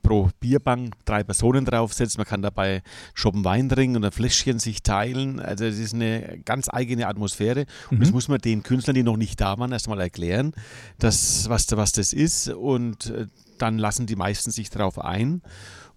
pro 0.01 0.29
Bierbank 0.41 0.93
drei 1.05 1.23
Personen 1.23 1.63
draufsetzt. 1.63 2.17
Man 2.17 2.27
kann 2.27 2.41
dabei 2.41 2.83
shoppen 3.13 3.45
Wein 3.45 3.69
trinken 3.69 4.03
ein 4.03 4.11
Fläschchen 4.11 4.59
sich 4.59 4.83
teilen. 4.83 5.39
Also 5.39 5.63
es 5.63 5.79
ist 5.79 5.93
eine 5.93 6.38
ganz 6.45 6.67
eigene 6.71 7.07
Atmosphäre. 7.07 7.65
Und 7.89 7.97
mhm. 7.97 8.01
das 8.01 8.11
muss 8.11 8.27
man 8.27 8.39
den 8.39 8.63
Künstlern, 8.63 8.95
die 8.95 9.03
noch 9.03 9.17
nicht 9.17 9.39
da 9.39 9.57
waren, 9.57 9.71
erstmal 9.71 9.99
erklären, 9.99 10.53
dass, 10.97 11.49
was, 11.49 11.67
was 11.71 11.91
das 11.91 12.13
ist. 12.13 12.49
Und 12.49 13.07
äh, 13.07 13.27
dann 13.61 13.77
lassen 13.77 14.05
die 14.05 14.15
meisten 14.15 14.51
sich 14.51 14.69
darauf 14.69 14.99
ein 14.99 15.41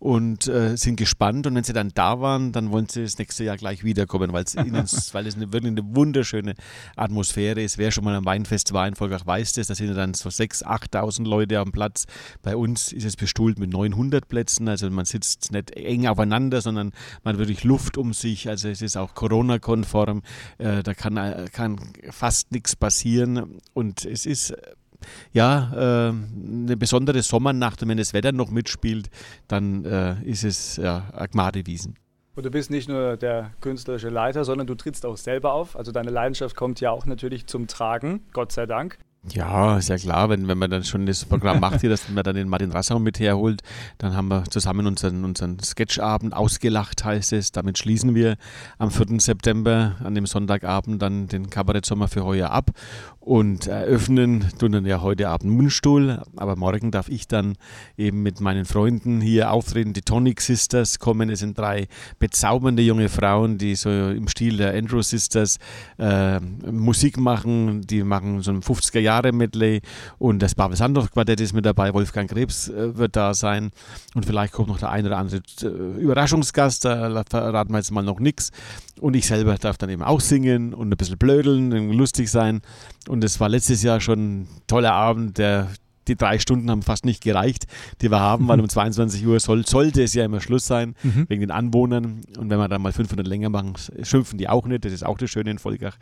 und 0.03 0.48
äh, 0.48 0.77
sind 0.77 0.96
gespannt. 0.96 1.46
Und 1.46 1.55
wenn 1.55 1.62
sie 1.62 1.72
dann 1.72 1.92
da 1.94 2.20
waren, 2.20 2.51
dann 2.51 2.72
wollen 2.72 2.88
sie 2.88 3.03
das 3.03 3.18
nächste 3.18 3.44
Jahr 3.44 3.57
gleich 3.57 3.85
wiederkommen, 3.85 4.33
weil 4.33 4.42
es 4.42 4.57
weil 5.14 5.27
es 5.29 5.37
eine, 5.37 5.53
wirklich 5.53 5.70
eine 5.70 5.94
wunderschöne 5.94 6.55
Atmosphäre 6.96 7.62
ist. 7.62 7.79
Wer 7.79 7.92
schon 7.92 8.03
mal 8.03 8.16
am 8.16 8.25
Weinfest 8.25 8.72
war 8.72 8.88
in 8.88 8.96
Volkach 8.96 9.25
weiß 9.25 9.53
das, 9.53 9.68
da 9.68 9.77
sind 9.77 9.94
dann 9.94 10.14
so 10.14 10.29
6.000, 10.29 10.64
8.000 10.64 11.29
Leute 11.29 11.61
am 11.61 11.70
Platz. 11.70 12.07
Bei 12.42 12.57
uns 12.57 12.92
ist 12.92 13.05
es 13.05 13.14
bestuhlt 13.14 13.61
mit 13.61 13.70
900 13.70 14.27
Plätzen, 14.27 14.68
also 14.68 14.90
man 14.90 15.05
sitzt 15.05 15.53
nicht 15.53 15.70
eng 15.70 16.09
aufeinander, 16.09 16.61
sondern 16.61 16.90
man 17.22 17.35
hat 17.35 17.38
wirklich 17.38 17.62
Luft 17.62 17.96
um 17.96 18.12
sich. 18.12 18.48
Also 18.48 18.68
es 18.68 18.83
ist 18.83 18.96
auch 18.96 19.14
Corona-konform, 19.14 20.22
äh, 20.59 20.83
da 20.83 20.94
kann, 20.94 21.16
äh, 21.16 21.46
kann 21.53 21.79
fast 22.11 22.51
nichts 22.51 22.75
passieren 22.75 23.61
und 23.72 24.05
es 24.05 24.27
ist 24.27 24.53
ja, 25.32 25.72
äh, 25.74 26.12
eine 26.12 26.76
besondere 26.76 27.22
Sommernacht 27.22 27.82
und 27.82 27.88
wenn 27.88 27.98
das 27.98 28.12
Wetter 28.14 28.32
noch 28.32 28.50
mitspielt, 28.50 29.10
dann 29.48 29.84
äh, 29.84 30.22
ist 30.24 30.44
es 30.44 30.76
ja, 30.76 31.10
Agmade-Wiesen. 31.12 31.96
Und 32.34 32.46
du 32.46 32.50
bist 32.50 32.70
nicht 32.70 32.88
nur 32.88 33.16
der 33.16 33.52
künstlerische 33.60 34.08
Leiter, 34.08 34.44
sondern 34.44 34.66
du 34.66 34.74
trittst 34.74 35.04
auch 35.04 35.18
selber 35.18 35.52
auf. 35.52 35.76
Also 35.76 35.92
deine 35.92 36.10
Leidenschaft 36.10 36.56
kommt 36.56 36.80
ja 36.80 36.90
auch 36.90 37.04
natürlich 37.04 37.46
zum 37.46 37.66
Tragen, 37.66 38.22
Gott 38.32 38.52
sei 38.52 38.64
Dank. 38.64 38.98
Ja, 39.30 39.78
ist 39.78 39.88
ja 39.88 39.96
klar, 39.96 40.30
wenn, 40.30 40.48
wenn 40.48 40.58
man 40.58 40.68
dann 40.68 40.82
schon 40.82 41.06
das 41.06 41.24
Programm 41.24 41.61
macht 41.61 41.80
hier, 41.80 41.90
dass 41.90 42.08
man 42.08 42.24
dann 42.24 42.35
den 42.35 42.48
Martin 42.48 42.72
Rassau 42.72 42.98
mit 42.98 43.20
herholt, 43.20 43.62
dann 43.98 44.16
haben 44.16 44.26
wir 44.26 44.42
zusammen 44.50 44.85
unseren, 44.85 45.24
unseren 45.24 45.61
Sketchabend 45.61 46.35
ausgelacht, 46.35 47.04
heißt 47.04 47.32
es. 47.35 47.52
Damit 47.52 47.78
schließen 47.78 48.16
wir 48.16 48.37
am 48.78 48.90
4. 48.90 49.20
September 49.20 49.94
an 50.02 50.16
dem 50.16 50.26
Sonntagabend 50.26 51.00
dann 51.00 51.28
den 51.28 51.50
Kabarettsommer 51.50 52.08
für 52.08 52.24
heuer 52.24 52.50
ab 52.50 52.72
und 53.20 53.68
eröffnen 53.68 54.44
tun 54.58 54.72
dann 54.72 54.85
ja 54.85 55.00
heute 55.00 55.28
Abend 55.28 55.52
Mundstuhl, 55.52 56.20
aber 56.35 56.56
morgen 56.56 56.90
darf 56.90 57.08
ich 57.08 57.28
dann 57.28 57.54
eben 57.96 58.24
mit 58.24 58.40
meinen 58.40 58.64
Freunden 58.64 59.20
hier 59.20 59.52
auftreten. 59.52 59.92
Die 59.92 60.02
Tonic 60.02 60.40
Sisters 60.40 60.98
kommen, 60.98 61.30
es 61.30 61.38
sind 61.38 61.56
drei 61.56 61.87
bezaubernde 62.18 62.82
junge 62.82 63.08
Frauen, 63.08 63.56
die 63.56 63.76
so 63.76 63.88
im 63.88 64.26
Stil 64.26 64.56
der 64.56 64.74
Andrew 64.74 65.00
Sisters 65.00 65.58
äh, 65.98 66.40
Musik 66.40 67.18
machen, 67.18 67.82
die 67.82 68.02
machen 68.02 68.40
so 68.40 68.50
ein 68.50 68.62
50er 68.62 68.98
Jahre 68.98 69.12
Jahre 69.12 69.33
Medley 69.33 69.83
und 70.18 70.40
das 70.40 70.55
Babel 70.55 70.77
Sandorf 70.77 71.11
Quartett 71.11 71.40
ist 71.40 71.53
mit 71.53 71.66
dabei, 71.66 71.92
Wolfgang 71.92 72.31
Krebs 72.31 72.68
äh, 72.68 72.96
wird 72.96 73.14
da 73.16 73.35
sein. 73.35 73.70
Und 74.14 74.25
vielleicht 74.25 74.53
kommt 74.53 74.68
noch 74.68 74.79
der 74.79 74.90
eine 74.90 75.09
oder 75.09 75.18
andere 75.18 75.42
äh, 75.62 76.01
Überraschungsgast, 76.01 76.85
da 76.85 77.22
verraten 77.29 77.72
wir 77.72 77.79
jetzt 77.79 77.90
mal 77.90 78.03
noch 78.03 78.20
nichts 78.20 78.51
und 79.01 79.14
ich 79.14 79.27
selber 79.27 79.57
darf 79.57 79.77
dann 79.79 79.90
eben 79.90 80.03
auch 80.03 80.20
singen 80.20 80.72
und 80.72 80.88
ein 80.92 80.96
bisschen 80.96 81.18
blödeln, 81.18 81.92
lustig 81.92 82.31
sein. 82.31 82.62
Und 83.09 83.25
es 83.25 83.40
war 83.40 83.48
letztes 83.48 83.83
Jahr 83.83 84.01
schon 84.01 84.42
ein 84.42 84.48
toller 84.66 84.92
Abend, 84.92 85.38
der 85.38 85.68
die 86.08 86.16
drei 86.16 86.38
Stunden 86.38 86.70
haben 86.70 86.82
fast 86.82 87.04
nicht 87.04 87.22
gereicht, 87.22 87.66
die 88.00 88.10
wir 88.10 88.20
haben, 88.20 88.48
weil 88.48 88.60
um 88.60 88.68
22 88.68 89.26
Uhr 89.26 89.38
soll, 89.40 89.66
sollte 89.66 90.02
es 90.02 90.14
ja 90.14 90.24
immer 90.24 90.40
Schluss 90.40 90.66
sein, 90.66 90.94
mhm. 91.02 91.26
wegen 91.28 91.40
den 91.40 91.50
Anwohnern. 91.50 92.22
Und 92.38 92.50
wenn 92.50 92.58
wir 92.58 92.68
dann 92.68 92.82
mal 92.82 92.92
500 92.92 93.26
länger 93.26 93.48
machen, 93.48 93.74
schimpfen 94.02 94.38
die 94.38 94.48
auch 94.48 94.66
nicht. 94.66 94.84
Das 94.84 94.92
ist 94.92 95.04
auch 95.04 95.18
das 95.18 95.30
Schöne 95.30 95.50
in 95.50 95.58
Volkach, 95.58 95.96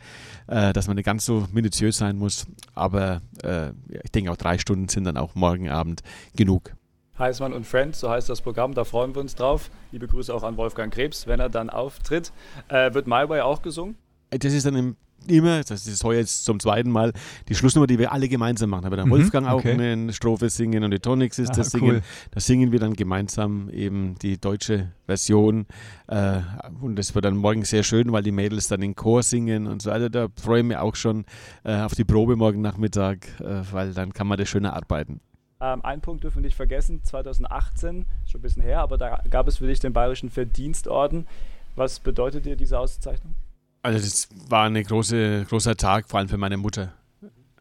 äh, 0.47 0.73
dass 0.73 0.87
man 0.87 0.95
nicht 0.95 1.05
ganz 1.05 1.25
so 1.25 1.47
minutiös 1.51 1.97
sein 1.97 2.17
muss. 2.17 2.45
Aber 2.73 3.21
äh, 3.43 3.69
ich 3.89 4.11
denke, 4.11 4.31
auch 4.31 4.37
drei 4.37 4.57
Stunden 4.57 4.89
sind 4.89 5.03
dann 5.03 5.17
auch 5.17 5.35
morgen 5.35 5.69
Abend 5.69 6.01
genug. 6.35 6.73
Heißmann 7.19 7.53
und 7.53 7.67
Friends, 7.67 7.99
so 7.99 8.09
heißt 8.09 8.29
das 8.29 8.41
Programm, 8.41 8.73
da 8.73 8.83
freuen 8.83 9.13
wir 9.13 9.21
uns 9.21 9.35
drauf. 9.35 9.69
Liebe 9.91 10.07
Grüße 10.07 10.33
auch 10.33 10.43
an 10.43 10.57
Wolfgang 10.57 10.91
Krebs, 10.91 11.27
wenn 11.27 11.39
er 11.39 11.49
dann 11.49 11.69
auftritt. 11.69 12.31
Äh, 12.67 12.93
wird 12.93 13.05
My 13.05 13.29
Way 13.29 13.41
auch 13.41 13.61
gesungen? 13.61 13.95
Das 14.31 14.53
ist 14.53 14.65
dann 14.65 14.75
im 14.75 14.95
immer, 15.27 15.63
das 15.63 15.87
ist 15.87 16.03
heuer 16.03 16.19
jetzt 16.19 16.45
zum 16.45 16.59
zweiten 16.59 16.89
Mal, 16.89 17.13
die 17.49 17.55
Schlussnummer, 17.55 17.87
die 17.87 17.99
wir 17.99 18.11
alle 18.11 18.27
gemeinsam 18.27 18.69
machen. 18.69 18.85
Aber 18.85 18.95
der 18.95 19.05
mhm, 19.05 19.11
Wolfgang 19.11 19.47
auch 19.47 19.59
okay. 19.59 19.73
eine 19.73 20.13
Strophe 20.13 20.49
singen 20.49 20.83
und 20.83 20.91
die 20.91 20.99
Tonics 20.99 21.39
ist 21.39 21.57
das 21.57 21.71
singen. 21.71 21.95
Cool. 21.95 22.01
Da 22.31 22.39
singen 22.39 22.71
wir 22.71 22.79
dann 22.79 22.93
gemeinsam 22.93 23.69
eben 23.69 24.15
die 24.21 24.39
deutsche 24.39 24.91
Version. 25.05 25.65
Äh, 26.07 26.39
und 26.81 26.97
das 26.97 27.13
wird 27.15 27.25
dann 27.25 27.37
morgen 27.37 27.63
sehr 27.63 27.83
schön, 27.83 28.11
weil 28.11 28.23
die 28.23 28.31
Mädels 28.31 28.67
dann 28.67 28.81
in 28.81 28.95
Chor 28.95 29.23
singen 29.23 29.67
und 29.67 29.81
so. 29.81 29.91
Also 29.91 30.09
da 30.09 30.27
freue 30.41 30.61
ich 30.61 30.65
mich 30.65 30.77
auch 30.77 30.95
schon 30.95 31.25
äh, 31.63 31.81
auf 31.81 31.95
die 31.95 32.03
Probe 32.05 32.35
morgen 32.35 32.61
Nachmittag, 32.61 33.27
äh, 33.39 33.61
weil 33.71 33.93
dann 33.93 34.13
kann 34.13 34.27
man 34.27 34.37
das 34.37 34.49
schöner 34.49 34.73
arbeiten. 34.73 35.21
Ähm, 35.61 35.85
einen 35.85 36.01
Punkt 36.01 36.23
dürfen 36.23 36.37
wir 36.37 36.47
nicht 36.47 36.55
vergessen, 36.55 37.03
2018, 37.03 38.05
schon 38.25 38.39
ein 38.39 38.41
bisschen 38.41 38.63
her, 38.63 38.79
aber 38.79 38.97
da 38.97 39.21
gab 39.29 39.47
es 39.47 39.57
für 39.57 39.67
dich 39.67 39.79
den 39.79 39.93
Bayerischen 39.93 40.29
Verdienstorden. 40.29 41.27
Was 41.75 41.99
bedeutet 41.99 42.45
dir 42.45 42.55
diese 42.55 42.79
Auszeichnung? 42.79 43.35
Also 43.83 43.99
das 43.99 44.29
war 44.47 44.65
ein 44.65 44.81
große, 44.81 45.45
großer 45.49 45.75
Tag, 45.75 46.07
vor 46.09 46.19
allem 46.19 46.29
für 46.29 46.37
meine 46.37 46.57
Mutter. 46.57 46.93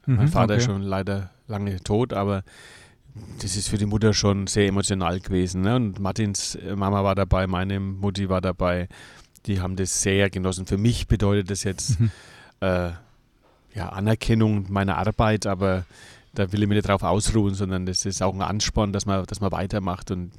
Mhm, 0.07 0.17
mein 0.17 0.29
Vater 0.29 0.55
okay. 0.55 0.59
ist 0.59 0.65
schon 0.65 0.83
leider 0.83 1.31
lange 1.47 1.81
tot, 1.83 2.13
aber 2.13 2.43
das 3.41 3.57
ist 3.57 3.69
für 3.69 3.79
die 3.79 3.87
Mutter 3.87 4.13
schon 4.15 4.47
sehr 4.47 4.69
emotional 4.69 5.21
gewesen. 5.21 5.63
Ne? 5.63 5.77
Und 5.77 5.99
Martins 5.99 6.59
Mama 6.75 7.03
war 7.05 7.15
dabei, 7.15 7.47
meine 7.47 7.81
Mutti 7.81 8.29
war 8.29 8.41
dabei. 8.41 8.89
Die 9.47 9.61
haben 9.61 9.77
das 9.77 10.03
sehr 10.03 10.31
genossen. 10.31 10.67
Für 10.67 10.79
mich 10.79 11.09
bedeutet 11.09 11.51
das 11.51 11.65
jetzt 11.65 11.99
mhm. 11.99 12.11
äh, 12.61 12.91
ja, 13.75 13.89
Anerkennung 13.89 14.67
meiner 14.69 14.99
Arbeit, 14.99 15.47
aber 15.47 15.87
da 16.33 16.53
will 16.53 16.63
ich 16.63 16.69
mich 16.69 16.77
nicht 16.77 16.89
drauf 16.89 17.03
ausruhen, 17.03 17.55
sondern 17.55 17.87
das 17.87 18.05
ist 18.07 18.23
auch 18.23 18.35
ein 18.35 18.43
Ansporn, 18.43 18.93
dass 18.93 19.05
man, 19.05 19.25
dass 19.27 19.41
man 19.41 19.51
weitermacht. 19.51 20.11
Und 20.11 20.31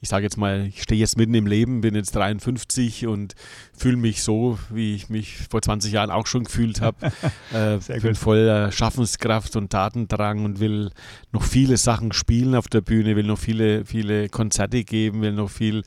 ich 0.00 0.08
sage 0.08 0.24
jetzt 0.24 0.38
mal, 0.38 0.66
ich 0.66 0.82
stehe 0.82 0.98
jetzt 0.98 1.18
mitten 1.18 1.34
im 1.34 1.46
Leben, 1.46 1.82
bin 1.82 1.94
jetzt 1.94 2.14
53 2.16 3.06
und 3.06 3.34
fühle 3.76 3.98
mich 3.98 4.22
so, 4.22 4.58
wie 4.70 4.94
ich 4.94 5.10
mich 5.10 5.36
vor 5.50 5.60
20 5.60 5.92
Jahren 5.92 6.10
auch 6.10 6.26
schon 6.26 6.44
gefühlt 6.44 6.80
habe. 6.80 7.12
äh, 7.52 8.00
bin 8.00 8.14
voller 8.14 8.72
Schaffenskraft 8.72 9.56
und 9.56 9.70
Tatendrang 9.70 10.44
und 10.44 10.58
will 10.58 10.90
noch 11.32 11.42
viele 11.42 11.76
Sachen 11.76 12.12
spielen 12.12 12.54
auf 12.54 12.68
der 12.68 12.80
Bühne, 12.80 13.14
will 13.16 13.26
noch 13.26 13.38
viele, 13.38 13.84
viele 13.84 14.30
Konzerte 14.30 14.84
geben, 14.84 15.20
will 15.20 15.32
noch 15.32 15.50
viel 15.50 15.82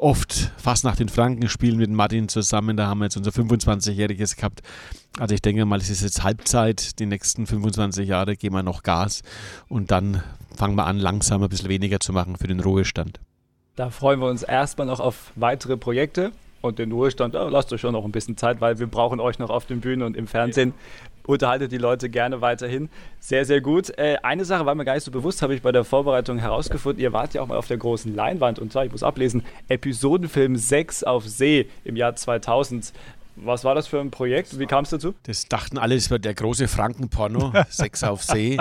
oft 0.00 0.52
fast 0.56 0.84
nach 0.84 0.96
den 0.96 1.08
Franken 1.08 1.48
spielen 1.48 1.78
mit 1.78 1.90
Martin 1.90 2.28
zusammen. 2.28 2.76
Da 2.76 2.86
haben 2.86 2.98
wir 2.98 3.06
jetzt 3.06 3.16
unser 3.16 3.30
25-jähriges 3.30 4.36
gehabt. 4.36 4.62
Also 5.18 5.34
ich 5.34 5.42
denke 5.42 5.64
mal, 5.64 5.78
es 5.78 5.90
ist 5.90 6.02
jetzt 6.02 6.22
Halbzeit, 6.22 6.98
die 6.98 7.06
nächsten 7.06 7.46
25 7.46 8.08
Jahre 8.08 8.36
gehen 8.36 8.52
wir 8.52 8.62
noch 8.62 8.82
Gas 8.82 9.22
und 9.68 9.90
dann 9.90 10.22
fangen 10.56 10.76
wir 10.76 10.86
an, 10.86 10.98
langsam 10.98 11.42
ein 11.42 11.48
bisschen 11.48 11.68
weniger 11.68 12.00
zu 12.00 12.12
machen 12.12 12.36
für 12.36 12.46
den 12.46 12.60
Ruhestand. 12.60 13.20
Da 13.76 13.90
freuen 13.90 14.20
wir 14.20 14.28
uns 14.28 14.42
erstmal 14.42 14.86
noch 14.86 15.00
auf 15.00 15.32
weitere 15.36 15.76
Projekte 15.76 16.32
und 16.60 16.78
den 16.78 16.92
Ruhestand. 16.92 17.36
Oh, 17.36 17.48
lasst 17.48 17.72
euch 17.72 17.80
schon 17.80 17.92
noch 17.92 18.04
ein 18.04 18.12
bisschen 18.12 18.36
Zeit, 18.36 18.60
weil 18.60 18.78
wir 18.78 18.86
brauchen 18.86 19.20
euch 19.20 19.38
noch 19.38 19.50
auf 19.50 19.66
den 19.66 19.80
Bühnen 19.80 20.02
und 20.02 20.16
im 20.16 20.26
Fernsehen. 20.26 20.74
Unterhaltet 21.26 21.72
die 21.72 21.78
Leute 21.78 22.08
gerne 22.08 22.40
weiterhin. 22.40 22.88
Sehr, 23.20 23.44
sehr 23.44 23.60
gut. 23.60 23.96
Äh, 23.98 24.16
eine 24.22 24.46
Sache 24.46 24.64
war 24.64 24.74
mir 24.74 24.86
gar 24.86 24.94
nicht 24.94 25.04
so 25.04 25.10
bewusst, 25.10 25.42
habe 25.42 25.54
ich 25.54 25.60
bei 25.60 25.72
der 25.72 25.84
Vorbereitung 25.84 26.38
herausgefunden. 26.38 27.02
Ihr 27.02 27.12
wart 27.12 27.34
ja 27.34 27.42
auch 27.42 27.46
mal 27.46 27.58
auf 27.58 27.66
der 27.66 27.76
großen 27.76 28.14
Leinwand 28.14 28.58
und 28.58 28.72
zwar, 28.72 28.86
ich 28.86 28.92
muss 28.92 29.02
ablesen, 29.02 29.44
Episodenfilm 29.68 30.56
6 30.56 31.04
auf 31.04 31.28
See 31.28 31.68
im 31.84 31.96
Jahr 31.96 32.16
2000. 32.16 32.92
Was 33.40 33.62
war 33.64 33.74
das 33.74 33.86
für 33.86 34.00
ein 34.00 34.10
Projekt? 34.10 34.58
Wie 34.58 34.66
kam 34.66 34.84
es 34.84 34.90
dazu? 34.90 35.14
Das 35.22 35.46
dachten 35.46 35.78
alle, 35.78 35.94
es 35.94 36.10
wird 36.10 36.24
der 36.24 36.34
große 36.34 36.66
Frankenporno, 36.66 37.52
Sex 37.70 38.02
auf 38.02 38.24
See, 38.24 38.58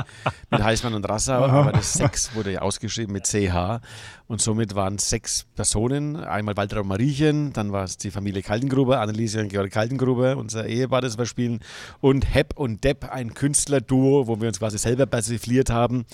mit 0.51 0.63
Heißmann 0.63 0.93
und 0.93 1.07
Rassau, 1.09 1.45
aber 1.45 1.71
das 1.71 1.93
Sex 1.93 2.35
wurde 2.35 2.51
ja 2.53 2.61
ausgeschrieben 2.61 3.13
mit 3.13 3.25
CH 3.25 3.81
und 4.27 4.41
somit 4.41 4.75
waren 4.75 4.95
es 4.95 5.09
sechs 5.09 5.45
Personen, 5.55 6.15
einmal 6.15 6.55
Walter 6.57 6.81
und 6.81 6.87
Mariechen, 6.87 7.53
dann 7.53 7.71
war 7.71 7.85
es 7.85 7.97
die 7.97 8.11
Familie 8.11 8.43
Kaltengruber, 8.43 8.99
Anneliese 8.99 9.39
und 9.39 9.49
Georg 9.49 9.71
Kaltengruber, 9.71 10.37
unser 10.37 10.67
Ehepaar, 10.67 11.01
das 11.01 11.17
wir 11.17 11.25
spielen 11.25 11.59
und 11.99 12.33
Hepp 12.33 12.57
und 12.57 12.83
Depp, 12.83 13.09
ein 13.11 13.33
Künstlerduo, 13.33 14.27
wo 14.27 14.39
wir 14.39 14.47
uns 14.47 14.59
quasi 14.59 14.77
selber 14.77 15.05
persifliert 15.05 15.69
haben 15.69 16.05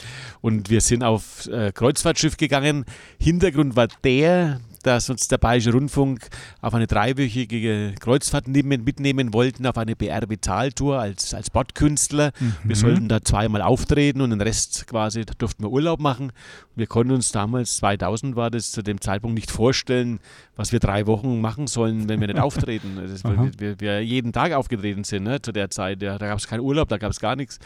und 0.42 0.70
wir 0.70 0.82
sind 0.82 1.04
auf 1.04 1.48
äh, 1.48 1.72
Kreuzfahrtschiff 1.74 2.38
gegangen. 2.38 2.86
Hintergrund 3.20 3.76
war 3.76 3.88
der, 4.04 4.62
dass 4.84 5.10
uns 5.10 5.28
der 5.28 5.38
Bayerische 5.38 5.72
Rundfunk 5.72 6.28
auf 6.62 6.74
eine 6.74 6.88
dreiwöchige 6.88 7.96
Kreuzfahrt 8.00 8.48
mitnehmen 8.48 9.34
wollten, 9.34 9.66
auf 9.66 9.78
eine 9.78 9.96
BR-Bezahltour 9.96 11.00
als, 11.00 11.34
als 11.34 11.50
Bordkünstler. 11.50 12.32
Mhm. 12.40 12.56
Wir 12.64 12.76
sollten 12.76 13.08
da 13.08 13.22
zweimal 13.22 13.62
auftreten 13.62 14.22
und 14.22 14.30
den 14.30 14.42
Rest 14.42 14.86
quasi 14.88 15.26
durften 15.38 15.64
wir 15.64 15.72
Urlaub 15.72 16.00
machen. 16.00 16.32
Wir 16.76 16.88
konnten 16.88 17.14
uns 17.14 17.32
damals, 17.32 17.78
2000 17.78 18.36
war 18.36 18.52
das, 18.52 18.72
zu 18.72 18.82
dem 18.82 19.02
Zeitpunkt 19.02 19.36
nicht 19.36 19.52
vorstellen, 19.52 20.20
was 20.56 20.72
wir 20.72 20.80
drei 20.80 21.08
Wochen 21.08 21.42
machen 21.42 21.68
sollen, 21.68 22.10
wenn 22.10 22.20
wir 22.20 22.28
nicht 22.28 22.40
auftreten. 22.42 22.98
Das, 22.98 23.24
wir, 23.24 23.80
wir, 23.80 24.04
jeden 24.04 24.34
Tag 24.34 24.52
aufgetreten 24.54 25.04
sind 25.04 25.24
ne, 25.24 25.42
zu 25.42 25.52
der 25.52 25.70
Zeit. 25.70 26.02
Ja, 26.02 26.18
da 26.18 26.28
gab 26.28 26.38
es 26.38 26.48
keinen 26.48 26.62
Urlaub, 26.62 26.90
da 26.90 26.98
gab 26.98 27.12
es 27.12 27.20
gar 27.20 27.36
nichts. 27.36 27.60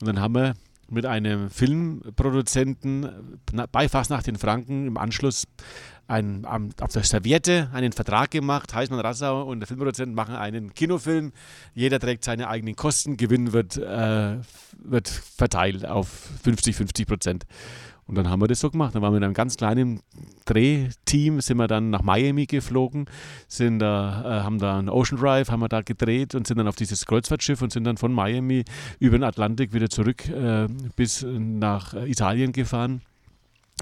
Und 0.00 0.06
dann 0.06 0.20
haben 0.20 0.34
wir 0.34 0.54
mit 0.90 1.06
einem 1.06 1.50
Filmproduzenten 1.50 3.08
bei 3.72 3.88
Fastnacht 3.88 4.28
in 4.28 4.36
Franken 4.36 4.88
im 4.88 4.96
Anschluss 4.98 5.44
ein, 6.10 6.44
auf 6.44 6.92
der 6.92 7.04
Serviette 7.04 7.70
einen 7.72 7.92
Vertrag 7.92 8.30
gemacht. 8.30 8.74
Heißmann 8.74 9.00
Rassau 9.00 9.44
und 9.44 9.60
der 9.60 9.68
Filmproduzent 9.68 10.14
machen 10.14 10.34
einen 10.34 10.74
Kinofilm. 10.74 11.32
Jeder 11.74 12.00
trägt 12.00 12.24
seine 12.24 12.48
eigenen 12.48 12.74
Kosten. 12.74 13.16
Gewinn 13.16 13.52
wird, 13.52 13.76
äh, 13.76 14.38
wird 14.82 15.08
verteilt 15.08 15.86
auf 15.86 16.08
50, 16.42 16.74
50 16.74 17.06
Prozent. 17.06 17.46
Und 18.06 18.16
dann 18.16 18.28
haben 18.28 18.42
wir 18.42 18.48
das 18.48 18.58
so 18.58 18.70
gemacht. 18.70 18.92
Dann 18.94 19.02
waren 19.02 19.12
wir 19.12 19.20
mit 19.20 19.24
einem 19.24 19.34
ganz 19.34 19.56
kleinen 19.56 20.00
Drehteam, 20.46 21.40
sind 21.40 21.58
wir 21.58 21.68
dann 21.68 21.90
nach 21.90 22.02
Miami 22.02 22.46
geflogen, 22.46 23.06
sind 23.46 23.78
da, 23.78 24.40
äh, 24.40 24.42
haben 24.42 24.58
da 24.58 24.80
einen 24.80 24.88
Ocean 24.88 25.20
Drive, 25.20 25.48
haben 25.48 25.60
wir 25.60 25.68
da 25.68 25.82
gedreht 25.82 26.34
und 26.34 26.44
sind 26.44 26.58
dann 26.58 26.66
auf 26.66 26.74
dieses 26.74 27.06
Kreuzfahrtschiff 27.06 27.62
und 27.62 27.72
sind 27.72 27.84
dann 27.84 27.98
von 27.98 28.12
Miami 28.12 28.64
über 28.98 29.16
den 29.16 29.22
Atlantik 29.22 29.72
wieder 29.72 29.88
zurück 29.88 30.28
äh, 30.28 30.66
bis 30.96 31.24
nach 31.24 31.94
Italien 31.94 32.50
gefahren 32.50 33.02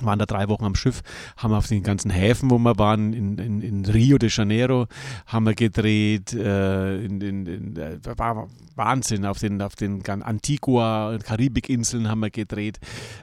waren 0.07 0.19
da 0.19 0.27
drei 0.27 0.49
Wochen 0.49 0.65
am 0.65 0.75
Schiff, 0.75 1.03
haben 1.37 1.53
auf 1.53 1.67
den 1.67 1.83
ganzen 1.83 2.11
Häfen, 2.11 2.51
wo 2.51 2.59
wir 2.59 2.79
waren, 2.79 3.13
in, 3.13 3.39
in, 3.39 3.61
in 3.61 3.85
Rio 3.85 4.19
de 4.19 4.29
Janeiro, 4.31 4.87
haben 5.27 5.47
wir 5.47 5.55
gedreht, 5.55 6.33
äh, 6.33 7.05
in, 7.05 7.21
in, 7.21 7.77
äh, 7.77 7.99
war 8.17 8.49
Wahnsinn, 8.75 9.27
auf 9.27 9.39
den, 9.39 9.61
auf 9.63 9.75
den 9.75 10.03
Antigua, 10.07 11.19
Karibikinseln 11.23 12.09
haben 12.09 12.21
wir 12.21 12.31
gedreht, 12.31 12.79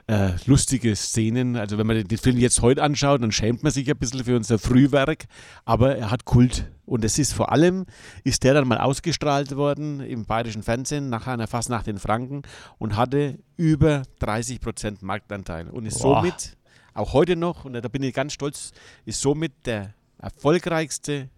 äh, 0.06 0.30
lustige 0.46 0.94
Szenen, 0.96 1.56
also 1.56 1.78
wenn 1.78 1.86
man 1.86 2.04
den 2.04 2.18
Film 2.18 2.38
jetzt 2.38 2.62
heute 2.62 2.82
anschaut, 2.82 3.22
dann 3.22 3.32
schämt 3.32 3.62
man 3.62 3.72
sich 3.72 3.90
ein 3.90 3.96
bisschen 3.96 4.24
für 4.24 4.36
unser 4.36 4.58
Frühwerk, 4.58 5.24
aber 5.64 5.96
er 5.96 6.10
hat 6.10 6.24
Kult. 6.24 6.70
Und 6.86 7.04
es 7.04 7.18
ist 7.18 7.32
vor 7.32 7.50
allem, 7.50 7.84
ist 8.22 8.44
der 8.44 8.54
dann 8.54 8.68
mal 8.68 8.78
ausgestrahlt 8.78 9.56
worden 9.56 10.00
im 10.00 10.24
bayerischen 10.24 10.62
Fernsehen 10.62 11.08
nach 11.10 11.26
einer 11.26 11.48
Fastnacht 11.48 11.88
in 11.88 11.98
Franken 11.98 12.42
und 12.78 12.96
hatte 12.96 13.38
über 13.56 14.04
30 14.20 14.60
Prozent 14.60 15.02
Marktanteil. 15.02 15.68
Und 15.68 15.84
ist 15.84 16.00
Boah. 16.00 16.22
somit 16.22 16.56
auch 16.96 17.12
heute 17.12 17.36
noch, 17.36 17.64
und 17.64 17.74
da 17.74 17.88
bin 17.88 18.02
ich 18.02 18.14
ganz 18.14 18.32
stolz, 18.32 18.72
ist 19.04 19.20
somit 19.20 19.52
der 19.64 19.94
erfolgreichste 20.18 21.28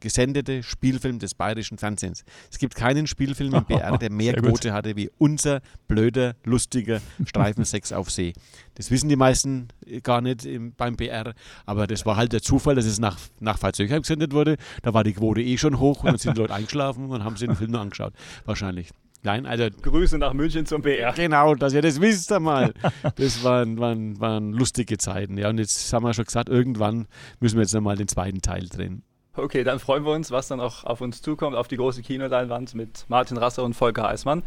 gesendete 0.00 0.62
Spielfilm 0.62 1.18
des 1.18 1.34
bayerischen 1.34 1.78
Fernsehens. 1.78 2.24
Es 2.50 2.58
gibt 2.58 2.74
keinen 2.74 3.06
Spielfilm 3.06 3.54
im 3.54 3.64
BR, 3.64 3.98
der 3.98 4.10
mehr 4.10 4.32
Quote 4.42 4.72
hatte 4.72 4.96
wie 4.96 5.10
unser 5.18 5.60
blöder, 5.86 6.34
lustiger 6.44 7.00
Streifen 7.26 7.64
6 7.64 7.92
auf 7.92 8.10
See. 8.10 8.32
Das 8.74 8.90
wissen 8.90 9.08
die 9.08 9.16
meisten 9.16 9.68
gar 10.02 10.20
nicht 10.20 10.44
im, 10.44 10.72
beim 10.72 10.96
BR, 10.96 11.34
aber 11.66 11.86
das 11.86 12.06
war 12.06 12.16
halt 12.16 12.32
der 12.32 12.42
Zufall, 12.42 12.74
dass 12.74 12.86
es 12.86 12.98
nach, 12.98 13.18
nach 13.40 13.58
Pfalzöchheim 13.58 14.02
gesendet 14.02 14.32
wurde. 14.32 14.56
Da 14.82 14.94
war 14.94 15.04
die 15.04 15.12
Quote 15.12 15.42
eh 15.42 15.58
schon 15.58 15.78
hoch 15.78 16.04
und 16.04 16.10
dann 16.10 16.18
sind 16.18 16.36
die 16.36 16.40
Leute 16.40 16.54
eingeschlafen 16.54 17.10
und 17.10 17.24
haben 17.24 17.36
sich 17.36 17.48
den 17.48 17.56
Film 17.56 17.72
nur 17.72 17.80
angeschaut. 17.80 18.14
Wahrscheinlich. 18.44 18.90
Nein, 19.22 19.46
also. 19.46 19.68
Grüße 19.82 20.18
nach 20.18 20.32
München 20.32 20.66
zum 20.66 20.82
BR. 20.82 21.12
Genau, 21.12 21.54
dass 21.54 21.72
ihr 21.72 21.82
das 21.82 22.00
wisst 22.00 22.32
einmal. 22.32 22.74
Das 23.16 23.42
waren, 23.42 23.78
waren, 23.78 24.20
waren 24.20 24.52
lustige 24.52 24.98
Zeiten. 24.98 25.38
Ja, 25.38 25.48
und 25.48 25.58
jetzt 25.58 25.92
haben 25.92 26.04
wir 26.04 26.14
schon 26.14 26.24
gesagt, 26.24 26.48
irgendwann 26.48 27.06
müssen 27.40 27.56
wir 27.56 27.62
jetzt 27.62 27.74
einmal 27.74 27.96
den 27.96 28.08
zweiten 28.08 28.42
Teil 28.42 28.68
drehen. 28.68 29.02
Okay, 29.34 29.64
dann 29.64 29.78
freuen 29.78 30.04
wir 30.04 30.12
uns, 30.12 30.30
was 30.30 30.48
dann 30.48 30.60
auch 30.60 30.84
auf 30.84 31.00
uns 31.00 31.20
zukommt, 31.20 31.56
auf 31.56 31.68
die 31.68 31.76
große 31.76 32.02
Kinoleinwand 32.02 32.74
mit 32.74 33.04
Martin 33.08 33.36
Rasser 33.36 33.64
und 33.64 33.74
Volker 33.74 34.08
Eismann. 34.08 34.42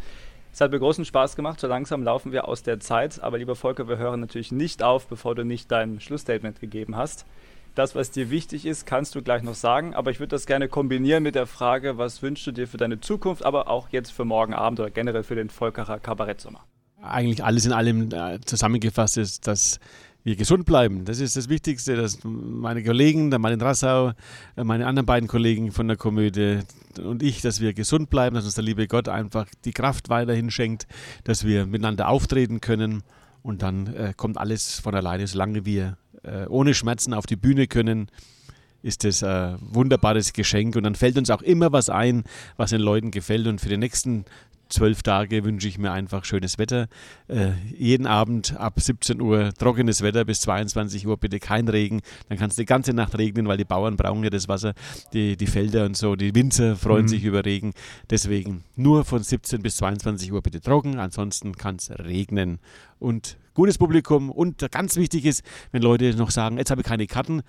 Es 0.52 0.60
hat 0.60 0.72
mir 0.72 0.80
großen 0.80 1.04
Spaß 1.04 1.36
gemacht. 1.36 1.60
So 1.60 1.68
langsam 1.68 2.02
laufen 2.02 2.32
wir 2.32 2.48
aus 2.48 2.62
der 2.62 2.80
Zeit. 2.80 3.22
Aber 3.22 3.38
lieber 3.38 3.54
Volker, 3.54 3.88
wir 3.88 3.98
hören 3.98 4.20
natürlich 4.20 4.50
nicht 4.50 4.82
auf, 4.82 5.06
bevor 5.06 5.34
du 5.34 5.44
nicht 5.44 5.70
dein 5.70 6.00
Schlussstatement 6.00 6.60
gegeben 6.60 6.96
hast. 6.96 7.24
Das, 7.80 7.94
was 7.94 8.10
dir 8.10 8.28
wichtig 8.28 8.66
ist, 8.66 8.84
kannst 8.84 9.14
du 9.14 9.22
gleich 9.22 9.42
noch 9.42 9.54
sagen. 9.54 9.94
Aber 9.94 10.10
ich 10.10 10.20
würde 10.20 10.28
das 10.28 10.44
gerne 10.44 10.68
kombinieren 10.68 11.22
mit 11.22 11.34
der 11.34 11.46
Frage, 11.46 11.96
was 11.96 12.20
wünschst 12.20 12.46
du 12.46 12.52
dir 12.52 12.68
für 12.68 12.76
deine 12.76 13.00
Zukunft, 13.00 13.42
aber 13.42 13.68
auch 13.68 13.88
jetzt 13.88 14.10
für 14.12 14.26
morgen 14.26 14.52
Abend 14.52 14.80
oder 14.80 14.90
generell 14.90 15.22
für 15.22 15.34
den 15.34 15.48
Volkerer 15.48 15.98
Kabarettsommer? 15.98 16.60
Eigentlich 17.00 17.42
alles 17.42 17.64
in 17.64 17.72
allem 17.72 18.10
äh, 18.12 18.38
zusammengefasst 18.44 19.16
ist, 19.16 19.46
dass 19.46 19.80
wir 20.24 20.36
gesund 20.36 20.66
bleiben. 20.66 21.06
Das 21.06 21.20
ist 21.20 21.38
das 21.38 21.48
Wichtigste, 21.48 21.96
dass 21.96 22.18
meine 22.22 22.84
Kollegen, 22.84 23.30
der 23.30 23.38
Martin 23.38 23.62
Rassau, 23.62 24.12
äh, 24.56 24.62
meine 24.62 24.86
anderen 24.86 25.06
beiden 25.06 25.26
Kollegen 25.26 25.72
von 25.72 25.88
der 25.88 25.96
Komödie 25.96 26.58
und 27.02 27.22
ich, 27.22 27.40
dass 27.40 27.62
wir 27.62 27.72
gesund 27.72 28.10
bleiben, 28.10 28.34
dass 28.34 28.44
uns 28.44 28.56
der 28.56 28.64
liebe 28.64 28.88
Gott 28.88 29.08
einfach 29.08 29.46
die 29.64 29.72
Kraft 29.72 30.10
weiterhin 30.10 30.50
schenkt, 30.50 30.86
dass 31.24 31.46
wir 31.46 31.64
miteinander 31.64 32.08
auftreten 32.08 32.60
können 32.60 33.04
und 33.42 33.62
dann 33.62 33.86
äh, 33.94 34.12
kommt 34.14 34.36
alles 34.36 34.80
von 34.80 34.94
alleine, 34.94 35.26
solange 35.26 35.64
wir 35.64 35.96
äh, 36.22 36.46
ohne 36.46 36.74
Schmerzen 36.74 37.14
auf 37.14 37.26
die 37.26 37.36
Bühne 37.36 37.66
können 37.66 38.10
ist 38.82 39.04
das 39.04 39.22
ein 39.22 39.58
wunderbares 39.60 40.32
Geschenk 40.32 40.74
und 40.74 40.84
dann 40.84 40.94
fällt 40.94 41.18
uns 41.18 41.28
auch 41.28 41.42
immer 41.42 41.70
was 41.70 41.90
ein, 41.90 42.24
was 42.56 42.70
den 42.70 42.80
Leuten 42.80 43.10
gefällt 43.10 43.46
und 43.46 43.60
für 43.60 43.68
die 43.68 43.76
nächsten 43.76 44.24
zwölf 44.70 45.02
Tage 45.02 45.44
wünsche 45.44 45.68
ich 45.68 45.78
mir 45.78 45.92
einfach 45.92 46.24
schönes 46.24 46.58
Wetter. 46.58 46.88
Äh, 47.28 47.50
jeden 47.76 48.06
Abend 48.06 48.56
ab 48.56 48.80
17 48.80 49.20
Uhr 49.20 49.52
trockenes 49.52 50.02
Wetter 50.02 50.24
bis 50.24 50.40
22 50.42 51.06
Uhr, 51.06 51.16
bitte 51.16 51.38
kein 51.38 51.68
Regen. 51.68 52.00
Dann 52.28 52.38
kann 52.38 52.50
es 52.50 52.56
die 52.56 52.64
ganze 52.64 52.94
Nacht 52.94 53.18
regnen, 53.18 53.48
weil 53.48 53.56
die 53.56 53.64
Bauern 53.64 53.96
brauchen 53.96 54.24
ja 54.24 54.30
das 54.30 54.48
Wasser, 54.48 54.74
die, 55.12 55.36
die 55.36 55.46
Felder 55.46 55.84
und 55.84 55.96
so. 55.96 56.16
Die 56.16 56.34
Winzer 56.34 56.76
freuen 56.76 57.02
mhm. 57.02 57.08
sich 57.08 57.24
über 57.24 57.44
Regen. 57.44 57.72
Deswegen 58.08 58.64
nur 58.76 59.04
von 59.04 59.22
17 59.22 59.62
bis 59.62 59.76
22 59.76 60.32
Uhr 60.32 60.40
bitte 60.40 60.60
trocken, 60.60 60.98
ansonsten 60.98 61.56
kann 61.56 61.76
es 61.76 61.90
regnen. 61.90 62.60
Und 62.98 63.36
gutes 63.60 63.76
Publikum 63.76 64.30
und 64.30 64.70
ganz 64.70 64.96
wichtig 64.96 65.26
ist, 65.26 65.42
wenn 65.70 65.82
Leute 65.82 66.16
noch 66.16 66.30
sagen, 66.30 66.56
jetzt 66.56 66.70
habe 66.70 66.80
ich 66.80 66.86
keine 66.86 67.06
Karten, 67.06 67.42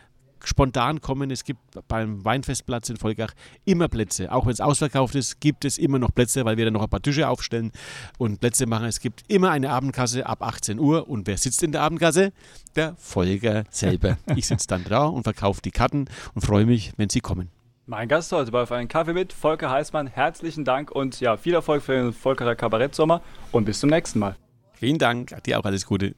spontan 0.43 1.00
kommen. 1.00 1.32
Es 1.32 1.45
gibt 1.45 1.62
beim 1.88 2.26
Weinfestplatz 2.26 2.89
in 2.89 2.97
Volkach 2.97 3.32
immer 3.63 3.88
Plätze. 3.88 4.30
Auch 4.30 4.45
wenn 4.45 4.52
es 4.52 4.60
ausverkauft 4.60 5.15
ist, 5.15 5.39
gibt 5.39 5.63
es 5.63 5.78
immer 5.78 6.00
noch 6.00 6.13
Plätze, 6.13 6.43
weil 6.43 6.58
wir 6.58 6.65
dann 6.65 6.74
noch 6.74 6.84
ein 6.84 6.89
paar 6.89 7.02
Tische 7.02 7.30
aufstellen 7.30 7.71
und 8.17 8.41
Plätze 8.41 8.65
machen. 8.65 8.88
Es 8.88 9.00
gibt 9.00 9.24
immer 9.30 9.52
eine 9.52 9.69
Abendkasse 9.69 10.26
ab 10.26 10.43
18 10.43 10.80
Uhr. 10.80 11.08
Und 11.08 11.28
wer 11.28 11.38
sitzt 11.38 11.63
in 11.63 11.71
der 11.71 11.82
Abendkasse? 11.82 12.34
Der 12.76 12.93
Volker 12.97 13.63
selber. 13.69 14.17
Ich 14.36 14.47
sitze 14.47 14.67
dann 14.67 14.84
da 14.84 15.06
und 15.06 15.24
verkaufe 15.24 15.62
die 15.62 15.71
Karten 15.71 16.10
und 16.34 16.41
freue 16.41 16.65
mich, 16.65 16.91
wenn 16.97 17.08
Sie 17.08 17.21
kommen. 17.21 17.52
Mein 17.86 18.10
Gast 18.10 18.34
heute 18.34 18.52
bei 18.52 18.63
Auf 18.63 18.74
einen 18.74 18.89
Kaffee 18.89 19.13
mit, 19.13 19.32
Volker 19.32 19.69
Heißmann. 19.69 20.08
Herzlichen 20.08 20.65
Dank 20.65 20.91
und 20.91 21.21
ja, 21.21 21.38
viel 21.38 21.54
Erfolg 21.54 21.84
für 21.84 21.93
den 21.93 22.12
Volkerer 22.12 22.56
Kabarettsommer 22.56 23.21
und 23.54 23.63
bis 23.63 23.80
zum 23.80 23.89
nächsten 23.89 24.19
Mal. 24.19 24.36
Vielen 24.82 24.98
Dank, 24.98 25.44
dir 25.44 25.60
auch 25.60 25.65
alles 25.65 25.86
Gute. 25.86 26.15